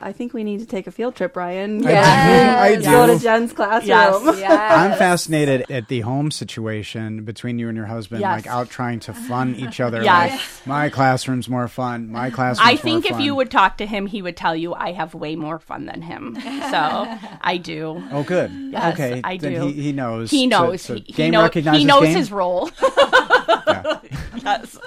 I 0.00 0.12
think 0.12 0.32
we 0.32 0.44
need 0.44 0.60
to 0.60 0.66
take 0.66 0.86
a 0.86 0.92
field 0.92 1.16
trip, 1.16 1.36
Ryan. 1.36 1.82
Yes. 1.82 2.06
I 2.06 2.68
do. 2.68 2.74
I 2.74 2.76
do. 2.76 2.82
Go 2.84 3.06
to 3.14 3.18
Jen's 3.18 3.52
classroom. 3.52 3.88
Yes. 3.88 4.22
yes. 4.38 4.72
I'm 4.72 4.96
fascinated 4.96 5.68
at 5.70 5.88
the 5.88 6.00
home 6.00 6.30
situation 6.30 7.24
between 7.24 7.58
you 7.58 7.68
and 7.68 7.76
your 7.76 7.86
husband, 7.86 8.20
yes. 8.20 8.44
like 8.44 8.46
out 8.46 8.70
trying 8.70 9.00
to 9.00 9.12
fun 9.12 9.56
each 9.56 9.80
other. 9.80 10.02
Yes. 10.02 10.30
Like, 10.60 10.66
my 10.66 10.88
classroom's 10.88 11.48
more 11.48 11.66
fun. 11.66 12.12
My 12.12 12.30
classroom. 12.30 12.68
I 12.68 12.76
think 12.76 13.10
if 13.10 13.18
you 13.18 13.34
would 13.34 13.50
talk 13.50 13.78
to 13.78 13.86
him, 13.86 14.06
he 14.06 14.22
would 14.22 14.36
tell 14.36 14.54
you 14.54 14.72
I 14.72 14.92
have 14.92 15.14
way 15.14 15.34
more 15.34 15.58
fun 15.58 15.86
than 15.86 16.02
him. 16.02 16.36
So 16.68 17.18
I 17.40 17.56
do. 17.56 18.02
Oh, 18.10 18.22
good. 18.24 18.50
Yes, 18.50 18.94
okay. 18.94 19.20
I 19.24 19.36
do. 19.36 19.68
He, 19.68 19.72
he, 19.72 19.92
knows. 19.92 20.30
He 20.30 20.46
knows. 20.46 20.82
So, 20.82 20.96
so 20.96 21.02
he, 21.02 21.12
game 21.12 21.26
he, 21.26 21.30
know, 21.30 21.48
he 21.48 21.84
knows 21.84 22.02
game? 22.02 22.16
his 22.16 22.32
role. 22.32 22.70
yes. 24.42 24.78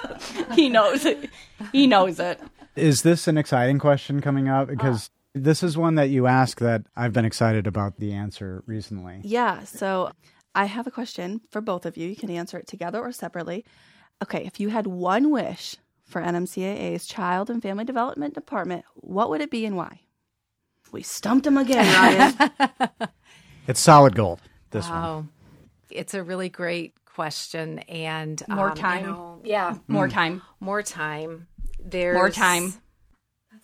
He 0.54 0.68
knows 0.68 1.04
it. 1.04 1.30
He 1.72 1.86
knows 1.86 2.20
it. 2.20 2.40
Is 2.76 3.02
this 3.02 3.28
an 3.28 3.36
exciting 3.36 3.78
question 3.78 4.20
coming 4.20 4.48
up? 4.48 4.68
Because 4.68 5.06
uh, 5.06 5.40
this 5.40 5.62
is 5.62 5.76
one 5.76 5.94
that 5.96 6.10
you 6.10 6.26
ask 6.26 6.58
that 6.60 6.82
I've 6.96 7.12
been 7.12 7.24
excited 7.24 7.66
about 7.66 7.98
the 7.98 8.12
answer 8.12 8.62
recently. 8.66 9.20
Yeah. 9.24 9.64
So 9.64 10.12
I 10.54 10.66
have 10.66 10.86
a 10.86 10.90
question 10.90 11.42
for 11.50 11.60
both 11.60 11.84
of 11.86 11.96
you. 11.96 12.08
You 12.08 12.16
can 12.16 12.30
answer 12.30 12.58
it 12.58 12.66
together 12.66 13.00
or 13.00 13.12
separately. 13.12 13.64
Okay. 14.22 14.44
If 14.46 14.58
you 14.60 14.70
had 14.70 14.86
one 14.86 15.30
wish 15.30 15.76
for 16.04 16.22
NMCAA's 16.22 17.06
Child 17.06 17.50
and 17.50 17.62
Family 17.62 17.84
Development 17.84 18.34
Department, 18.34 18.84
what 18.94 19.30
would 19.30 19.40
it 19.40 19.50
be 19.50 19.66
and 19.66 19.76
why? 19.76 20.00
We 20.92 21.02
stumped 21.02 21.46
him 21.46 21.56
again, 21.56 21.86
Ryan. 21.94 22.90
it's 23.66 23.80
solid 23.80 24.14
gold, 24.14 24.40
this 24.70 24.88
wow. 24.88 25.14
one. 25.16 25.28
It's 25.90 26.12
a 26.12 26.22
really 26.22 26.50
great 26.50 26.94
question. 27.06 27.78
And 27.80 28.42
more 28.48 28.70
um, 28.70 28.76
time. 28.76 29.04
You 29.04 29.10
know, 29.10 29.40
yeah. 29.42 29.78
More 29.88 30.08
mm. 30.08 30.12
time. 30.12 30.42
More 30.60 30.82
time 30.82 31.48
there's 31.84 32.14
more 32.14 32.30
time. 32.30 32.74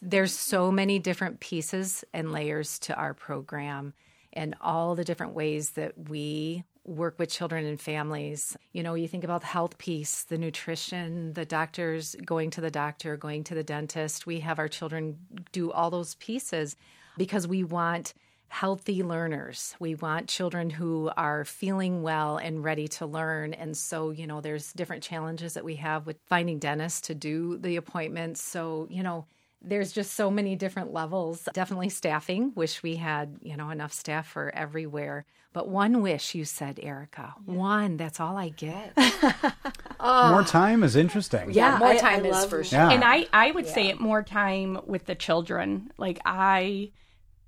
There's 0.01 0.33
so 0.33 0.71
many 0.71 0.99
different 0.99 1.41
pieces 1.41 2.05
and 2.13 2.33
layers 2.33 2.79
to 2.81 2.95
our 2.95 3.15
program 3.15 3.95
and 4.33 4.55
all 4.61 4.95
the 4.95 5.05
different 5.05 5.35
ways 5.35 5.71
that 5.71 6.09
we 6.09 6.65
work 6.85 7.19
with 7.19 7.31
children 7.31 7.67
and 7.67 7.81
families. 7.81 8.57
You 8.73 8.83
know, 8.83 8.95
you 8.95 9.09
think 9.09 9.25
about 9.25 9.43
the 9.43 9.49
health 9.49 9.77
piece, 9.79 10.23
the 10.23 10.39
nutrition, 10.39 11.35
the 11.35 11.45
doctors 11.45 12.17
going 12.25 12.51
to 12.51 12.61
the 12.61 12.71
doctor, 12.71 13.17
going 13.17 13.45
to 13.45 13.55
the 13.55 13.63
dentist. 13.63 14.27
We 14.27 14.41
have 14.41 14.59
our 14.59 14.69
children 14.69 15.19
do 15.53 15.71
all 15.71 15.91
those 15.91 16.15
pieces 16.17 16.77
because 17.17 17.47
we 17.47 17.65
want 17.65 18.15
healthy 18.49 19.03
learners. 19.03 19.75
We 19.79 19.95
want 19.95 20.29
children 20.29 20.71
who 20.71 21.11
are 21.17 21.45
feeling 21.45 22.03
well 22.03 22.39
and 22.39 22.65
ready 22.65 22.89
to 22.89 23.07
learn. 23.07 23.55
And 23.55 23.77
so, 23.77 24.11
you 24.11 24.27
know, 24.27 24.41
there's 24.41 24.73
different 24.73 25.03
challenges 25.03 25.55
that 25.55 25.65
we 25.65 25.77
have 25.77 26.07
with 26.07 26.19
finding 26.27 26.59
dentists 26.59 27.03
to 27.03 27.15
do 27.15 27.59
the 27.59 27.77
appointments. 27.77 28.43
So, 28.43 28.87
you 28.91 29.03
know, 29.03 29.27
there's 29.61 29.93
just 29.93 30.15
so 30.15 30.31
many 30.31 30.57
different 30.57 30.93
levels. 30.93 31.49
Definitely 31.53 31.91
staffing. 31.91 32.53
Wish 32.55 32.83
we 32.83 32.97
had, 32.97 33.39
you 33.43 33.57
know, 33.57 33.71
enough 33.71 33.93
staff 33.93 34.27
for 34.27 34.55
everywhere. 34.55 35.27
But 35.53 35.69
one 35.69 36.03
wish 36.03 36.35
you 36.35 36.45
said, 36.45 36.79
Erica. 36.83 37.35
Yeah. 37.47 37.55
One. 37.55 37.97
That's 37.97 38.21
all 38.21 38.37
I 38.37 38.51
get. 38.51 38.93
oh. 40.01 40.31
More 40.31 40.45
time 40.45 40.85
is 40.85 40.95
interesting. 40.95 41.51
Yeah, 41.51 41.79
more 41.79 41.95
time 41.95 42.25
I, 42.25 42.29
I 42.29 42.31
is 42.31 42.45
for 42.45 42.63
sure. 42.63 42.79
Yeah. 42.79 42.91
And 42.91 43.03
I, 43.03 43.27
I 43.33 43.51
would 43.51 43.67
yeah. 43.67 43.75
say 43.75 43.89
it 43.89 44.01
more 44.01 44.23
time 44.23 44.81
with 44.87 45.07
the 45.07 45.15
children. 45.15 45.91
Like 45.99 46.21
I 46.25 46.93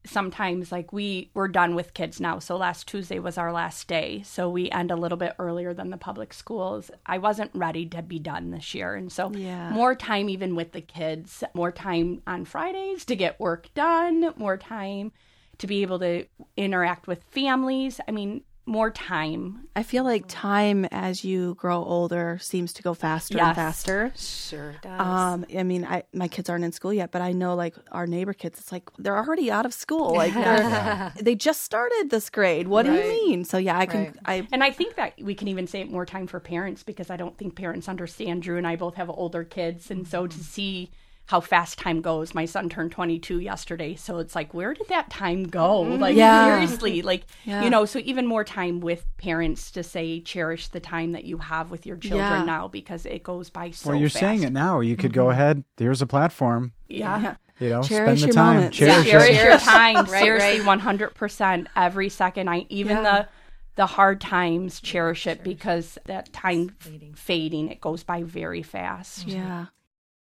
sometimes 0.04 0.72
like 0.72 0.92
we 0.92 1.30
we're 1.34 1.48
done 1.48 1.74
with 1.74 1.92
kids 1.92 2.20
now 2.20 2.38
so 2.38 2.56
last 2.56 2.86
tuesday 2.86 3.18
was 3.18 3.36
our 3.36 3.52
last 3.52 3.86
day 3.86 4.22
so 4.24 4.48
we 4.48 4.70
end 4.70 4.90
a 4.90 4.96
little 4.96 5.18
bit 5.18 5.34
earlier 5.38 5.74
than 5.74 5.90
the 5.90 5.96
public 5.96 6.32
schools 6.32 6.90
i 7.04 7.18
wasn't 7.18 7.50
ready 7.54 7.84
to 7.84 8.00
be 8.00 8.18
done 8.18 8.50
this 8.50 8.74
year 8.74 8.94
and 8.94 9.12
so 9.12 9.30
yeah. 9.32 9.70
more 9.70 9.94
time 9.94 10.28
even 10.28 10.56
with 10.56 10.72
the 10.72 10.80
kids 10.80 11.44
more 11.52 11.70
time 11.70 12.22
on 12.26 12.44
fridays 12.44 13.04
to 13.04 13.14
get 13.14 13.38
work 13.38 13.68
done 13.74 14.32
more 14.36 14.56
time 14.56 15.12
to 15.58 15.66
be 15.66 15.82
able 15.82 15.98
to 15.98 16.24
interact 16.56 17.06
with 17.06 17.22
families 17.24 18.00
i 18.08 18.10
mean 18.10 18.42
more 18.66 18.90
time. 18.90 19.66
I 19.74 19.82
feel 19.82 20.04
like 20.04 20.24
time 20.28 20.84
as 20.86 21.24
you 21.24 21.54
grow 21.54 21.82
older 21.82 22.38
seems 22.40 22.72
to 22.74 22.82
go 22.82 22.94
faster 22.94 23.36
yes. 23.36 23.46
and 23.48 23.56
faster. 23.56 24.12
Sure 24.16 24.74
does. 24.82 25.00
Um, 25.00 25.44
I 25.56 25.62
mean, 25.62 25.84
I 25.84 26.04
my 26.12 26.28
kids 26.28 26.48
aren't 26.48 26.64
in 26.64 26.72
school 26.72 26.92
yet, 26.92 27.10
but 27.10 27.22
I 27.22 27.32
know 27.32 27.54
like 27.54 27.74
our 27.90 28.06
neighbor 28.06 28.32
kids. 28.32 28.58
It's 28.58 28.72
like 28.72 28.88
they're 28.98 29.16
already 29.16 29.50
out 29.50 29.66
of 29.66 29.74
school. 29.74 30.14
Like 30.20 30.34
they're, 30.34 31.12
they 31.18 31.34
just 31.34 31.62
started 31.62 32.08
this 32.10 32.28
grade. 32.28 32.68
What 32.68 32.86
right. 32.86 32.94
do 32.94 33.00
you 33.00 33.08
mean? 33.08 33.44
So 33.44 33.56
yeah, 33.56 33.78
I 33.78 33.86
can. 33.86 34.04
Right. 34.04 34.16
I 34.26 34.48
and 34.52 34.62
I 34.62 34.70
think 34.70 34.96
that 34.96 35.14
we 35.22 35.34
can 35.34 35.48
even 35.48 35.66
save 35.66 35.90
more 35.90 36.04
time 36.04 36.26
for 36.26 36.40
parents 36.40 36.82
because 36.82 37.08
I 37.08 37.16
don't 37.16 37.38
think 37.38 37.56
parents 37.56 37.88
understand. 37.88 38.42
Dru 38.42 38.58
and 38.58 38.66
I 38.66 38.76
both 38.76 38.96
have 38.96 39.08
older 39.08 39.42
kids, 39.42 39.90
and 39.90 40.06
so 40.06 40.26
to 40.26 40.38
see 40.38 40.90
how 41.30 41.38
fast 41.38 41.78
time 41.78 42.00
goes. 42.00 42.34
My 42.34 42.44
son 42.44 42.68
turned 42.68 42.90
22 42.90 43.38
yesterday, 43.38 43.94
so 43.94 44.18
it's 44.18 44.34
like, 44.34 44.52
where 44.52 44.74
did 44.74 44.88
that 44.88 45.10
time 45.10 45.44
go? 45.44 45.84
Mm-hmm. 45.84 46.02
Like, 46.02 46.16
Yeah. 46.16 46.46
seriously, 46.46 47.02
like, 47.02 47.22
Yeah. 47.44 47.62
you 47.62 47.70
know, 47.70 47.84
so 47.84 48.00
even 48.00 48.26
more 48.26 48.42
time 48.42 48.80
with 48.80 49.06
parents 49.16 49.70
to 49.70 49.84
say, 49.84 50.18
cherish 50.20 50.66
the 50.66 50.80
time 50.80 51.12
that 51.12 51.22
you 51.22 51.38
have 51.38 51.70
with 51.70 51.86
your 51.86 51.96
children 51.96 52.40
Yeah. 52.40 52.44
now 52.44 52.66
because 52.66 53.06
it 53.06 53.22
goes 53.22 53.48
by 53.48 53.70
so 53.70 53.90
well, 53.90 54.00
you're 54.00 54.08
fast. 54.08 54.18
saying 54.18 54.42
it 54.42 54.52
now. 54.52 54.80
You 54.80 54.96
could 54.96 55.12
go 55.12 55.26
mm-hmm. 55.26 55.30
ahead. 55.30 55.64
There's 55.76 56.02
a 56.02 56.06
platform. 56.06 56.72
Yeah. 56.88 57.36
You 57.60 57.68
know, 57.68 57.82
Cherish 57.84 58.06
spend 58.06 58.18
the 58.18 58.26
your 58.26 58.34
time. 58.34 58.56
moments. 58.56 58.76
Cherish 58.78 59.06
Cherish 59.06 59.42
your 59.44 59.58
time. 59.58 59.94
Right, 60.10 60.22
Seriously, 60.24 60.60
right. 60.66 60.80
100% 60.80 61.66
every 61.76 62.08
second. 62.08 62.50
I 62.50 62.66
even 62.70 62.96
Yeah. 62.96 63.02
the 63.02 63.28
the 63.76 63.86
hard 63.86 64.20
times 64.20 64.80
cherish 64.80 65.28
it 65.28 65.44
because 65.44 65.96
that 66.06 66.32
time 66.32 66.74
fading. 67.14 67.68
it 67.68 67.80
goes 67.80 68.02
by 68.02 68.24
very 68.24 68.62
fast. 68.62 69.28
Yeah. 69.28 69.66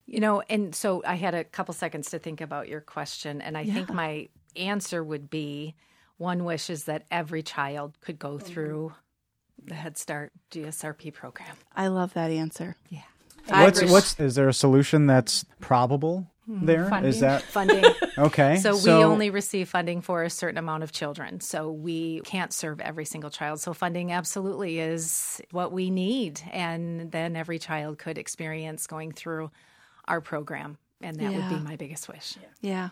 You 0.08 0.22
know, 0.22 0.42
and 0.50 0.74
so 0.74 1.04
I 1.06 1.16
had 1.16 1.36
a 1.36 1.44
couple 1.44 1.74
seconds 1.74 2.10
to 2.12 2.20
think 2.20 2.42
about 2.42 2.68
your 2.70 2.82
question, 2.82 3.42
and 3.42 3.58
I 3.58 3.66
think 3.66 3.94
my 3.94 4.30
answer 4.56 5.04
would 5.04 5.30
be 5.30 5.76
one 6.18 6.46
wish 6.46 6.70
is 6.70 6.86
that 6.86 7.04
every 7.12 7.44
child 7.44 8.00
could 8.02 8.18
go 8.18 8.40
through 8.40 8.94
the 9.64 9.76
Head 9.76 9.98
Start 9.98 10.32
GSRP 10.52 11.14
program. 11.14 11.56
I 11.76 11.88
love 11.88 12.14
that 12.14 12.32
answer. 12.32 12.78
Yeah. 12.90 13.02
What's 13.48 13.84
what's 13.84 14.20
is 14.20 14.36
there 14.36 14.50
a 14.50 14.54
solution 14.54 15.08
that's 15.08 15.46
probable 15.60 16.28
Hmm, 16.48 16.66
there? 16.66 16.84
Is 16.84 16.90
Funding. 16.90 17.20
that 17.20 17.42
Funding. 17.44 17.86
okay? 18.18 18.58
So, 18.58 18.78
we 18.78 18.90
only 18.90 19.30
receive 19.30 19.68
funding 19.68 20.02
for 20.02 20.24
a 20.24 20.30
certain 20.30 20.58
amount 20.58 20.84
of 20.84 20.94
children. 20.94 21.42
So 21.42 21.70
we 21.70 22.22
can't 22.22 22.54
serve 22.54 22.80
every 22.80 23.04
single 23.04 23.30
child. 23.30 23.60
So 23.60 23.74
funding 23.74 24.14
absolutely 24.14 24.80
is 24.80 25.42
what 25.52 25.74
we 25.74 25.90
need. 25.90 26.42
And 26.52 27.12
then 27.12 27.36
every 27.36 27.60
child 27.60 27.98
could 27.98 28.18
experience 28.18 28.88
going 28.88 29.12
through 29.12 29.52
our 30.08 30.22
program. 30.22 30.78
And 31.02 31.18
that 31.18 31.32
would 31.32 31.50
be 31.50 31.64
my 31.64 31.76
biggest 31.76 32.08
wish. 32.08 32.38
Yeah. 32.62 32.90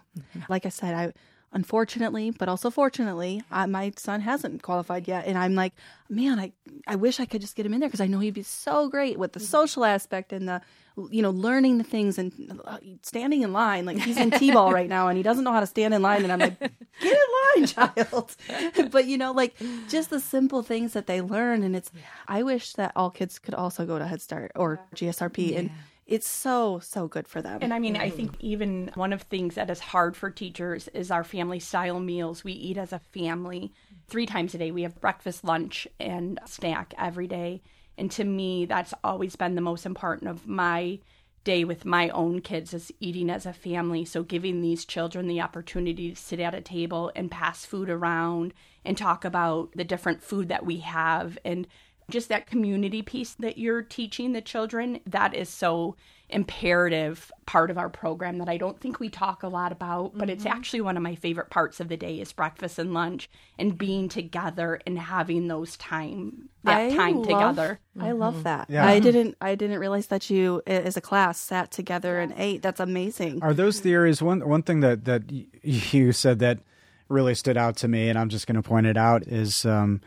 Like 0.48 0.66
I 0.66 0.70
said, 0.70 0.94
I 0.94 1.14
unfortunately, 1.56 2.32
but 2.32 2.50
also 2.50 2.70
fortunately, 2.70 3.42
I, 3.50 3.66
my 3.66 3.94
son 3.96 4.22
hasn't 4.22 4.62
qualified 4.62 5.08
yet, 5.08 5.26
and 5.26 5.38
I'm 5.38 5.56
like, 5.56 5.74
man, 6.10 6.38
I 6.40 6.52
I 6.86 6.96
wish 6.96 7.20
I 7.20 7.26
could 7.26 7.42
just 7.42 7.56
get 7.56 7.66
him 7.66 7.74
in 7.74 7.80
there 7.80 7.90
because 7.90 8.02
I 8.02 8.08
know 8.08 8.20
he'd 8.20 8.34
be 8.34 8.44
so 8.44 8.90
great 8.90 9.18
with 9.18 9.34
the 9.34 9.40
social 9.40 9.86
aspect 9.86 10.34
and 10.34 10.48
the 10.48 10.62
you 11.10 11.22
know 11.22 11.32
learning 11.32 11.78
the 11.78 11.84
things 11.84 12.18
and 12.20 12.62
uh, 12.66 12.78
standing 13.02 13.42
in 13.42 13.54
line. 13.54 13.86
Like 13.86 13.98
he's 13.98 14.18
in 14.18 14.32
t-ball 14.32 14.72
right 14.72 14.90
now, 14.90 15.08
and 15.08 15.18
he 15.18 15.24
doesn't 15.24 15.44
know 15.44 15.54
how 15.54 15.62
to 15.62 15.66
stand 15.66 15.94
in 15.94 16.02
line, 16.02 16.24
and 16.24 16.32
I'm 16.32 16.40
like, 16.40 16.60
get 16.60 16.72
in 17.02 17.64
line, 17.64 17.68
child. 17.68 18.36
but 18.92 19.06
you 19.06 19.18
know, 19.18 19.32
like 19.32 19.56
just 19.90 20.10
the 20.10 20.20
simple 20.20 20.62
things 20.62 20.94
that 20.94 21.08
they 21.08 21.22
learn, 21.22 21.64
and 21.64 21.76
it's. 21.76 21.92
I 22.28 22.44
wish 22.44 22.74
that 22.74 22.92
all 22.96 23.10
kids 23.10 23.40
could 23.40 23.54
also 23.54 23.86
go 23.86 23.98
to 23.98 24.06
Head 24.06 24.22
Start 24.22 24.52
or 24.56 24.82
GSRP 24.94 25.58
and. 25.58 25.72
It's 26.06 26.28
so 26.28 26.80
so 26.80 27.08
good 27.08 27.28
for 27.28 27.42
them. 27.42 27.60
And 27.62 27.74
I 27.74 27.80
mean, 27.80 27.96
I 27.98 28.10
mm. 28.10 28.14
think 28.14 28.36
even 28.40 28.92
one 28.94 29.12
of 29.12 29.24
things 29.24 29.56
that 29.56 29.70
is 29.70 29.80
hard 29.80 30.16
for 30.16 30.30
teachers 30.30 30.88
is 30.90 31.10
our 31.10 31.24
family 31.24 31.60
style 31.60 32.00
meals. 32.00 32.44
We 32.44 32.54
eat 32.54 32.78
as 32.78 32.94
a 32.94 33.00
family 33.00 33.72
three 34.08 34.28
times 34.28 34.54
a 34.54 34.60
day. 34.60 34.72
We 34.72 34.84
have 34.84 35.02
breakfast, 35.02 35.44
lunch, 35.44 35.88
and 36.00 36.40
snack 36.46 36.94
every 36.98 37.28
day. 37.28 37.64
And 37.98 38.12
to 38.12 38.24
me, 38.24 38.66
that's 38.66 38.94
always 39.04 39.36
been 39.36 39.56
the 39.56 39.62
most 39.62 39.86
important 39.86 40.30
of 40.30 40.48
my 40.48 41.00
day 41.44 41.64
with 41.64 41.86
my 41.86 42.10
own 42.10 42.42
kids 42.42 42.74
is 42.74 42.92
eating 43.00 43.30
as 43.30 43.46
a 43.46 43.54
family. 43.54 44.04
So 44.04 44.24
giving 44.24 44.62
these 44.62 44.84
children 44.84 45.28
the 45.28 45.42
opportunity 45.42 46.10
to 46.12 46.16
sit 46.16 46.40
at 46.40 46.54
a 46.54 46.62
table 46.62 47.12
and 47.16 47.32
pass 47.32 47.66
food 47.66 47.90
around 47.90 48.54
and 48.84 48.98
talk 48.98 49.24
about 49.24 49.72
the 49.76 49.84
different 49.84 50.22
food 50.22 50.50
that 50.50 50.66
we 50.66 50.78
have 50.80 51.38
and 51.46 51.68
just 52.10 52.30
that 52.30 52.48
community 52.48 53.02
piece 53.02 53.34
that 53.36 53.58
you're 53.58 53.82
teaching 53.82 54.34
the 54.34 54.42
children 54.42 55.00
that 55.06 55.34
is 55.34 55.50
so 55.50 55.96
imperative 56.28 57.32
part 57.46 57.70
of 57.70 57.78
our 57.78 57.88
program 57.90 58.40
that 58.40 58.50
I 58.50 58.58
don't 58.58 58.80
think 58.80 59.00
we 59.00 59.10
talk 59.10 59.44
a 59.44 59.48
lot 59.48 59.72
about 59.72 60.18
but 60.18 60.28
it's 60.28 60.46
actually 60.46 60.82
one 60.82 60.98
of 60.98 61.04
my 61.04 61.14
favorite 61.14 61.52
parts 61.52 61.80
of 61.80 61.88
the 61.88 61.98
day 61.98 62.20
is 62.20 62.34
breakfast 62.34 62.80
and 62.80 62.96
lunch 62.96 63.30
and 63.60 63.78
being 63.78 64.10
together 64.10 64.80
and 64.88 64.98
having 64.98 65.48
those 65.48 65.78
time 65.78 66.50
that 66.64 66.78
I 66.78 66.96
time 66.96 67.18
love- 67.18 67.28
together 67.28 67.80
I 68.00 68.12
love 68.12 68.44
that. 68.44 68.70
Yeah. 68.70 68.86
I 68.86 69.00
didn't 69.00 69.38
I 69.40 69.56
didn't 69.56 69.80
realize 69.80 70.08
that 70.08 70.30
you 70.30 70.62
as 70.68 70.98
a 70.98 71.02
class 71.02 71.40
sat 71.40 71.72
together 71.72 72.20
and 72.20 72.34
ate. 72.36 72.62
That's 72.62 72.82
amazing. 72.82 73.42
Are 73.42 73.54
those 73.54 73.80
theories 73.80 74.22
one 74.22 74.46
one 74.48 74.64
thing 74.64 74.82
that 74.82 75.06
that 75.06 75.24
you 75.64 76.12
said 76.12 76.40
that 76.40 76.60
really 77.08 77.36
stood 77.36 77.58
out 77.58 77.78
to 77.78 77.88
me, 77.88 78.10
and 78.10 78.18
I'm 78.18 78.30
just 78.30 78.48
going 78.48 78.56
to 78.56 78.68
point 78.68 78.88
it 78.88 78.98
out 78.98 79.24
is 79.28 79.66
um, 79.66 80.02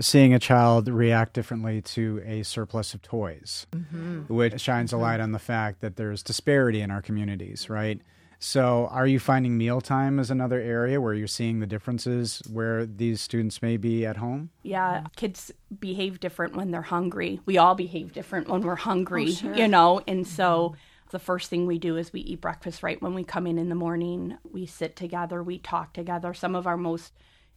seeing 0.00 0.34
a 0.34 0.38
child 0.38 0.88
react 0.88 1.34
differently 1.34 1.80
to 1.80 2.22
a 2.26 2.42
surplus 2.42 2.94
of 2.94 3.02
toys, 3.02 3.66
mm-hmm. 3.72 4.22
which 4.32 4.60
shines 4.60 4.92
a 4.92 4.96
light 4.96 5.14
mm-hmm. 5.14 5.24
on 5.24 5.32
the 5.32 5.38
fact 5.38 5.80
that 5.80 5.96
there's 5.96 6.22
disparity 6.22 6.80
in 6.80 6.90
our 6.90 7.02
communities, 7.02 7.70
right? 7.70 8.00
So, 8.40 8.88
are 8.90 9.06
you 9.06 9.18
finding 9.20 9.56
mealtime 9.56 10.18
as 10.18 10.30
another 10.30 10.60
area 10.60 11.00
where 11.00 11.14
you're 11.14 11.26
seeing 11.26 11.60
the 11.60 11.66
differences 11.66 12.42
where 12.52 12.84
these 12.84 13.22
students 13.22 13.62
may 13.62 13.78
be 13.78 14.04
at 14.04 14.18
home? 14.18 14.50
yeah 14.62 15.04
kids 15.16 15.50
behave 15.78 16.20
different 16.20 16.54
when 16.54 16.70
they're 16.70 16.82
hungry. 16.82 17.40
We 17.46 17.56
all 17.56 17.74
behave 17.74 18.12
different 18.12 18.48
when 18.48 18.60
we're 18.60 18.76
hungry 18.76 19.34
oh, 19.44 19.54
you 19.54 19.66
know? 19.66 20.02
And 20.06 20.26
mm-hmm. 20.26 20.34
so 20.34 20.76
the 21.10 21.18
first 21.18 21.48
thing 21.48 21.66
we 21.66 21.78
do 21.78 21.96
is 21.96 22.12
we 22.12 22.20
eat 22.20 22.42
breakfast 22.42 22.82
right? 22.82 23.00
When 23.00 23.14
we 23.14 23.24
come 23.24 23.46
in 23.46 23.56
in 23.58 23.70
the 23.70 23.74
morning 23.74 24.36
we 24.52 24.66
sit 24.66 24.94
together 24.94 25.42
we 25.42 25.58
talk 25.58 25.94
together. 25.94 26.34
Some 26.34 26.54
of 26.54 26.66
our 26.66 26.76
most 26.76 27.14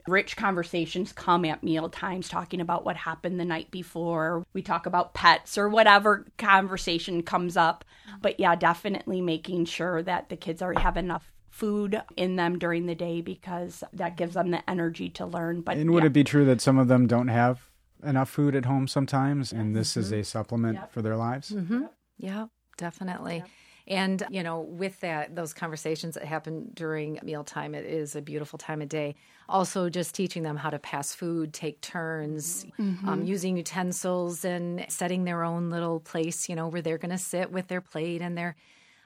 rich 0.08 0.36
conversations 0.36 1.14
come 1.14 1.46
at 1.46 1.64
meal 1.64 1.90
times 1.90 2.30
talking 2.30 2.62
about 2.62 2.86
what 2.86 2.96
happened 2.96 3.40
the 3.40 3.46
night 3.46 3.72
before. 3.72 4.46
We 4.54 4.62
talk 4.62 4.86
about 4.86 5.14
pets 5.14 5.58
or 5.58 5.70
whatever 5.70 6.26
conversation 6.38 7.24
comes 7.24 7.58
up. 7.58 7.86
But 8.22 8.40
yeah 8.40 8.56
definitely 8.56 9.22
making 9.22 9.66
sure 9.66 10.02
that 10.04 10.30
the 10.30 10.38
kids 10.38 10.62
are 10.62 10.74
have 10.74 10.98
enough 10.98 11.32
food 11.50 12.02
in 12.16 12.36
them 12.36 12.60
during 12.60 12.86
the 12.86 12.96
day 12.96 13.22
because 13.22 13.84
that 13.94 14.16
gives 14.16 14.36
them 14.36 14.52
the 14.52 14.70
energy 14.70 15.10
to 15.10 15.26
learn. 15.26 15.62
But 15.62 15.78
And 15.78 15.92
would 15.92 16.04
yeah. 16.04 16.08
it 16.08 16.14
be 16.14 16.24
true 16.24 16.46
that 16.46 16.62
some 16.62 16.78
of 16.78 16.88
them 16.88 17.08
don't 17.08 17.30
have 17.30 17.70
enough 18.04 18.30
food 18.30 18.56
at 18.56 18.66
home 18.66 18.88
sometimes, 18.88 19.52
and 19.52 19.76
this 19.76 19.98
is 19.98 20.12
a 20.12 20.16
mm-hmm. 20.16 20.24
supplement 20.24 20.92
for 20.92 21.02
their 21.02 21.16
lives? 21.16 21.52
Mm-hmm. 21.52 21.86
Yeah, 22.18 22.48
definitely. 22.78 23.44
And, 23.88 24.22
you 24.30 24.44
know, 24.44 24.60
with 24.60 25.00
that, 25.00 25.36
those 25.36 25.54
conversations 25.54 26.16
that 26.16 26.26
happen 26.26 26.72
during 26.74 27.20
mealtime, 27.24 27.74
it 27.74 27.86
is 27.86 28.16
a 28.16 28.22
beautiful 28.22 28.60
time 28.60 28.82
of 28.82 28.90
day. 28.90 29.16
Also, 29.48 29.90
just 29.90 30.14
teaching 30.14 30.44
them 30.44 30.58
how 30.58 30.70
to 30.70 30.78
pass 30.80 31.14
food, 31.14 31.54
take 31.54 31.80
turns, 31.80 32.66
um, 33.06 33.24
using 33.24 33.56
utensils 33.56 34.44
and 34.44 34.86
setting 34.90 35.24
their 35.24 35.44
own 35.44 35.70
little 35.70 36.02
place, 36.02 36.50
you 36.50 36.56
know, 36.56 36.68
where 36.68 36.82
they're 36.82 36.98
going 36.98 37.12
to 37.12 37.18
sit 37.18 37.52
with 37.52 37.68
their 37.68 37.80
plate 37.80 38.22
and 38.22 38.38
their 38.38 38.58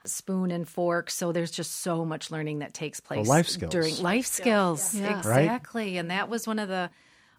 spoon 0.04 0.50
and 0.50 0.68
fork. 0.68 1.10
So 1.10 1.30
there's 1.30 1.52
just 1.52 1.80
so 1.82 2.04
much 2.04 2.32
learning 2.32 2.58
that 2.58 2.74
takes 2.74 2.98
place 2.98 3.28
life 3.28 3.48
skills. 3.48 3.70
during 3.70 3.96
life 4.02 4.26
skills. 4.26 4.94
Yeah. 4.94 5.22
Right. 5.24 5.44
Exactly. 5.44 5.96
And 5.96 6.10
that 6.10 6.28
was 6.28 6.46
one 6.46 6.58
of 6.58 6.68
the 6.68 6.90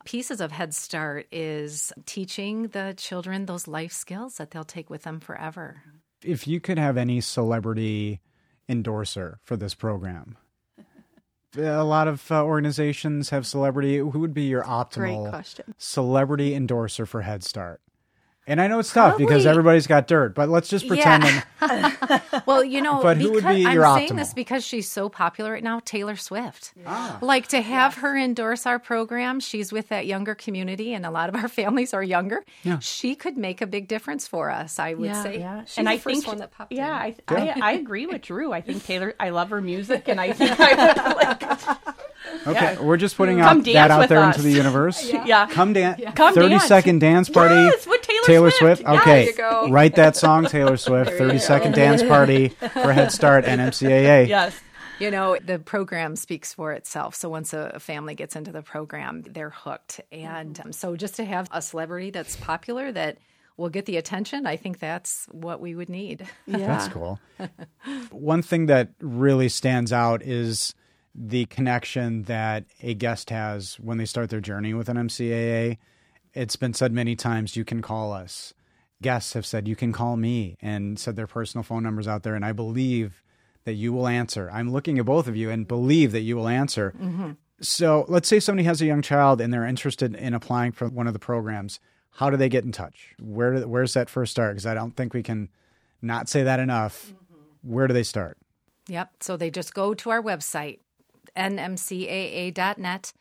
pieces 0.06 0.40
of 0.40 0.52
Head 0.52 0.74
Start 0.74 1.28
is 1.32 1.92
teaching 2.06 2.68
the 2.70 2.94
children 2.96 3.46
those 3.46 3.68
life 3.68 3.92
skills 3.92 4.36
that 4.36 4.52
they'll 4.52 4.64
take 4.64 4.90
with 4.90 5.04
them 5.04 5.20
forever. 5.20 5.82
If 6.26 6.48
you 6.48 6.60
could 6.60 6.78
have 6.78 6.98
any 6.98 7.22
celebrity 7.22 8.22
endorser 8.68 9.40
for 9.44 9.56
this 9.56 9.74
program, 9.74 10.38
a 11.58 11.84
lot 11.84 12.08
of 12.08 12.32
uh, 12.32 12.44
organizations 12.44 13.30
have 13.30 13.46
celebrity. 13.46 13.98
Who 13.98 14.20
would 14.20 14.34
be 14.34 14.44
your 14.44 14.64
optimal 14.64 15.30
question. 15.30 15.76
celebrity 15.78 16.56
endorser 16.56 17.06
for 17.06 17.22
Head 17.22 17.44
Start? 17.44 17.82
And 18.46 18.60
I 18.60 18.68
know 18.68 18.80
it's 18.80 18.92
tough 18.92 19.18
because 19.18 19.46
everybody's 19.46 19.88
got 19.88 20.06
dirt, 20.06 20.36
but 20.36 20.50
let's 20.50 20.68
just 20.68 20.86
pretend. 20.86 21.24
Yeah. 21.24 21.44
and- 21.62 22.44
Well, 22.46 22.62
you 22.62 22.82
know, 22.82 23.02
But 23.02 23.16
who 23.16 23.32
would 23.32 23.36
because 23.44 23.56
be 23.56 23.66
I'm 23.66 23.74
your 23.74 23.86
saying 23.96 24.10
optimal? 24.10 24.16
this 24.18 24.34
because 24.34 24.66
she's 24.66 24.90
so 24.90 25.08
popular 25.08 25.54
right 25.54 25.64
now, 25.64 25.80
Taylor 25.86 26.18
Swift. 26.18 26.74
Ah. 26.86 27.20
Like 27.22 27.48
to 27.48 27.62
have 27.62 27.96
her 27.96 28.18
endorse 28.18 28.66
our 28.66 28.80
program, 28.80 29.40
she's 29.40 29.72
with 29.72 29.88
that 29.90 30.06
younger 30.08 30.36
community, 30.36 30.94
and 30.94 31.06
a 31.06 31.10
lot 31.12 31.30
of 31.30 31.36
our 31.36 31.48
families 31.60 31.94
are 31.94 32.04
younger. 32.04 32.44
Yeah. 32.64 32.80
She 32.80 33.16
could 33.16 33.38
make 33.38 33.62
a 33.62 33.68
big 33.68 33.88
difference 33.88 34.28
for 34.28 34.50
us, 34.52 34.78
I 34.78 34.94
would 34.96 35.06
Yeah. 35.06 35.24
say. 35.24 35.40
Yeah, 35.40 35.64
She's 35.64 35.78
and 35.78 35.88
the 35.88 35.92
I 35.92 35.98
first 36.00 36.16
think 36.16 36.28
one 36.28 36.38
that 36.40 36.52
popped 36.52 36.74
yeah, 36.74 37.06
in. 37.06 37.14
I, 37.30 37.36
I 37.36 37.60
I 37.62 37.72
agree 37.74 38.08
with 38.08 38.24
Dru. 38.24 38.52
I 38.52 38.60
think 38.60 38.84
Taylor. 38.86 39.14
I 39.22 39.30
love 39.30 39.52
her 39.52 39.62
music, 39.62 40.10
and 40.10 40.20
I 40.20 40.34
think 40.34 40.60
I 40.60 40.74
would 40.74 41.16
like. 41.16 42.48
okay, 42.48 42.78
we're 42.82 42.98
just 42.98 43.16
putting 43.16 43.40
out 43.40 43.64
that 43.64 43.90
out 43.92 44.10
there 44.10 44.20
us. 44.20 44.36
into 44.36 44.48
the 44.48 44.54
universe. 44.54 45.10
Yeah. 45.12 45.48
Come 45.50 45.72
dance. 45.74 46.02
Come 46.16 46.34
30 46.34 46.50
dance. 46.50 46.66
second 46.66 47.00
dance 47.00 47.30
party. 47.30 47.56
Yes, 47.56 47.88
with 48.24 48.28
Taylor 48.28 48.52
Swift. 48.52 48.82
Swift. 48.82 49.02
Okay. 49.02 49.26
you 49.28 49.34
go. 49.34 49.70
Write 49.70 49.96
that 49.96 50.16
song, 50.16 50.46
Taylor 50.46 50.78
Swift. 50.78 51.12
30 51.12 51.40
second 51.40 51.74
dance 51.74 52.02
party 52.04 52.50
for 52.50 52.92
Head 52.92 53.12
Start 53.12 53.46
and 53.46 53.62
MCAA. 53.62 54.28
Yes. 54.34 54.60
You 55.00 55.12
know, 55.12 55.38
the 55.44 55.60
program 55.60 56.16
speaks 56.16 56.54
for 56.54 56.72
itself. 56.72 57.16
So 57.16 57.28
once 57.28 57.52
a 57.52 57.80
family 57.80 58.16
gets 58.16 58.36
into 58.36 58.52
the 58.52 58.62
program, 58.62 59.24
they're 59.24 59.50
hooked. 59.50 60.00
And 60.12 60.60
um, 60.64 60.72
so 60.72 60.96
just 60.96 61.16
to 61.16 61.26
have 61.26 61.50
a 61.52 61.62
celebrity 61.62 62.12
that's 62.12 62.36
popular 62.36 62.92
that 62.92 63.18
will 63.58 63.70
get 63.70 63.86
the 63.86 63.98
attention, 63.98 64.46
I 64.46 64.56
think 64.56 64.80
that's 64.80 65.26
what 65.32 65.60
we 65.60 65.76
would 65.76 65.90
need. 65.90 66.28
Yeah. 66.46 66.58
That's 66.58 66.88
cool. 66.88 67.20
One 68.12 68.42
thing 68.42 68.68
that 68.68 68.90
really 69.02 69.50
stands 69.50 69.92
out 69.92 70.22
is 70.22 70.74
the 71.16 71.46
connection 71.46 72.24
that 72.24 72.66
a 72.82 72.94
guest 72.94 73.30
has 73.30 73.76
when 73.80 73.98
they 73.98 74.06
start 74.06 74.30
their 74.30 74.42
journey 74.42 74.74
with 74.74 74.88
NMCAA. 74.88 75.78
It's 76.34 76.56
been 76.56 76.74
said 76.74 76.92
many 76.92 77.16
times 77.16 77.56
you 77.56 77.66
can 77.66 77.82
call 77.82 78.12
us. 78.12 78.54
Guests 79.02 79.34
have 79.34 79.46
said 79.46 79.68
you 79.68 79.76
can 79.76 79.92
call 79.92 80.16
me 80.16 80.58
and 80.62 80.98
said 80.98 81.16
their 81.16 81.28
personal 81.28 81.64
phone 81.64 81.84
numbers 81.84 82.08
out 82.08 82.24
there. 82.24 82.36
And 82.36 82.46
I 82.46 82.54
believe 82.54 83.22
that 83.66 83.74
you 83.74 83.94
will 83.94 84.08
answer. 84.08 84.50
I'm 84.52 84.72
looking 84.72 84.98
at 85.00 85.06
both 85.06 85.28
of 85.28 85.36
you 85.36 85.50
and 85.50 85.68
believe 85.68 86.12
that 86.12 86.22
you 86.22 86.36
will 86.36 86.48
answer. 86.48 86.94
Mm-hmm. 87.00 87.32
So 87.62 88.06
let's 88.08 88.28
say 88.28 88.40
somebody 88.40 88.66
has 88.66 88.82
a 88.82 88.86
young 88.86 89.02
child 89.02 89.40
and 89.40 89.54
they're 89.54 89.66
interested 89.66 90.16
in 90.16 90.34
applying 90.34 90.72
for 90.72 90.88
one 90.90 91.08
of 91.08 91.14
the 91.14 91.20
programs. 91.20 91.80
How 92.12 92.30
do 92.30 92.38
they 92.38 92.50
get 92.50 92.64
in 92.64 92.72
touch? 92.72 93.16
Where 93.22 93.56
do, 93.56 93.68
where's 93.68 93.94
that 93.94 94.10
first 94.10 94.32
start? 94.32 94.54
Because 94.54 94.66
I 94.66 94.74
don't 94.74 94.96
think 94.96 95.14
we 95.14 95.24
can 95.24 95.50
not 96.02 96.30
say 96.30 96.44
that 96.44 96.60
enough. 96.60 97.08
Mm-hmm. 97.08 97.74
Where 97.74 97.88
do 97.88 97.94
they 97.94 98.04
start? 98.04 98.38
Yep. 98.88 99.12
So 99.22 99.38
they 99.38 99.50
just 99.50 99.74
go 99.74 99.94
to 99.94 100.10
our 100.10 100.22
website, 100.22 100.80
nmcaa.net. 101.38 103.14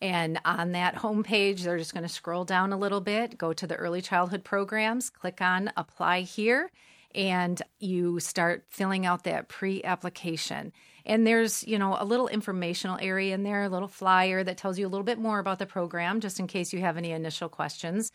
And 0.00 0.40
on 0.44 0.72
that 0.72 0.94
homepage, 0.96 1.62
they're 1.62 1.78
just 1.78 1.92
going 1.92 2.06
to 2.06 2.08
scroll 2.08 2.44
down 2.44 2.72
a 2.72 2.76
little 2.76 3.00
bit, 3.00 3.36
go 3.36 3.52
to 3.52 3.66
the 3.66 3.74
early 3.74 4.00
childhood 4.00 4.44
programs, 4.44 5.10
click 5.10 5.40
on 5.40 5.72
apply 5.76 6.20
here, 6.20 6.70
and 7.14 7.60
you 7.80 8.20
start 8.20 8.64
filling 8.68 9.06
out 9.06 9.24
that 9.24 9.48
pre 9.48 9.82
application. 9.82 10.72
And 11.04 11.26
there's, 11.26 11.66
you 11.66 11.78
know, 11.78 11.96
a 11.98 12.04
little 12.04 12.28
informational 12.28 12.98
area 13.00 13.34
in 13.34 13.42
there, 13.42 13.64
a 13.64 13.68
little 13.68 13.88
flyer 13.88 14.44
that 14.44 14.58
tells 14.58 14.78
you 14.78 14.86
a 14.86 14.90
little 14.90 15.04
bit 15.04 15.18
more 15.18 15.38
about 15.38 15.58
the 15.58 15.66
program, 15.66 16.20
just 16.20 16.38
in 16.38 16.46
case 16.46 16.72
you 16.72 16.80
have 16.80 16.96
any 16.96 17.10
initial 17.10 17.48
questions. 17.48 18.12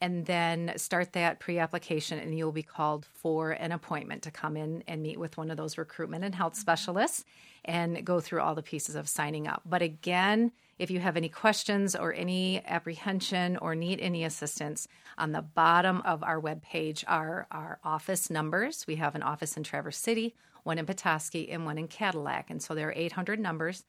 And 0.00 0.26
then 0.26 0.72
start 0.76 1.12
that 1.12 1.38
pre 1.38 1.58
application, 1.60 2.18
and 2.18 2.36
you'll 2.36 2.52
be 2.52 2.64
called 2.64 3.06
for 3.06 3.52
an 3.52 3.70
appointment 3.72 4.22
to 4.22 4.32
come 4.32 4.56
in 4.56 4.82
and 4.88 5.00
meet 5.00 5.18
with 5.20 5.36
one 5.38 5.50
of 5.50 5.56
those 5.56 5.78
recruitment 5.78 6.24
and 6.24 6.34
health 6.34 6.54
mm-hmm. 6.54 6.60
specialists 6.60 7.24
and 7.64 8.04
go 8.04 8.20
through 8.20 8.40
all 8.40 8.56
the 8.56 8.62
pieces 8.62 8.96
of 8.96 9.08
signing 9.08 9.46
up. 9.46 9.62
But 9.64 9.80
again, 9.80 10.50
if 10.78 10.90
you 10.90 11.00
have 11.00 11.16
any 11.16 11.28
questions 11.28 11.94
or 11.94 12.12
any 12.12 12.62
apprehension 12.66 13.56
or 13.58 13.74
need 13.74 14.00
any 14.00 14.24
assistance, 14.24 14.88
on 15.18 15.32
the 15.32 15.42
bottom 15.42 16.00
of 16.02 16.22
our 16.22 16.40
webpage 16.40 17.04
are 17.06 17.46
our 17.50 17.78
office 17.84 18.30
numbers. 18.30 18.86
We 18.86 18.96
have 18.96 19.14
an 19.14 19.22
office 19.22 19.56
in 19.56 19.62
Traverse 19.62 19.98
City, 19.98 20.34
one 20.64 20.78
in 20.78 20.86
Petoskey, 20.86 21.50
and 21.50 21.64
one 21.64 21.78
in 21.78 21.88
Cadillac. 21.88 22.50
And 22.50 22.62
so 22.62 22.74
there 22.74 22.88
are 22.88 22.94
800 22.96 23.38
numbers 23.38 23.84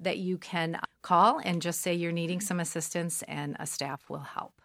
that 0.00 0.18
you 0.18 0.38
can 0.38 0.76
uh, 0.76 0.80
call 1.02 1.40
and 1.44 1.62
just 1.62 1.80
say 1.80 1.94
you're 1.94 2.12
needing 2.12 2.40
some 2.40 2.60
assistance, 2.60 3.22
and 3.26 3.56
a 3.58 3.66
staff 3.66 4.08
will 4.08 4.18
help. 4.18 4.60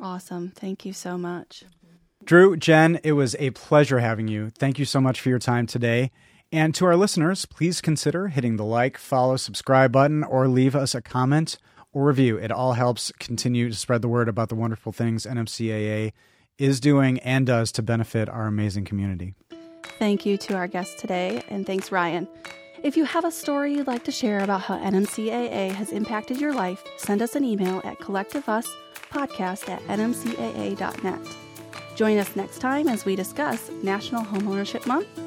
Awesome. 0.00 0.52
Thank 0.54 0.84
you 0.84 0.92
so 0.92 1.18
much. 1.18 1.64
Dru, 2.24 2.56
Jen, 2.56 3.00
it 3.04 3.12
was 3.12 3.36
a 3.38 3.50
pleasure 3.50 3.98
having 3.98 4.28
you. 4.28 4.50
Thank 4.50 4.78
you 4.78 4.84
so 4.84 5.00
much 5.00 5.20
for 5.20 5.28
your 5.28 5.38
time 5.38 5.66
today. 5.66 6.10
And 6.54 6.72
to 6.76 6.86
our 6.86 6.94
listeners, 6.94 7.46
please 7.46 7.80
consider 7.80 8.28
hitting 8.28 8.58
the 8.58 8.64
like, 8.64 8.96
follow, 8.96 9.36
subscribe 9.36 9.90
button, 9.90 10.22
or 10.22 10.46
leave 10.46 10.76
us 10.76 10.94
a 10.94 11.02
comment 11.02 11.58
or 11.92 12.04
review. 12.04 12.36
It 12.36 12.52
all 12.52 12.74
helps 12.74 13.10
continue 13.18 13.68
to 13.68 13.74
spread 13.74 14.02
the 14.02 14.08
word 14.08 14.28
about 14.28 14.50
the 14.50 14.54
wonderful 14.54 14.92
things 14.92 15.26
NMCAA 15.26 16.12
is 16.56 16.78
doing 16.78 17.18
and 17.18 17.44
does 17.44 17.72
to 17.72 17.82
benefit 17.82 18.28
our 18.28 18.46
amazing 18.46 18.84
community. 18.84 19.34
Thank 19.98 20.24
you 20.24 20.36
to 20.36 20.54
our 20.54 20.68
guest 20.68 20.96
today, 20.96 21.42
and 21.48 21.66
thanks, 21.66 21.90
Ryan. 21.90 22.28
If 22.84 22.96
you 22.96 23.04
have 23.04 23.24
a 23.24 23.32
story 23.32 23.74
you'd 23.74 23.88
like 23.88 24.04
to 24.04 24.12
share 24.12 24.38
about 24.38 24.60
how 24.60 24.78
NMCAA 24.78 25.72
has 25.72 25.90
impacted 25.90 26.40
your 26.40 26.54
life, 26.54 26.84
send 26.98 27.20
us 27.20 27.34
an 27.34 27.42
email 27.42 27.80
at 27.82 27.98
collectiveuspodcast 27.98 29.68
at 29.68 29.82
nmcaa.net. 29.88 31.36
Join 31.96 32.18
us 32.18 32.36
next 32.36 32.60
time 32.60 32.86
as 32.86 33.04
we 33.04 33.16
discuss 33.16 33.72
National 33.82 34.22
Homeownership 34.22 34.86
Month. 34.86 35.23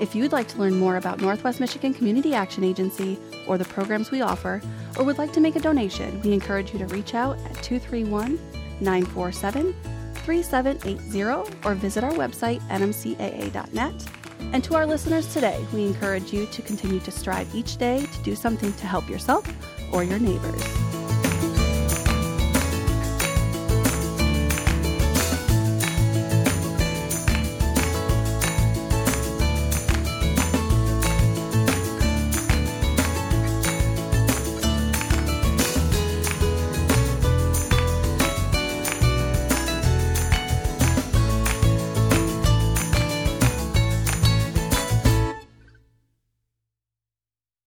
If 0.00 0.14
you'd 0.14 0.32
like 0.32 0.46
to 0.48 0.58
learn 0.58 0.78
more 0.78 0.96
about 0.96 1.20
Northwest 1.20 1.58
Michigan 1.58 1.92
Community 1.92 2.32
Action 2.32 2.62
Agency 2.62 3.18
or 3.48 3.58
the 3.58 3.64
programs 3.64 4.10
we 4.12 4.20
offer, 4.20 4.62
or 4.96 5.04
would 5.04 5.18
like 5.18 5.32
to 5.32 5.40
make 5.40 5.56
a 5.56 5.60
donation, 5.60 6.20
we 6.22 6.32
encourage 6.32 6.72
you 6.72 6.78
to 6.78 6.86
reach 6.86 7.14
out 7.14 7.36
at 7.38 7.62
231 7.62 8.38
947 8.80 9.74
3780 10.14 11.58
or 11.64 11.74
visit 11.74 12.04
our 12.04 12.12
website, 12.12 12.60
nmcaa.net. 12.68 14.08
And 14.52 14.62
to 14.64 14.76
our 14.76 14.86
listeners 14.86 15.32
today, 15.32 15.64
we 15.72 15.84
encourage 15.84 16.32
you 16.32 16.46
to 16.46 16.62
continue 16.62 17.00
to 17.00 17.10
strive 17.10 17.52
each 17.54 17.76
day 17.76 18.06
to 18.06 18.22
do 18.22 18.36
something 18.36 18.72
to 18.74 18.86
help 18.86 19.08
yourself 19.08 19.46
or 19.92 20.04
your 20.04 20.20
neighbors. 20.20 20.97